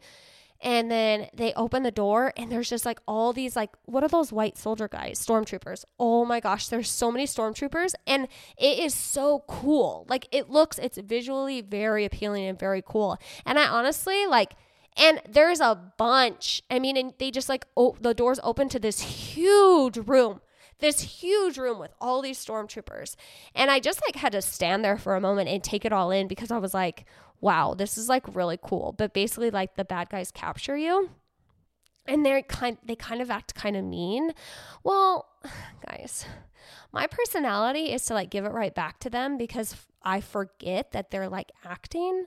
and 0.60 0.90
then 0.90 1.28
they 1.34 1.52
open 1.54 1.82
the 1.82 1.90
door, 1.90 2.32
and 2.36 2.50
there's 2.50 2.68
just 2.68 2.86
like 2.86 3.00
all 3.06 3.32
these, 3.32 3.56
like, 3.56 3.70
what 3.84 4.02
are 4.02 4.08
those 4.08 4.32
white 4.32 4.56
soldier 4.56 4.88
guys? 4.88 5.24
Stormtroopers. 5.24 5.84
Oh 5.98 6.24
my 6.24 6.40
gosh, 6.40 6.68
there's 6.68 6.90
so 6.90 7.10
many 7.10 7.26
stormtroopers, 7.26 7.94
and 8.06 8.28
it 8.56 8.78
is 8.78 8.94
so 8.94 9.44
cool. 9.48 10.06
Like, 10.08 10.28
it 10.32 10.50
looks, 10.50 10.78
it's 10.78 10.98
visually 10.98 11.60
very 11.60 12.04
appealing 12.04 12.44
and 12.44 12.58
very 12.58 12.82
cool. 12.84 13.18
And 13.44 13.58
I 13.58 13.66
honestly, 13.66 14.26
like, 14.26 14.54
and 14.96 15.20
there's 15.28 15.60
a 15.60 15.78
bunch. 15.98 16.62
I 16.70 16.78
mean, 16.78 16.96
and 16.96 17.12
they 17.18 17.30
just 17.30 17.48
like, 17.48 17.66
oh, 17.76 17.96
the 18.00 18.14
doors 18.14 18.40
open 18.42 18.68
to 18.70 18.78
this 18.78 19.00
huge 19.00 19.98
room 19.98 20.40
this 20.78 21.00
huge 21.00 21.58
room 21.58 21.78
with 21.78 21.92
all 22.00 22.20
these 22.20 22.44
stormtroopers. 22.44 23.16
And 23.54 23.70
I 23.70 23.80
just 23.80 24.02
like 24.06 24.16
had 24.16 24.32
to 24.32 24.42
stand 24.42 24.84
there 24.84 24.98
for 24.98 25.14
a 25.14 25.20
moment 25.20 25.48
and 25.48 25.62
take 25.62 25.84
it 25.84 25.92
all 25.92 26.10
in 26.10 26.28
because 26.28 26.50
I 26.50 26.58
was 26.58 26.74
like, 26.74 27.06
wow, 27.46 27.74
this 27.74 27.96
is 27.96 28.08
like 28.08 28.34
really 28.34 28.58
cool. 28.60 28.92
But 28.98 29.14
basically, 29.14 29.52
like 29.52 29.76
the 29.76 29.84
bad 29.84 30.10
guys 30.10 30.32
capture 30.32 30.76
you 30.76 31.10
and 32.04 32.26
they're 32.26 32.42
kind 32.42 32.76
they 32.84 32.96
kind 32.96 33.22
of 33.22 33.30
act 33.30 33.54
kind 33.54 33.76
of 33.76 33.84
mean. 33.84 34.32
Well, 34.82 35.28
guys, 35.86 36.26
my 36.92 37.06
personality 37.06 37.92
is 37.92 38.04
to 38.06 38.14
like 38.14 38.30
give 38.30 38.44
it 38.44 38.52
right 38.52 38.74
back 38.74 38.98
to 39.00 39.10
them 39.10 39.38
because 39.38 39.76
I 40.02 40.20
forget 40.20 40.90
that 40.90 41.12
they're 41.12 41.28
like 41.28 41.52
acting. 41.64 42.24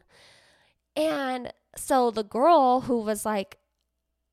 And 0.96 1.52
so 1.76 2.12
the 2.12 2.24
girl 2.24 2.82
who 2.82 3.02
was 3.02 3.26
like 3.26 3.58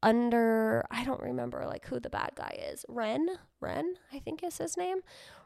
under 0.05 0.87
I 0.89 1.03
don't 1.05 1.20
remember 1.20 1.64
like 1.66 1.87
who 1.87 1.99
the 1.99 2.11
bad 2.11 2.30
guy 2.37 2.61
is. 2.70 2.84
Ren, 2.89 3.26
Ren, 3.61 3.97
I 4.12 4.20
think 4.20 4.45
is 4.45 4.59
his 4.59 4.76
name, 4.76 4.99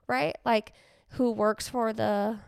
right? 0.06 0.36
Like 0.44 0.74
who 1.12 1.30
works 1.32 1.66
for 1.66 1.94
the 1.94 2.40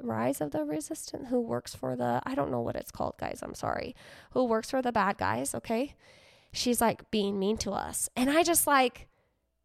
Rise 0.00 0.40
of 0.40 0.50
the 0.50 0.64
Resistant, 0.64 1.28
who 1.28 1.40
works 1.40 1.74
for 1.74 1.96
the, 1.96 2.20
I 2.24 2.34
don't 2.34 2.50
know 2.50 2.60
what 2.60 2.76
it's 2.76 2.90
called, 2.90 3.14
guys, 3.18 3.40
I'm 3.42 3.54
sorry, 3.54 3.94
who 4.32 4.44
works 4.44 4.70
for 4.70 4.82
the 4.82 4.92
bad 4.92 5.18
guys, 5.18 5.54
okay? 5.54 5.94
She's 6.52 6.80
like 6.80 7.10
being 7.10 7.38
mean 7.38 7.56
to 7.58 7.70
us. 7.70 8.08
And 8.16 8.30
I 8.30 8.42
just 8.42 8.66
like, 8.66 9.08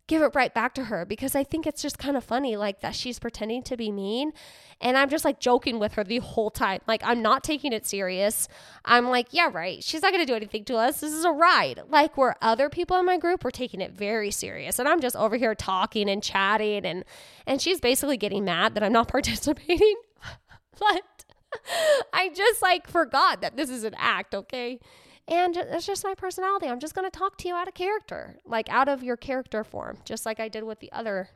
give 0.07 0.21
it 0.21 0.35
right 0.35 0.53
back 0.53 0.73
to 0.75 0.85
her 0.85 1.05
because 1.05 1.35
I 1.35 1.43
think 1.43 1.65
it's 1.65 1.81
just 1.81 1.97
kind 1.97 2.17
of 2.17 2.23
funny, 2.23 2.57
like 2.57 2.81
that 2.81 2.95
she's 2.95 3.19
pretending 3.19 3.63
to 3.63 3.77
be 3.77 3.91
mean. 3.91 4.33
And 4.81 4.97
I'm 4.97 5.09
just 5.09 5.23
like 5.23 5.39
joking 5.39 5.79
with 5.79 5.93
her 5.93 6.03
the 6.03 6.17
whole 6.17 6.51
time. 6.51 6.81
Like, 6.87 7.01
I'm 7.05 7.21
not 7.21 7.43
taking 7.43 7.71
it 7.71 7.85
serious. 7.85 8.49
I'm 8.83 9.09
like, 9.09 9.27
yeah, 9.31 9.49
right. 9.51 9.81
She's 9.81 10.01
not 10.01 10.11
going 10.11 10.25
to 10.25 10.29
do 10.29 10.35
anything 10.35 10.65
to 10.65 10.75
us. 10.75 10.99
This 10.99 11.13
is 11.13 11.23
a 11.23 11.31
ride. 11.31 11.81
Like, 11.87 12.17
where 12.17 12.35
other 12.41 12.69
people 12.69 12.97
in 12.97 13.05
my 13.05 13.17
group 13.17 13.45
were 13.45 13.51
taking 13.51 13.79
it 13.79 13.93
very 13.93 14.29
serious. 14.29 14.79
And 14.79 14.89
I'm 14.89 14.99
just 14.99 15.15
over 15.15 15.37
here 15.37 15.55
talking 15.55 16.09
and 16.09 16.21
chatting. 16.21 16.85
And, 16.85 17.05
and 17.47 17.61
she's 17.61 17.79
basically 17.79 18.17
getting 18.17 18.43
mad 18.43 18.75
that 18.75 18.83
I'm 18.83 18.93
not 18.93 19.07
participating. 19.07 19.95
but 20.79 21.23
I 22.13 22.29
just 22.29 22.61
like 22.61 22.87
forgot 22.87 23.41
that 23.41 23.55
this 23.55 23.69
is 23.69 23.83
an 23.83 23.95
act, 23.97 24.35
okay? 24.35 24.79
And 25.27 25.55
it's 25.55 25.85
just 25.85 26.03
my 26.03 26.15
personality. 26.15 26.67
I'm 26.67 26.79
just 26.79 26.95
going 26.95 27.09
to 27.09 27.17
talk 27.17 27.37
to 27.37 27.47
you 27.47 27.55
out 27.55 27.67
of 27.67 27.73
character, 27.73 28.37
like 28.45 28.67
out 28.69 28.89
of 28.89 29.03
your 29.03 29.15
character 29.15 29.63
form, 29.63 29.99
just 30.03 30.25
like 30.25 30.39
I 30.39 30.49
did 30.49 30.63
with 30.63 30.79
the 30.79 30.91
other 30.91 31.29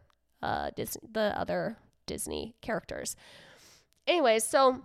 uh 0.44 0.70
the 0.76 1.34
other 1.36 1.78
Disney 2.06 2.56
characters. 2.62 3.16
Anyways, 4.06 4.44
so 4.44 4.82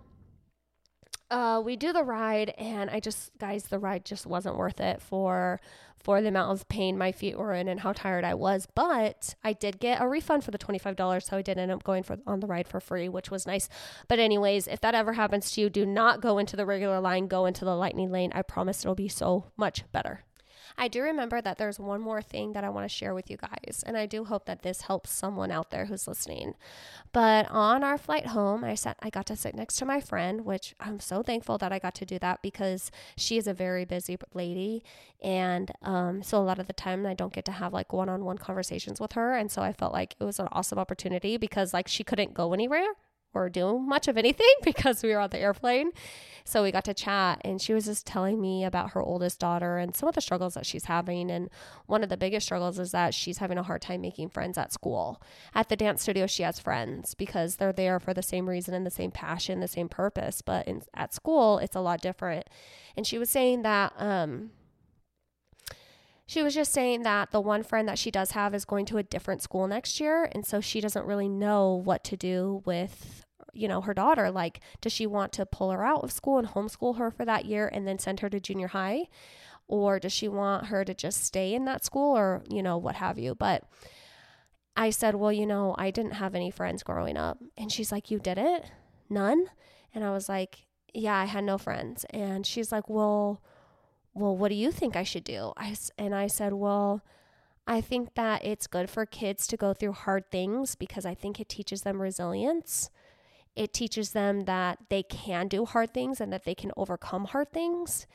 uh, 1.32 1.60
we 1.64 1.76
do 1.76 1.92
the 1.92 2.04
ride, 2.04 2.50
and 2.58 2.90
I 2.90 3.00
just, 3.00 3.36
guys, 3.38 3.64
the 3.64 3.78
ride 3.78 4.04
just 4.04 4.26
wasn't 4.26 4.56
worth 4.56 4.80
it 4.80 5.00
for 5.00 5.60
for 6.02 6.20
the 6.20 6.26
amount 6.26 6.50
of 6.50 6.68
pain 6.68 6.98
my 6.98 7.12
feet 7.12 7.38
were 7.38 7.54
in 7.54 7.68
and 7.68 7.78
how 7.78 7.92
tired 7.92 8.24
I 8.24 8.34
was. 8.34 8.66
But 8.74 9.36
I 9.44 9.52
did 9.52 9.78
get 9.78 10.02
a 10.02 10.08
refund 10.08 10.42
for 10.42 10.50
the 10.50 10.58
$25, 10.58 11.22
so 11.22 11.36
I 11.36 11.42
did 11.42 11.58
end 11.58 11.70
up 11.70 11.84
going 11.84 12.02
for 12.02 12.18
on 12.26 12.40
the 12.40 12.48
ride 12.48 12.66
for 12.66 12.80
free, 12.80 13.08
which 13.08 13.30
was 13.30 13.46
nice. 13.46 13.68
But 14.08 14.18
anyways, 14.18 14.66
if 14.66 14.80
that 14.80 14.96
ever 14.96 15.12
happens 15.12 15.52
to 15.52 15.60
you, 15.60 15.70
do 15.70 15.86
not 15.86 16.20
go 16.20 16.38
into 16.38 16.56
the 16.56 16.66
regular 16.66 16.98
line, 17.00 17.28
go 17.28 17.46
into 17.46 17.64
the 17.64 17.76
lightning 17.76 18.10
lane. 18.10 18.32
I 18.34 18.42
promise 18.42 18.84
it'll 18.84 18.96
be 18.96 19.08
so 19.08 19.52
much 19.56 19.84
better. 19.92 20.24
I 20.76 20.88
do 20.88 21.02
remember 21.02 21.40
that 21.40 21.58
there's 21.58 21.78
one 21.78 22.00
more 22.00 22.22
thing 22.22 22.52
that 22.52 22.64
I 22.64 22.68
want 22.68 22.84
to 22.84 22.94
share 22.94 23.14
with 23.14 23.30
you 23.30 23.36
guys, 23.36 23.82
and 23.86 23.96
I 23.96 24.06
do 24.06 24.24
hope 24.24 24.46
that 24.46 24.62
this 24.62 24.82
helps 24.82 25.10
someone 25.10 25.50
out 25.50 25.70
there 25.70 25.86
who's 25.86 26.08
listening. 26.08 26.54
But 27.12 27.50
on 27.50 27.84
our 27.84 27.98
flight 27.98 28.26
home, 28.28 28.64
I 28.64 28.74
sat 28.74 28.96
I 29.02 29.10
got 29.10 29.26
to 29.26 29.36
sit 29.36 29.54
next 29.54 29.76
to 29.76 29.84
my 29.84 30.00
friend, 30.00 30.44
which 30.44 30.74
I'm 30.80 31.00
so 31.00 31.22
thankful 31.22 31.58
that 31.58 31.72
I 31.72 31.78
got 31.78 31.94
to 31.96 32.06
do 32.06 32.18
that 32.20 32.42
because 32.42 32.90
she 33.16 33.36
is 33.36 33.46
a 33.46 33.54
very 33.54 33.84
busy 33.84 34.16
lady, 34.34 34.82
and 35.22 35.70
um, 35.82 36.22
so 36.22 36.38
a 36.38 36.44
lot 36.44 36.58
of 36.58 36.66
the 36.66 36.72
time 36.72 37.06
I 37.06 37.14
don't 37.14 37.32
get 37.32 37.44
to 37.46 37.52
have 37.52 37.72
like 37.72 37.92
one-on-one 37.92 38.38
conversations 38.38 39.00
with 39.00 39.12
her, 39.12 39.34
and 39.34 39.50
so 39.50 39.62
I 39.62 39.72
felt 39.72 39.92
like 39.92 40.14
it 40.20 40.24
was 40.24 40.38
an 40.38 40.48
awesome 40.52 40.78
opportunity 40.78 41.36
because 41.36 41.72
like 41.72 41.88
she 41.88 42.04
couldn't 42.04 42.34
go 42.34 42.52
anywhere 42.52 42.86
or 43.34 43.48
do 43.48 43.78
much 43.78 44.08
of 44.08 44.16
anything 44.16 44.52
because 44.62 45.02
we 45.02 45.10
were 45.10 45.20
on 45.20 45.30
the 45.30 45.38
airplane. 45.38 45.90
So 46.44 46.62
we 46.62 46.72
got 46.72 46.84
to 46.86 46.94
chat, 46.94 47.40
and 47.44 47.62
she 47.62 47.72
was 47.72 47.84
just 47.84 48.04
telling 48.04 48.40
me 48.40 48.64
about 48.64 48.90
her 48.90 49.02
oldest 49.02 49.38
daughter 49.38 49.78
and 49.78 49.94
some 49.94 50.08
of 50.08 50.14
the 50.14 50.20
struggles 50.20 50.54
that 50.54 50.66
she's 50.66 50.86
having. 50.86 51.30
And 51.30 51.48
one 51.86 52.02
of 52.02 52.08
the 52.08 52.16
biggest 52.16 52.46
struggles 52.46 52.78
is 52.78 52.90
that 52.90 53.14
she's 53.14 53.38
having 53.38 53.58
a 53.58 53.62
hard 53.62 53.80
time 53.80 54.00
making 54.00 54.30
friends 54.30 54.58
at 54.58 54.72
school. 54.72 55.22
At 55.54 55.68
the 55.68 55.76
dance 55.76 56.02
studio, 56.02 56.26
she 56.26 56.42
has 56.42 56.58
friends 56.58 57.14
because 57.14 57.56
they're 57.56 57.72
there 57.72 58.00
for 58.00 58.12
the 58.12 58.22
same 58.22 58.48
reason 58.48 58.74
and 58.74 58.84
the 58.84 58.90
same 58.90 59.12
passion, 59.12 59.60
the 59.60 59.68
same 59.68 59.88
purpose. 59.88 60.42
But 60.42 60.66
in, 60.66 60.82
at 60.94 61.14
school, 61.14 61.58
it's 61.58 61.76
a 61.76 61.80
lot 61.80 62.00
different. 62.00 62.48
And 62.96 63.06
she 63.06 63.18
was 63.18 63.30
saying 63.30 63.62
that, 63.62 63.92
um, 63.96 64.50
she 66.26 66.42
was 66.42 66.54
just 66.54 66.72
saying 66.72 67.02
that 67.02 67.30
the 67.30 67.40
one 67.40 67.62
friend 67.62 67.88
that 67.88 67.98
she 67.98 68.10
does 68.10 68.32
have 68.32 68.54
is 68.54 68.64
going 68.64 68.86
to 68.86 68.98
a 68.98 69.02
different 69.02 69.42
school 69.42 69.66
next 69.66 70.00
year. 70.00 70.28
And 70.32 70.46
so 70.46 70.60
she 70.60 70.80
doesn't 70.80 71.06
really 71.06 71.28
know 71.28 71.74
what 71.74 72.04
to 72.04 72.16
do 72.16 72.62
with, 72.64 73.24
you 73.52 73.68
know, 73.68 73.80
her 73.80 73.94
daughter. 73.94 74.30
Like, 74.30 74.60
does 74.80 74.92
she 74.92 75.06
want 75.06 75.32
to 75.32 75.46
pull 75.46 75.70
her 75.70 75.84
out 75.84 76.04
of 76.04 76.12
school 76.12 76.38
and 76.38 76.48
homeschool 76.48 76.98
her 76.98 77.10
for 77.10 77.24
that 77.24 77.44
year 77.44 77.68
and 77.72 77.86
then 77.86 77.98
send 77.98 78.20
her 78.20 78.30
to 78.30 78.40
junior 78.40 78.68
high? 78.68 79.08
Or 79.68 79.98
does 79.98 80.12
she 80.12 80.28
want 80.28 80.66
her 80.66 80.84
to 80.84 80.94
just 80.94 81.24
stay 81.24 81.54
in 81.54 81.64
that 81.64 81.84
school 81.84 82.16
or, 82.16 82.42
you 82.48 82.62
know, 82.62 82.76
what 82.78 82.96
have 82.96 83.18
you? 83.18 83.34
But 83.34 83.64
I 84.76 84.90
said, 84.90 85.14
well, 85.14 85.32
you 85.32 85.46
know, 85.46 85.74
I 85.78 85.90
didn't 85.90 86.12
have 86.12 86.34
any 86.34 86.50
friends 86.50 86.82
growing 86.82 87.16
up. 87.16 87.38
And 87.56 87.70
she's 87.70 87.92
like, 87.92 88.10
you 88.10 88.18
didn't? 88.18 88.64
None? 89.10 89.46
And 89.94 90.04
I 90.04 90.10
was 90.10 90.28
like, 90.28 90.66
yeah, 90.94 91.16
I 91.16 91.24
had 91.26 91.44
no 91.44 91.58
friends. 91.58 92.06
And 92.10 92.46
she's 92.46 92.72
like, 92.72 92.88
well, 92.88 93.42
well, 94.14 94.36
what 94.36 94.48
do 94.48 94.54
you 94.54 94.70
think 94.70 94.96
I 94.96 95.04
should 95.04 95.24
do? 95.24 95.52
I, 95.56 95.74
and 95.96 96.14
I 96.14 96.26
said, 96.26 96.52
well, 96.52 97.02
I 97.66 97.80
think 97.80 98.14
that 98.14 98.44
it's 98.44 98.66
good 98.66 98.90
for 98.90 99.06
kids 99.06 99.46
to 99.48 99.56
go 99.56 99.72
through 99.72 99.92
hard 99.92 100.30
things 100.30 100.74
because 100.74 101.06
I 101.06 101.14
think 101.14 101.40
it 101.40 101.48
teaches 101.48 101.82
them 101.82 102.02
resilience. 102.02 102.90
It 103.54 103.72
teaches 103.72 104.12
them 104.12 104.42
that 104.42 104.78
they 104.88 105.02
can 105.02 105.48
do 105.48 105.64
hard 105.64 105.94
things 105.94 106.20
and 106.20 106.32
that 106.32 106.44
they 106.44 106.54
can 106.54 106.72
overcome 106.76 107.26
hard 107.26 107.52
things. 107.52 108.06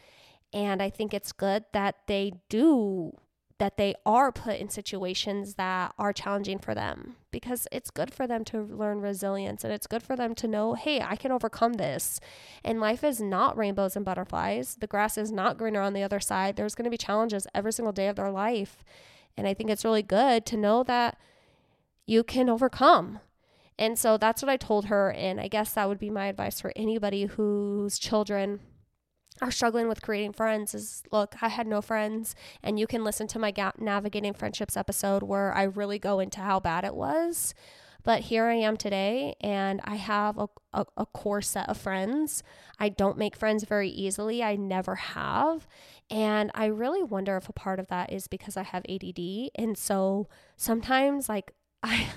And 0.53 0.81
I 0.81 0.89
think 0.89 1.13
it's 1.13 1.31
good 1.31 1.65
that 1.73 1.95
they 2.07 2.33
do 2.49 3.17
that 3.59 3.77
they 3.77 3.95
are 4.05 4.31
put 4.31 4.57
in 4.57 4.69
situations 4.69 5.55
that 5.55 5.93
are 5.97 6.13
challenging 6.13 6.59
for 6.59 6.75
them 6.75 7.15
because 7.31 7.67
it's 7.71 7.89
good 7.89 8.13
for 8.13 8.27
them 8.27 8.45
to 8.45 8.61
learn 8.61 9.01
resilience 9.01 9.63
and 9.63 9.73
it's 9.73 9.87
good 9.87 10.03
for 10.03 10.15
them 10.15 10.35
to 10.35 10.47
know, 10.47 10.75
hey, 10.75 11.01
I 11.01 11.15
can 11.15 11.31
overcome 11.31 11.73
this. 11.73 12.19
And 12.63 12.79
life 12.79 13.03
is 13.03 13.19
not 13.19 13.57
rainbows 13.57 13.95
and 13.95 14.05
butterflies. 14.05 14.75
The 14.79 14.87
grass 14.87 15.17
is 15.17 15.31
not 15.31 15.57
greener 15.57 15.81
on 15.81 15.93
the 15.93 16.03
other 16.03 16.19
side. 16.19 16.55
There's 16.55 16.75
going 16.75 16.85
to 16.85 16.91
be 16.91 16.97
challenges 16.97 17.47
every 17.55 17.73
single 17.73 17.93
day 17.93 18.07
of 18.07 18.15
their 18.15 18.31
life. 18.31 18.83
And 19.35 19.47
I 19.47 19.53
think 19.53 19.69
it's 19.69 19.85
really 19.85 20.03
good 20.03 20.45
to 20.47 20.57
know 20.57 20.83
that 20.83 21.17
you 22.05 22.23
can 22.23 22.49
overcome. 22.49 23.19
And 23.79 23.97
so 23.97 24.17
that's 24.17 24.41
what 24.41 24.49
I 24.49 24.57
told 24.57 24.85
her. 24.85 25.11
And 25.11 25.39
I 25.39 25.47
guess 25.47 25.73
that 25.73 25.87
would 25.87 25.99
be 25.99 26.09
my 26.09 26.27
advice 26.27 26.61
for 26.61 26.73
anybody 26.75 27.25
whose 27.25 27.97
children 27.97 28.59
are 29.41 29.51
struggling 29.51 29.87
with 29.87 30.01
creating 30.01 30.33
friends 30.33 30.73
is 30.73 31.03
look, 31.11 31.35
I 31.41 31.49
had 31.49 31.67
no 31.67 31.81
friends. 31.81 32.35
And 32.63 32.79
you 32.79 32.87
can 32.87 33.03
listen 33.03 33.27
to 33.27 33.39
my 33.39 33.51
ga- 33.51 33.73
Navigating 33.77 34.33
Friendships 34.33 34.77
episode 34.77 35.23
where 35.23 35.53
I 35.53 35.63
really 35.63 35.99
go 35.99 36.19
into 36.19 36.39
how 36.39 36.59
bad 36.59 36.83
it 36.83 36.95
was. 36.95 37.53
But 38.03 38.21
here 38.21 38.45
I 38.45 38.53
am 38.53 38.77
today, 38.77 39.35
and 39.41 39.81
I 39.83 39.95
have 39.95 40.37
a, 40.37 40.47
a, 40.71 40.85
a, 40.95 41.05
core 41.07 41.41
set 41.41 41.67
of 41.67 41.77
friends. 41.77 42.41
I 42.79 42.87
don't 42.87 43.17
make 43.17 43.35
friends 43.35 43.65
very 43.65 43.89
easily, 43.89 44.41
I 44.41 44.55
never 44.55 44.95
have. 44.95 45.67
And 46.09 46.49
I 46.55 46.67
really 46.67 47.03
wonder 47.03 47.35
if 47.35 47.49
a 47.49 47.53
part 47.53 47.81
of 47.81 47.87
that 47.87 48.13
is 48.13 48.29
because 48.29 48.55
I 48.55 48.63
have 48.63 48.85
ADD. 48.87 49.49
And 49.55 49.77
so 49.77 50.29
sometimes, 50.55 51.27
like, 51.27 51.51
I. 51.83 52.07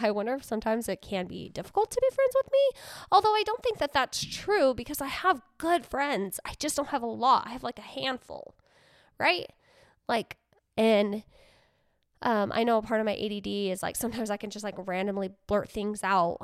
I 0.00 0.10
wonder 0.10 0.34
if 0.34 0.44
sometimes 0.44 0.88
it 0.88 1.02
can 1.02 1.26
be 1.26 1.48
difficult 1.48 1.90
to 1.90 2.00
be 2.00 2.14
friends 2.14 2.34
with 2.34 2.52
me. 2.52 2.80
Although 3.12 3.34
I 3.34 3.42
don't 3.44 3.62
think 3.62 3.78
that 3.78 3.92
that's 3.92 4.24
true 4.24 4.74
because 4.74 5.00
I 5.00 5.06
have 5.06 5.42
good 5.58 5.86
friends. 5.86 6.40
I 6.44 6.54
just 6.58 6.76
don't 6.76 6.88
have 6.88 7.02
a 7.02 7.06
lot. 7.06 7.46
I 7.46 7.50
have 7.50 7.62
like 7.62 7.78
a 7.78 7.82
handful, 7.82 8.54
right? 9.18 9.46
Like, 10.08 10.36
and 10.76 11.22
um, 12.22 12.52
I 12.54 12.64
know 12.64 12.76
a 12.76 12.82
part 12.82 13.00
of 13.00 13.06
my 13.06 13.14
ADD 13.14 13.46
is 13.46 13.82
like 13.82 13.96
sometimes 13.96 14.30
I 14.30 14.36
can 14.36 14.50
just 14.50 14.64
like 14.64 14.74
randomly 14.86 15.30
blurt 15.46 15.70
things 15.70 16.04
out. 16.04 16.38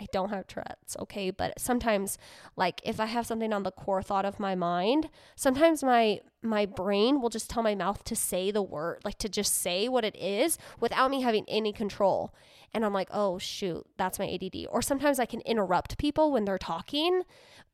I 0.00 0.06
don't 0.12 0.30
have 0.30 0.46
Tourette's, 0.46 0.96
okay? 1.00 1.30
But 1.30 1.58
sometimes, 1.58 2.18
like 2.56 2.80
if 2.84 3.00
I 3.00 3.06
have 3.06 3.26
something 3.26 3.52
on 3.52 3.64
the 3.64 3.72
core 3.72 4.02
thought 4.02 4.24
of 4.24 4.38
my 4.38 4.54
mind, 4.54 5.10
sometimes 5.34 5.82
my 5.82 6.20
my 6.40 6.66
brain 6.66 7.20
will 7.20 7.30
just 7.30 7.50
tell 7.50 7.64
my 7.64 7.74
mouth 7.74 8.04
to 8.04 8.14
say 8.14 8.52
the 8.52 8.62
word, 8.62 9.00
like 9.04 9.18
to 9.18 9.28
just 9.28 9.56
say 9.56 9.88
what 9.88 10.04
it 10.04 10.14
is 10.14 10.56
without 10.78 11.10
me 11.10 11.22
having 11.22 11.44
any 11.48 11.72
control 11.72 12.32
and 12.74 12.84
I'm 12.84 12.92
like, 12.92 13.08
oh, 13.12 13.38
shoot, 13.38 13.86
that's 13.96 14.18
my 14.18 14.28
ADD. 14.28 14.66
Or 14.70 14.82
sometimes 14.82 15.18
I 15.18 15.26
can 15.26 15.40
interrupt 15.42 15.98
people 15.98 16.32
when 16.32 16.44
they're 16.44 16.58
talking 16.58 17.22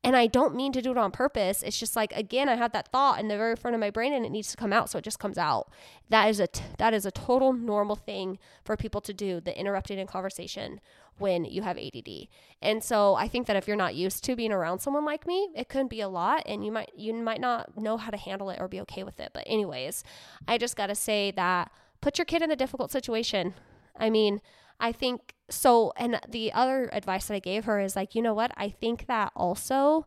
and 0.03 0.15
I 0.15 0.27
don't 0.27 0.55
mean 0.55 0.71
to 0.73 0.81
do 0.81 0.91
it 0.91 0.97
on 0.97 1.11
purpose. 1.11 1.63
It's 1.63 1.79
just 1.79 1.95
like, 1.95 2.11
again, 2.13 2.47
I 2.47 2.55
had 2.55 2.73
that 2.73 2.89
thought 2.89 3.19
in 3.19 3.27
the 3.27 3.37
very 3.37 3.55
front 3.55 3.73
of 3.73 3.81
my 3.81 3.89
brain 3.89 4.13
and 4.13 4.25
it 4.25 4.31
needs 4.31 4.51
to 4.51 4.57
come 4.57 4.71
out. 4.71 4.89
So 4.89 4.99
it 4.99 5.03
just 5.03 5.19
comes 5.19 5.37
out. 5.37 5.69
That 6.09 6.29
is 6.29 6.39
a, 6.39 6.47
t- 6.47 6.63
that 6.77 6.93
is 6.93 7.05
a 7.05 7.11
total 7.11 7.53
normal 7.53 7.95
thing 7.95 8.37
for 8.63 8.77
people 8.77 9.01
to 9.01 9.13
do, 9.13 9.41
the 9.41 9.57
interrupting 9.57 9.97
in 9.97 10.05
conversation 10.05 10.79
when 11.17 11.43
you 11.43 11.61
have 11.63 11.77
ADD. 11.77 12.27
And 12.61 12.83
so 12.83 13.15
I 13.15 13.27
think 13.27 13.47
that 13.47 13.55
if 13.55 13.67
you're 13.67 13.77
not 13.77 13.95
used 13.95 14.23
to 14.25 14.35
being 14.35 14.51
around 14.51 14.79
someone 14.79 15.05
like 15.05 15.25
me, 15.25 15.49
it 15.55 15.69
could 15.69 15.89
be 15.89 16.01
a 16.01 16.09
lot 16.09 16.43
and 16.45 16.63
you 16.63 16.71
might, 16.71 16.91
you 16.95 17.13
might 17.13 17.41
not 17.41 17.77
know 17.77 17.97
how 17.97 18.11
to 18.11 18.17
handle 18.17 18.49
it 18.49 18.59
or 18.61 18.67
be 18.67 18.81
okay 18.81 19.03
with 19.03 19.19
it. 19.19 19.31
But 19.33 19.43
anyways, 19.47 20.03
I 20.47 20.57
just 20.57 20.75
got 20.75 20.87
to 20.87 20.95
say 20.95 21.31
that 21.31 21.71
put 22.01 22.17
your 22.17 22.25
kid 22.25 22.41
in 22.41 22.51
a 22.51 22.55
difficult 22.55 22.91
situation. 22.91 23.55
I 23.97 24.09
mean, 24.09 24.41
I 24.79 24.91
think 24.91 25.35
so. 25.49 25.93
And 25.97 26.19
the 26.27 26.51
other 26.53 26.89
advice 26.91 27.27
that 27.27 27.35
I 27.35 27.39
gave 27.39 27.65
her 27.65 27.79
is 27.79 27.95
like, 27.95 28.15
you 28.15 28.21
know 28.21 28.33
what? 28.33 28.51
I 28.57 28.69
think 28.69 29.07
that 29.07 29.31
also 29.35 30.05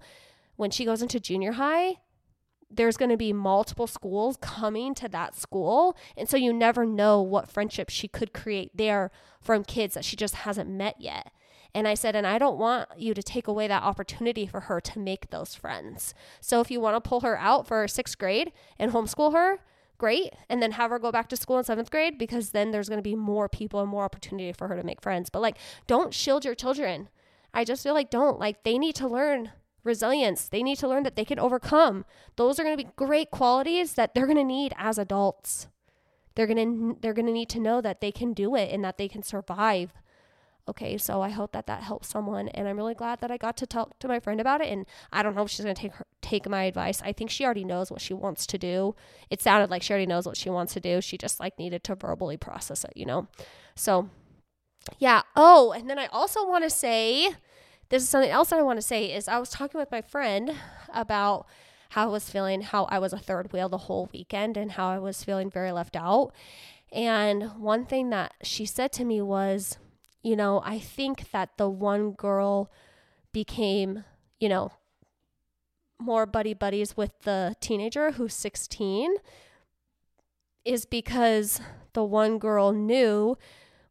when 0.56 0.70
she 0.70 0.84
goes 0.84 1.02
into 1.02 1.20
junior 1.20 1.52
high, 1.52 1.96
there's 2.70 2.96
going 2.98 3.10
to 3.10 3.16
be 3.16 3.32
multiple 3.32 3.86
schools 3.86 4.36
coming 4.40 4.94
to 4.94 5.08
that 5.08 5.34
school. 5.34 5.96
And 6.16 6.28
so 6.28 6.36
you 6.36 6.52
never 6.52 6.84
know 6.84 7.22
what 7.22 7.50
friendship 7.50 7.88
she 7.88 8.08
could 8.08 8.34
create 8.34 8.76
there 8.76 9.10
from 9.40 9.64
kids 9.64 9.94
that 9.94 10.04
she 10.04 10.16
just 10.16 10.34
hasn't 10.36 10.68
met 10.68 10.96
yet. 10.98 11.30
And 11.74 11.86
I 11.86 11.94
said, 11.94 12.16
and 12.16 12.26
I 12.26 12.38
don't 12.38 12.58
want 12.58 12.88
you 12.96 13.14
to 13.14 13.22
take 13.22 13.46
away 13.46 13.68
that 13.68 13.82
opportunity 13.82 14.46
for 14.46 14.60
her 14.60 14.80
to 14.80 14.98
make 14.98 15.30
those 15.30 15.54
friends. 15.54 16.14
So 16.40 16.60
if 16.60 16.70
you 16.70 16.80
want 16.80 17.02
to 17.02 17.08
pull 17.08 17.20
her 17.20 17.38
out 17.38 17.66
for 17.66 17.86
sixth 17.86 18.18
grade 18.18 18.52
and 18.78 18.92
homeschool 18.92 19.32
her, 19.32 19.60
great. 19.98 20.32
And 20.48 20.62
then 20.62 20.72
have 20.72 20.90
her 20.90 20.98
go 20.98 21.12
back 21.12 21.28
to 21.28 21.36
school 21.36 21.58
in 21.58 21.64
seventh 21.64 21.90
grade 21.90 22.18
because 22.18 22.50
then 22.50 22.70
there's 22.70 22.88
going 22.88 22.98
to 22.98 23.02
be 23.02 23.16
more 23.16 23.48
people 23.48 23.80
and 23.80 23.88
more 23.88 24.04
opportunity 24.04 24.52
for 24.52 24.68
her 24.68 24.76
to 24.76 24.84
make 24.84 25.02
friends. 25.02 25.30
But 25.30 25.42
like, 25.42 25.58
don't 25.86 26.14
shield 26.14 26.44
your 26.44 26.54
children. 26.54 27.08
I 27.52 27.64
just 27.64 27.82
feel 27.82 27.94
like 27.94 28.10
don't. 28.10 28.38
Like, 28.38 28.62
they 28.62 28.78
need 28.78 28.94
to 28.96 29.08
learn 29.08 29.52
resilience. 29.84 30.48
They 30.48 30.62
need 30.62 30.76
to 30.76 30.88
learn 30.88 31.02
that 31.02 31.16
they 31.16 31.24
can 31.24 31.38
overcome. 31.38 32.04
Those 32.36 32.58
are 32.58 32.62
going 32.64 32.76
to 32.76 32.84
be 32.84 32.90
great 32.96 33.30
qualities 33.30 33.94
that 33.94 34.14
they're 34.14 34.26
going 34.26 34.36
to 34.36 34.44
need 34.44 34.74
as 34.76 34.98
adults. 34.98 35.68
They're 36.34 36.46
going 36.46 36.92
to 36.94 37.00
they're 37.00 37.14
going 37.14 37.26
to 37.26 37.32
need 37.32 37.48
to 37.48 37.60
know 37.60 37.80
that 37.80 38.00
they 38.00 38.12
can 38.12 38.32
do 38.32 38.54
it 38.54 38.70
and 38.72 38.84
that 38.84 38.96
they 38.96 39.08
can 39.08 39.24
survive 39.24 39.92
Okay, 40.68 40.98
so 40.98 41.22
I 41.22 41.30
hope 41.30 41.52
that 41.52 41.66
that 41.66 41.82
helps 41.82 42.08
someone, 42.08 42.48
and 42.48 42.68
I'm 42.68 42.76
really 42.76 42.94
glad 42.94 43.20
that 43.20 43.30
I 43.30 43.38
got 43.38 43.56
to 43.56 43.66
talk 43.66 43.98
to 44.00 44.08
my 44.08 44.20
friend 44.20 44.38
about 44.40 44.60
it. 44.60 44.68
And 44.68 44.84
I 45.10 45.22
don't 45.22 45.34
know 45.34 45.42
if 45.42 45.50
she's 45.50 45.64
gonna 45.64 45.74
take 45.74 45.94
her, 45.94 46.06
take 46.20 46.46
my 46.48 46.64
advice. 46.64 47.00
I 47.02 47.12
think 47.12 47.30
she 47.30 47.44
already 47.44 47.64
knows 47.64 47.90
what 47.90 48.02
she 48.02 48.12
wants 48.12 48.46
to 48.48 48.58
do. 48.58 48.94
It 49.30 49.40
sounded 49.40 49.70
like 49.70 49.82
she 49.82 49.92
already 49.92 50.06
knows 50.06 50.26
what 50.26 50.36
she 50.36 50.50
wants 50.50 50.74
to 50.74 50.80
do. 50.80 51.00
She 51.00 51.16
just 51.16 51.40
like 51.40 51.58
needed 51.58 51.84
to 51.84 51.94
verbally 51.94 52.36
process 52.36 52.84
it, 52.84 52.92
you 52.94 53.06
know. 53.06 53.28
So, 53.74 54.10
yeah. 54.98 55.22
Oh, 55.34 55.72
and 55.72 55.88
then 55.88 55.98
I 55.98 56.06
also 56.06 56.46
want 56.46 56.64
to 56.64 56.70
say, 56.70 57.30
this 57.88 58.02
is 58.02 58.08
something 58.10 58.30
else 58.30 58.50
that 58.50 58.58
I 58.58 58.62
want 58.62 58.78
to 58.78 58.86
say 58.86 59.06
is 59.12 59.26
I 59.26 59.38
was 59.38 59.48
talking 59.48 59.78
with 59.78 59.90
my 59.90 60.02
friend 60.02 60.54
about 60.92 61.46
how 61.90 62.04
I 62.04 62.12
was 62.12 62.28
feeling, 62.28 62.60
how 62.60 62.84
I 62.84 62.98
was 62.98 63.14
a 63.14 63.18
third 63.18 63.52
wheel 63.52 63.70
the 63.70 63.78
whole 63.78 64.10
weekend, 64.12 64.58
and 64.58 64.72
how 64.72 64.88
I 64.90 64.98
was 64.98 65.24
feeling 65.24 65.50
very 65.50 65.72
left 65.72 65.96
out. 65.96 66.32
And 66.92 67.52
one 67.58 67.86
thing 67.86 68.10
that 68.10 68.34
she 68.42 68.66
said 68.66 68.92
to 68.92 69.04
me 69.04 69.22
was 69.22 69.78
you 70.22 70.36
know, 70.36 70.62
I 70.64 70.78
think 70.78 71.30
that 71.30 71.56
the 71.56 71.68
one 71.68 72.12
girl 72.12 72.70
became, 73.32 74.04
you 74.40 74.48
know, 74.48 74.72
more 76.00 76.26
buddy 76.26 76.54
buddies 76.54 76.96
with 76.96 77.22
the 77.22 77.56
teenager 77.60 78.12
who's 78.12 78.34
16 78.34 79.16
is 80.64 80.84
because 80.84 81.60
the 81.92 82.04
one 82.04 82.38
girl 82.38 82.72
knew 82.72 83.36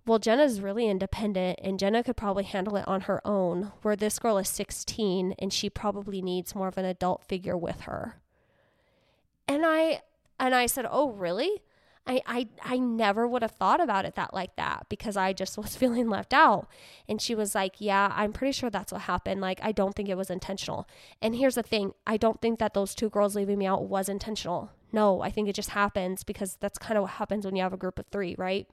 well 0.06 0.20
Jenna's 0.20 0.62
really 0.62 0.88
independent 0.88 1.60
and 1.62 1.78
Jenna 1.78 2.04
could 2.04 2.16
probably 2.16 2.46
handle 2.46 2.78
it 2.78 2.88
on 2.88 3.02
her 3.02 3.22
own 3.26 3.74
where 3.82 3.96
this 3.98 4.20
girl 4.20 4.38
is 4.38 4.48
16 4.48 5.36
and 5.38 5.52
she 5.52 5.70
probably 5.70 6.22
needs 6.22 6.56
more 6.56 6.70
of 6.70 6.78
an 6.78 6.86
adult 6.86 7.26
figure 7.26 7.58
with 7.58 7.82
her. 7.82 8.22
And 9.48 9.64
I 9.66 10.02
and 10.40 10.54
I 10.54 10.68
said, 10.68 10.86
"Oh, 10.90 11.12
really?" 11.12 11.64
I, 12.08 12.22
I 12.26 12.48
I 12.64 12.78
never 12.78 13.28
would 13.28 13.42
have 13.42 13.52
thought 13.52 13.82
about 13.82 14.06
it 14.06 14.16
that 14.16 14.34
like 14.34 14.56
that 14.56 14.88
because 14.90 15.18
I 15.18 15.34
just 15.34 15.58
was 15.58 15.76
feeling 15.76 16.10
left 16.10 16.34
out. 16.34 16.68
And 17.08 17.22
she 17.22 17.36
was 17.36 17.54
like, 17.54 17.76
"Yeah, 17.80 18.12
I'm 18.16 18.34
pretty 18.34 18.54
sure 18.54 18.70
that's 18.70 18.92
what 18.92 19.02
happened. 19.02 19.42
Like 19.42 19.60
I 19.62 19.72
don't 19.72 19.96
think 19.96 20.10
it 20.10 20.18
was 20.18 20.30
intentional." 20.30 20.88
And 21.22 21.36
here's 21.36 21.56
the 21.56 21.64
thing, 21.64 21.94
I 22.06 22.18
don't 22.18 22.42
think 22.42 22.60
that 22.60 22.74
those 22.74 22.96
two 22.96 23.10
girls 23.10 23.36
leaving 23.36 23.60
me 23.60 23.66
out 23.68 23.84
was 23.84 24.10
intentional. 24.10 24.72
No, 24.92 25.22
I 25.22 25.30
think 25.30 25.50
it 25.50 25.54
just 25.54 25.72
happens 25.72 26.24
because 26.24 26.58
that's 26.62 26.78
kind 26.78 26.98
of 26.98 27.04
what 27.04 27.12
happens 27.12 27.46
when 27.46 27.56
you 27.56 27.62
have 27.64 27.74
a 27.74 27.78
group 27.78 28.00
of 28.00 28.06
3, 28.08 28.36
right? 28.38 28.68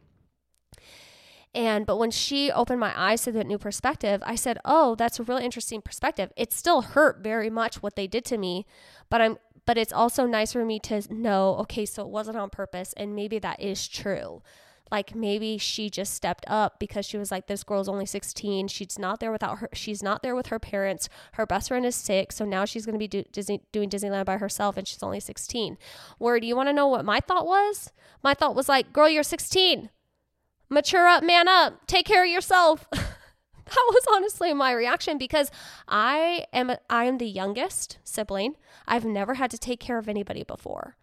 And 1.54 1.86
but 1.86 1.98
when 1.98 2.10
she 2.10 2.50
opened 2.50 2.80
my 2.80 2.92
eyes 2.96 3.22
to 3.22 3.32
that 3.32 3.46
new 3.46 3.58
perspective, 3.58 4.22
I 4.26 4.34
said, 4.34 4.58
"Oh, 4.64 4.96
that's 4.96 5.20
a 5.20 5.22
really 5.22 5.44
interesting 5.44 5.80
perspective. 5.82 6.32
It 6.36 6.52
still 6.52 6.82
hurt 6.82 7.18
very 7.22 7.48
much 7.48 7.82
what 7.82 7.94
they 7.96 8.06
did 8.08 8.24
to 8.26 8.38
me, 8.38 8.66
but 9.08 9.20
I'm 9.20 9.38
but 9.66 9.78
it's 9.78 9.92
also 9.92 10.26
nice 10.26 10.52
for 10.52 10.64
me 10.64 10.78
to 10.80 11.02
know, 11.12 11.56
okay, 11.60 11.86
so 11.86 12.02
it 12.02 12.08
wasn't 12.08 12.36
on 12.36 12.50
purpose 12.50 12.92
and 12.96 13.14
maybe 13.14 13.38
that 13.38 13.60
is 13.60 13.88
true." 13.88 14.42
like 14.90 15.14
maybe 15.14 15.58
she 15.58 15.88
just 15.88 16.14
stepped 16.14 16.44
up 16.46 16.78
because 16.78 17.06
she 17.06 17.16
was 17.16 17.30
like 17.30 17.46
this 17.46 17.64
girl's 17.64 17.88
only 17.88 18.06
16 18.06 18.68
she's 18.68 18.98
not 18.98 19.18
there 19.18 19.32
without 19.32 19.58
her 19.58 19.68
she's 19.72 20.02
not 20.02 20.22
there 20.22 20.34
with 20.34 20.46
her 20.46 20.58
parents. 20.58 21.08
Her 21.32 21.46
best 21.46 21.68
friend 21.68 21.86
is 21.86 21.96
sick 21.96 22.32
so 22.32 22.44
now 22.44 22.64
she's 22.64 22.86
going 22.86 22.94
to 22.94 22.98
be 22.98 23.08
do, 23.08 23.24
Disney, 23.32 23.62
doing 23.72 23.90
disneyland 23.90 24.26
by 24.26 24.36
herself 24.36 24.76
and 24.76 24.86
she's 24.86 25.02
only 25.02 25.20
16 25.20 25.78
where 26.18 26.38
do 26.38 26.46
you 26.46 26.56
want 26.56 26.68
to 26.68 26.72
know 26.72 26.86
what 26.86 27.04
my 27.04 27.20
thought 27.20 27.46
was? 27.46 27.92
My 28.22 28.34
thought 28.34 28.54
was 28.54 28.68
like 28.68 28.92
girl 28.92 29.08
you're 29.08 29.22
16 29.22 29.90
mature 30.68 31.06
up 31.06 31.24
man 31.24 31.48
up. 31.48 31.86
Take 31.86 32.06
care 32.06 32.24
of 32.24 32.30
yourself 32.30 32.86
that 33.66 33.84
was 33.88 34.04
honestly 34.12 34.52
my 34.52 34.72
reaction 34.72 35.18
because 35.18 35.50
I 35.88 36.46
am 36.52 36.72
I 36.90 37.04
am 37.04 37.18
the 37.18 37.28
youngest 37.28 37.98
sibling. 38.04 38.56
I've 38.86 39.04
never 39.04 39.34
had 39.34 39.50
to 39.52 39.58
take 39.58 39.80
care 39.80 39.98
of 39.98 40.08
anybody 40.08 40.42
before. 40.42 40.96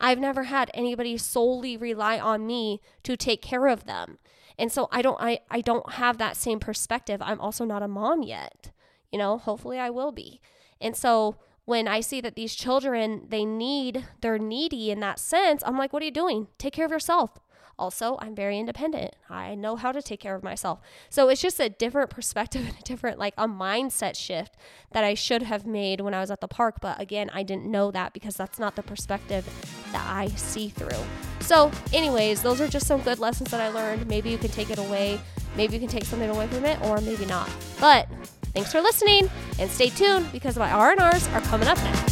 I've 0.00 0.18
never 0.18 0.44
had 0.44 0.70
anybody 0.74 1.16
solely 1.16 1.76
rely 1.76 2.18
on 2.18 2.46
me 2.46 2.80
to 3.04 3.16
take 3.16 3.40
care 3.40 3.68
of 3.68 3.84
them. 3.84 4.18
And 4.58 4.72
so 4.72 4.88
I 4.90 5.02
don't 5.02 5.20
I, 5.20 5.40
I 5.50 5.60
don't 5.60 5.92
have 5.92 6.18
that 6.18 6.36
same 6.36 6.58
perspective. 6.58 7.20
I'm 7.22 7.40
also 7.40 7.64
not 7.64 7.82
a 7.82 7.88
mom 7.88 8.22
yet. 8.22 8.72
You 9.10 9.18
know, 9.18 9.38
hopefully 9.38 9.78
I 9.78 9.90
will 9.90 10.12
be. 10.12 10.40
And 10.80 10.96
so 10.96 11.36
when 11.64 11.86
I 11.86 12.00
see 12.00 12.20
that 12.22 12.34
these 12.34 12.54
children 12.54 13.26
they 13.28 13.44
need 13.44 14.06
they're 14.20 14.38
needy 14.38 14.90
in 14.90 15.00
that 15.00 15.18
sense, 15.18 15.62
I'm 15.64 15.76
like, 15.78 15.92
what 15.92 16.02
are 16.02 16.06
you 16.06 16.10
doing? 16.10 16.48
Take 16.58 16.72
care 16.72 16.86
of 16.86 16.90
yourself. 16.90 17.38
Also, 17.82 18.16
I'm 18.20 18.32
very 18.36 18.60
independent. 18.60 19.16
I 19.28 19.56
know 19.56 19.74
how 19.74 19.90
to 19.90 20.00
take 20.00 20.20
care 20.20 20.36
of 20.36 20.44
myself. 20.44 20.78
So 21.10 21.28
it's 21.28 21.42
just 21.42 21.58
a 21.58 21.68
different 21.68 22.10
perspective 22.10 22.64
and 22.68 22.78
a 22.78 22.82
different, 22.82 23.18
like, 23.18 23.34
a 23.36 23.48
mindset 23.48 24.14
shift 24.14 24.54
that 24.92 25.02
I 25.02 25.14
should 25.14 25.42
have 25.42 25.66
made 25.66 26.00
when 26.00 26.14
I 26.14 26.20
was 26.20 26.30
at 26.30 26.40
the 26.40 26.46
park. 26.46 26.76
But 26.80 27.00
again, 27.00 27.28
I 27.34 27.42
didn't 27.42 27.66
know 27.66 27.90
that 27.90 28.12
because 28.12 28.36
that's 28.36 28.60
not 28.60 28.76
the 28.76 28.84
perspective 28.84 29.44
that 29.90 30.06
I 30.08 30.28
see 30.28 30.68
through. 30.68 31.02
So, 31.40 31.72
anyways, 31.92 32.40
those 32.40 32.60
are 32.60 32.68
just 32.68 32.86
some 32.86 33.00
good 33.00 33.18
lessons 33.18 33.50
that 33.50 33.60
I 33.60 33.70
learned. 33.70 34.06
Maybe 34.06 34.30
you 34.30 34.38
can 34.38 34.50
take 34.50 34.70
it 34.70 34.78
away. 34.78 35.20
Maybe 35.56 35.74
you 35.74 35.80
can 35.80 35.88
take 35.88 36.04
something 36.04 36.30
away 36.30 36.46
from 36.46 36.64
it, 36.64 36.80
or 36.82 37.00
maybe 37.00 37.26
not. 37.26 37.50
But 37.80 38.08
thanks 38.54 38.70
for 38.70 38.80
listening, 38.80 39.28
and 39.58 39.68
stay 39.68 39.88
tuned 39.88 40.30
because 40.30 40.56
my 40.56 40.70
R 40.70 40.92
and 40.92 41.00
R's 41.00 41.26
are 41.30 41.40
coming 41.40 41.66
up 41.66 41.78
next. 41.78 42.11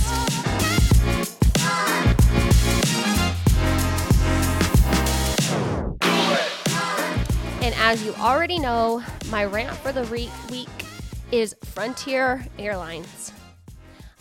And 7.70 7.78
as 7.82 8.04
you 8.04 8.12
already 8.14 8.58
know, 8.58 9.00
my 9.30 9.44
rant 9.44 9.76
for 9.76 9.92
the 9.92 10.02
re- 10.06 10.28
week 10.50 10.68
is 11.30 11.54
Frontier 11.64 12.44
Airlines. 12.58 13.32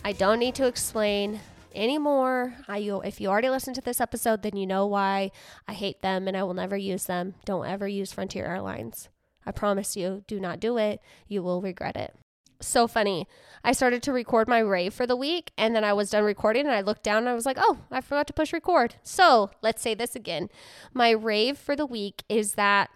I 0.04 0.12
don't 0.12 0.38
need 0.38 0.54
to 0.54 0.68
explain 0.68 1.40
anymore. 1.74 2.54
I, 2.68 2.78
if 2.78 3.20
you 3.20 3.28
already 3.28 3.50
listened 3.50 3.74
to 3.74 3.80
this 3.80 4.00
episode, 4.00 4.42
then 4.42 4.54
you 4.54 4.68
know 4.68 4.86
why 4.86 5.32
I 5.66 5.72
hate 5.72 6.00
them 6.00 6.28
and 6.28 6.36
I 6.36 6.44
will 6.44 6.54
never 6.54 6.76
use 6.76 7.06
them. 7.06 7.34
Don't 7.44 7.66
ever 7.66 7.88
use 7.88 8.12
Frontier 8.12 8.46
Airlines. 8.46 9.08
I 9.44 9.50
promise 9.50 9.96
you, 9.96 10.22
do 10.28 10.38
not 10.38 10.60
do 10.60 10.78
it. 10.78 11.00
You 11.26 11.42
will 11.42 11.60
regret 11.60 11.96
it. 11.96 12.14
So 12.60 12.86
funny. 12.86 13.26
I 13.64 13.72
started 13.72 14.00
to 14.04 14.12
record 14.12 14.46
my 14.46 14.60
rave 14.60 14.94
for 14.94 15.08
the 15.08 15.16
week 15.16 15.50
and 15.58 15.74
then 15.74 15.82
I 15.82 15.92
was 15.92 16.10
done 16.10 16.22
recording 16.22 16.66
and 16.66 16.74
I 16.74 16.82
looked 16.82 17.02
down 17.02 17.24
and 17.24 17.28
I 17.28 17.34
was 17.34 17.46
like, 17.46 17.58
oh, 17.58 17.78
I 17.90 18.00
forgot 18.00 18.28
to 18.28 18.32
push 18.32 18.52
record. 18.52 18.94
So 19.02 19.50
let's 19.60 19.82
say 19.82 19.94
this 19.94 20.14
again. 20.14 20.50
My 20.94 21.10
rave 21.10 21.58
for 21.58 21.74
the 21.74 21.86
week 21.86 22.22
is 22.28 22.54
that 22.54 22.90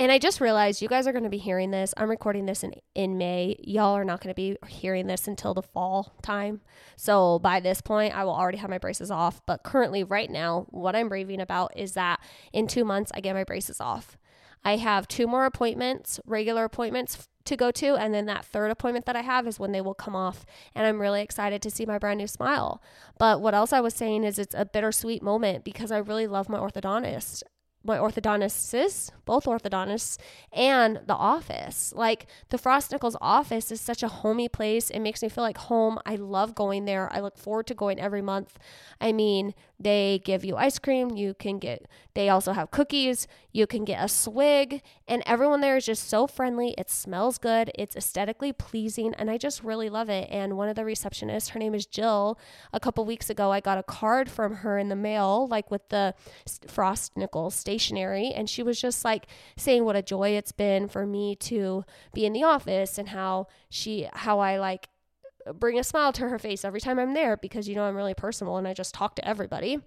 and 0.00 0.10
I 0.10 0.18
just 0.18 0.40
realized 0.40 0.80
you 0.80 0.88
guys 0.88 1.06
are 1.06 1.12
going 1.12 1.24
to 1.24 1.30
be 1.30 1.36
hearing 1.36 1.72
this. 1.72 1.92
I'm 1.94 2.08
recording 2.08 2.46
this 2.46 2.64
in, 2.64 2.72
in 2.94 3.18
May. 3.18 3.56
Y'all 3.62 3.94
are 3.94 4.04
not 4.04 4.22
going 4.22 4.30
to 4.30 4.34
be 4.34 4.56
hearing 4.66 5.08
this 5.08 5.28
until 5.28 5.52
the 5.52 5.60
fall 5.60 6.14
time. 6.22 6.62
So 6.96 7.38
by 7.38 7.60
this 7.60 7.82
point, 7.82 8.16
I 8.16 8.24
will 8.24 8.34
already 8.34 8.56
have 8.56 8.70
my 8.70 8.78
braces 8.78 9.10
off. 9.10 9.42
But 9.44 9.62
currently, 9.62 10.02
right 10.02 10.30
now, 10.30 10.64
what 10.70 10.96
I'm 10.96 11.10
raving 11.10 11.42
about 11.42 11.76
is 11.76 11.92
that 11.92 12.18
in 12.50 12.66
two 12.66 12.82
months, 12.82 13.12
I 13.14 13.20
get 13.20 13.34
my 13.34 13.44
braces 13.44 13.78
off. 13.78 14.16
I 14.64 14.78
have 14.78 15.06
two 15.06 15.26
more 15.26 15.44
appointments, 15.44 16.18
regular 16.24 16.64
appointments 16.64 17.28
to 17.44 17.54
go 17.54 17.70
to. 17.70 17.96
And 17.96 18.14
then 18.14 18.24
that 18.24 18.46
third 18.46 18.70
appointment 18.70 19.04
that 19.04 19.16
I 19.16 19.20
have 19.20 19.46
is 19.46 19.60
when 19.60 19.72
they 19.72 19.82
will 19.82 19.92
come 19.92 20.16
off. 20.16 20.46
And 20.74 20.86
I'm 20.86 20.98
really 20.98 21.20
excited 21.20 21.60
to 21.60 21.70
see 21.70 21.84
my 21.84 21.98
brand 21.98 22.16
new 22.16 22.26
smile. 22.26 22.82
But 23.18 23.42
what 23.42 23.54
else 23.54 23.70
I 23.70 23.80
was 23.80 23.92
saying 23.92 24.24
is 24.24 24.38
it's 24.38 24.54
a 24.54 24.64
bittersweet 24.64 25.22
moment 25.22 25.62
because 25.62 25.92
I 25.92 25.98
really 25.98 26.26
love 26.26 26.48
my 26.48 26.58
orthodontist 26.58 27.42
my 27.82 27.96
orthodontists, 27.96 29.10
both 29.24 29.44
orthodontists, 29.46 30.18
and 30.52 31.00
the 31.06 31.14
office. 31.14 31.92
Like 31.96 32.26
the 32.50 32.58
Frost 32.58 32.92
Nichols 32.92 33.16
office 33.20 33.72
is 33.72 33.80
such 33.80 34.02
a 34.02 34.08
homey 34.08 34.48
place. 34.48 34.90
It 34.90 35.00
makes 35.00 35.22
me 35.22 35.28
feel 35.28 35.44
like 35.44 35.56
home. 35.56 35.98
I 36.04 36.16
love 36.16 36.54
going 36.54 36.84
there. 36.84 37.10
I 37.12 37.20
look 37.20 37.38
forward 37.38 37.66
to 37.68 37.74
going 37.74 37.98
every 37.98 38.22
month. 38.22 38.58
I 39.00 39.12
mean, 39.12 39.54
they 39.78 40.20
give 40.24 40.44
you 40.44 40.56
ice 40.56 40.78
cream. 40.78 41.16
You 41.16 41.32
can 41.32 41.58
get, 41.58 41.86
they 42.14 42.28
also 42.28 42.52
have 42.52 42.70
cookies. 42.70 43.26
You 43.50 43.66
can 43.66 43.86
get 43.86 44.04
a 44.04 44.08
swig. 44.08 44.82
And 45.08 45.22
everyone 45.24 45.62
there 45.62 45.78
is 45.78 45.86
just 45.86 46.06
so 46.06 46.26
friendly. 46.26 46.74
It 46.76 46.90
smells 46.90 47.38
good. 47.38 47.70
It's 47.74 47.96
aesthetically 47.96 48.52
pleasing. 48.52 49.14
And 49.14 49.30
I 49.30 49.38
just 49.38 49.64
really 49.64 49.88
love 49.88 50.10
it. 50.10 50.28
And 50.30 50.58
one 50.58 50.68
of 50.68 50.76
the 50.76 50.82
receptionists, 50.82 51.50
her 51.50 51.58
name 51.58 51.74
is 51.74 51.86
Jill. 51.86 52.38
A 52.74 52.80
couple 52.80 53.06
weeks 53.06 53.30
ago, 53.30 53.50
I 53.50 53.60
got 53.60 53.78
a 53.78 53.82
card 53.82 54.30
from 54.30 54.56
her 54.56 54.78
in 54.78 54.90
the 54.90 54.96
mail, 54.96 55.48
like 55.48 55.70
with 55.70 55.88
the 55.88 56.14
Frost 56.68 57.16
Nichols 57.16 57.54
stationery. 57.70 58.32
And 58.32 58.50
she 58.50 58.62
was 58.62 58.80
just 58.80 59.04
like 59.04 59.26
saying 59.56 59.84
what 59.84 59.96
a 59.96 60.02
joy 60.02 60.30
it's 60.30 60.52
been 60.52 60.88
for 60.88 61.06
me 61.06 61.36
to 61.36 61.84
be 62.12 62.26
in 62.26 62.32
the 62.32 62.42
office 62.42 62.98
and 62.98 63.10
how 63.10 63.46
she, 63.68 64.08
how 64.12 64.40
I 64.40 64.58
like, 64.58 64.88
bring 65.54 65.78
a 65.78 65.84
smile 65.84 66.12
to 66.14 66.28
her 66.28 66.38
face 66.38 66.64
every 66.64 66.80
time 66.80 66.98
I'm 66.98 67.14
there 67.14 67.36
because 67.36 67.68
you 67.68 67.74
know 67.74 67.84
I'm 67.84 67.96
really 67.96 68.14
personal 68.14 68.56
and 68.56 68.68
I 68.68 68.74
just 68.74 68.92
talk 68.92 69.14
to 69.16 69.26
everybody. 69.26 69.78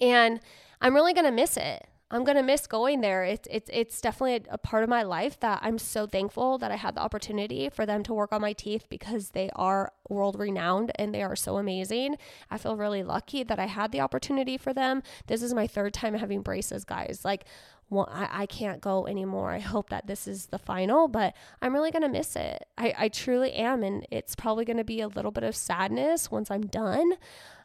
And 0.00 0.40
I'm 0.80 0.94
really 0.94 1.12
going 1.12 1.26
to 1.26 1.32
miss 1.32 1.56
it. 1.56 1.86
I'm 2.12 2.24
to 2.24 2.42
miss 2.42 2.66
going 2.66 3.00
there. 3.00 3.24
It's 3.24 3.48
it's 3.50 3.70
it's 3.72 4.00
definitely 4.00 4.46
a, 4.50 4.54
a, 4.54 4.58
part 4.58 4.82
of 4.82 4.88
my 4.88 5.02
life 5.02 5.40
that 5.40 5.60
I'm 5.62 5.78
so 5.78 6.06
thankful 6.06 6.58
that 6.58 6.70
I 6.70 6.76
had 6.76 6.94
the 6.94 7.00
opportunity 7.00 7.70
for 7.70 7.86
them 7.86 8.02
to 8.04 8.14
work 8.14 8.32
on 8.32 8.40
my 8.40 8.52
teeth 8.52 8.86
because 8.90 9.30
they 9.30 9.50
are 9.56 9.92
world 10.08 10.38
renowned 10.38 10.92
and 10.96 11.14
they 11.14 11.22
are 11.22 11.34
so 11.34 11.56
amazing. 11.56 12.18
I 12.50 12.58
feel 12.58 12.76
really 12.76 13.02
lucky 13.02 13.42
that 13.44 13.58
I 13.58 13.66
had 13.66 13.92
the 13.92 14.00
opportunity 14.00 14.58
for 14.58 14.74
them. 14.74 15.02
This 15.26 15.42
is 15.42 15.54
my 15.54 15.66
third 15.66 15.94
time 15.94 16.14
having 16.14 16.42
braces, 16.42 16.84
guys. 16.84 17.22
Like 17.24 17.46
well, 17.92 18.08
I, 18.10 18.42
I 18.42 18.46
can't 18.46 18.80
go 18.80 19.06
anymore. 19.06 19.50
I 19.50 19.58
hope 19.58 19.90
that 19.90 20.06
this 20.06 20.26
is 20.26 20.46
the 20.46 20.58
final, 20.58 21.08
but 21.08 21.34
I'm 21.60 21.74
really 21.74 21.90
going 21.90 22.02
to 22.02 22.08
miss 22.08 22.36
it. 22.36 22.66
I, 22.78 22.94
I 22.96 23.08
truly 23.08 23.52
am. 23.52 23.82
And 23.82 24.06
it's 24.10 24.34
probably 24.34 24.64
going 24.64 24.78
to 24.78 24.84
be 24.84 25.02
a 25.02 25.08
little 25.08 25.30
bit 25.30 25.44
of 25.44 25.54
sadness 25.54 26.30
once 26.30 26.50
I'm 26.50 26.66
done 26.66 27.12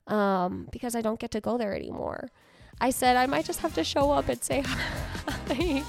um, 0.06 0.68
because 0.70 0.95
I 0.95 1.02
don't 1.02 1.20
get 1.20 1.32
to 1.32 1.39
go 1.39 1.58
there 1.58 1.74
anymore. 1.74 2.30
I 2.80 2.91
said 2.91 3.15
I 3.15 3.25
might 3.25 3.45
just 3.45 3.59
have 3.61 3.73
to 3.75 3.84
show 3.84 4.11
up 4.11 4.30
and 4.30 4.41
say 4.43 4.61
hi. 4.65 5.84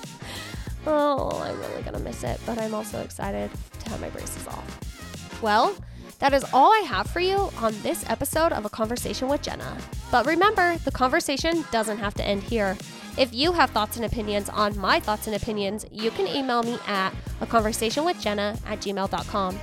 oh, 0.87 1.41
I'm 1.43 1.59
really 1.61 1.83
to 1.99 2.05
miss 2.05 2.25
it, 2.25 2.41
but 2.47 2.59
I'm 2.59 2.75
also 2.75 3.01
excited 3.01 3.51
to 3.81 3.91
have 3.91 4.01
my 4.01 4.09
braces 4.11 4.47
off. 4.47 5.43
Well, 5.43 5.77
that 6.19 6.33
is 6.33 6.45
all 6.53 6.73
I 6.73 6.81
have 6.81 7.09
for 7.09 7.21
you 7.21 7.51
on 7.59 7.75
this 7.83 8.09
episode 8.09 8.53
of 8.53 8.65
A 8.65 8.69
Conversation 8.69 9.29
with 9.29 9.43
Jenna. 9.43 9.77
But 10.11 10.27
remember, 10.27 10.77
the 10.79 10.91
conversation 10.91 11.65
doesn't 11.71 11.99
have 11.99 12.15
to 12.15 12.25
end 12.25 12.43
here. 12.43 12.77
If 13.17 13.35
you 13.35 13.53
have 13.53 13.71
thoughts 13.71 13.97
and 13.97 14.05
opinions 14.05 14.49
on 14.49 14.79
my 14.79 15.01
thoughts 15.01 15.27
and 15.27 15.37
opinions, 15.37 15.87
you 15.91 16.11
can 16.11 16.27
email 16.29 16.63
me 16.63 16.79
at 16.87 17.13
a 17.41 17.47
conversation 17.47 18.05
with 18.05 18.21
Jenna 18.21 18.57
at 18.67 18.81
gmail.com. 18.81 19.59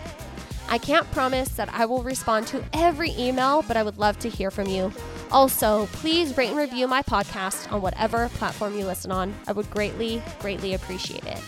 I 0.67 0.77
can't 0.77 1.09
promise 1.11 1.49
that 1.49 1.69
I 1.73 1.85
will 1.85 2.03
respond 2.03 2.47
to 2.47 2.63
every 2.73 3.11
email, 3.11 3.61
but 3.61 3.77
I 3.77 3.83
would 3.83 3.97
love 3.97 4.17
to 4.19 4.29
hear 4.29 4.51
from 4.51 4.67
you. 4.67 4.91
Also, 5.31 5.87
please 5.87 6.35
rate 6.37 6.49
and 6.49 6.57
review 6.57 6.87
my 6.87 7.01
podcast 7.01 7.71
on 7.71 7.81
whatever 7.81 8.29
platform 8.29 8.77
you 8.77 8.85
listen 8.85 9.11
on. 9.11 9.33
I 9.47 9.51
would 9.51 9.69
greatly, 9.71 10.21
greatly 10.39 10.73
appreciate 10.73 11.25
it. 11.25 11.39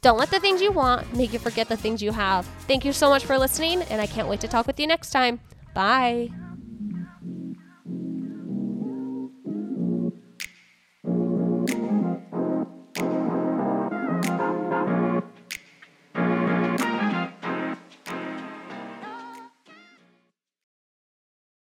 Don't 0.00 0.18
let 0.18 0.30
the 0.30 0.40
things 0.40 0.60
you 0.60 0.72
want 0.72 1.14
make 1.14 1.32
you 1.32 1.38
forget 1.38 1.68
the 1.68 1.76
things 1.76 2.02
you 2.02 2.10
have. 2.10 2.44
Thank 2.66 2.84
you 2.84 2.92
so 2.92 3.08
much 3.08 3.24
for 3.24 3.38
listening, 3.38 3.82
and 3.82 4.00
I 4.00 4.06
can't 4.06 4.28
wait 4.28 4.40
to 4.40 4.48
talk 4.48 4.66
with 4.66 4.80
you 4.80 4.86
next 4.86 5.10
time. 5.10 5.40
Bye. 5.74 6.30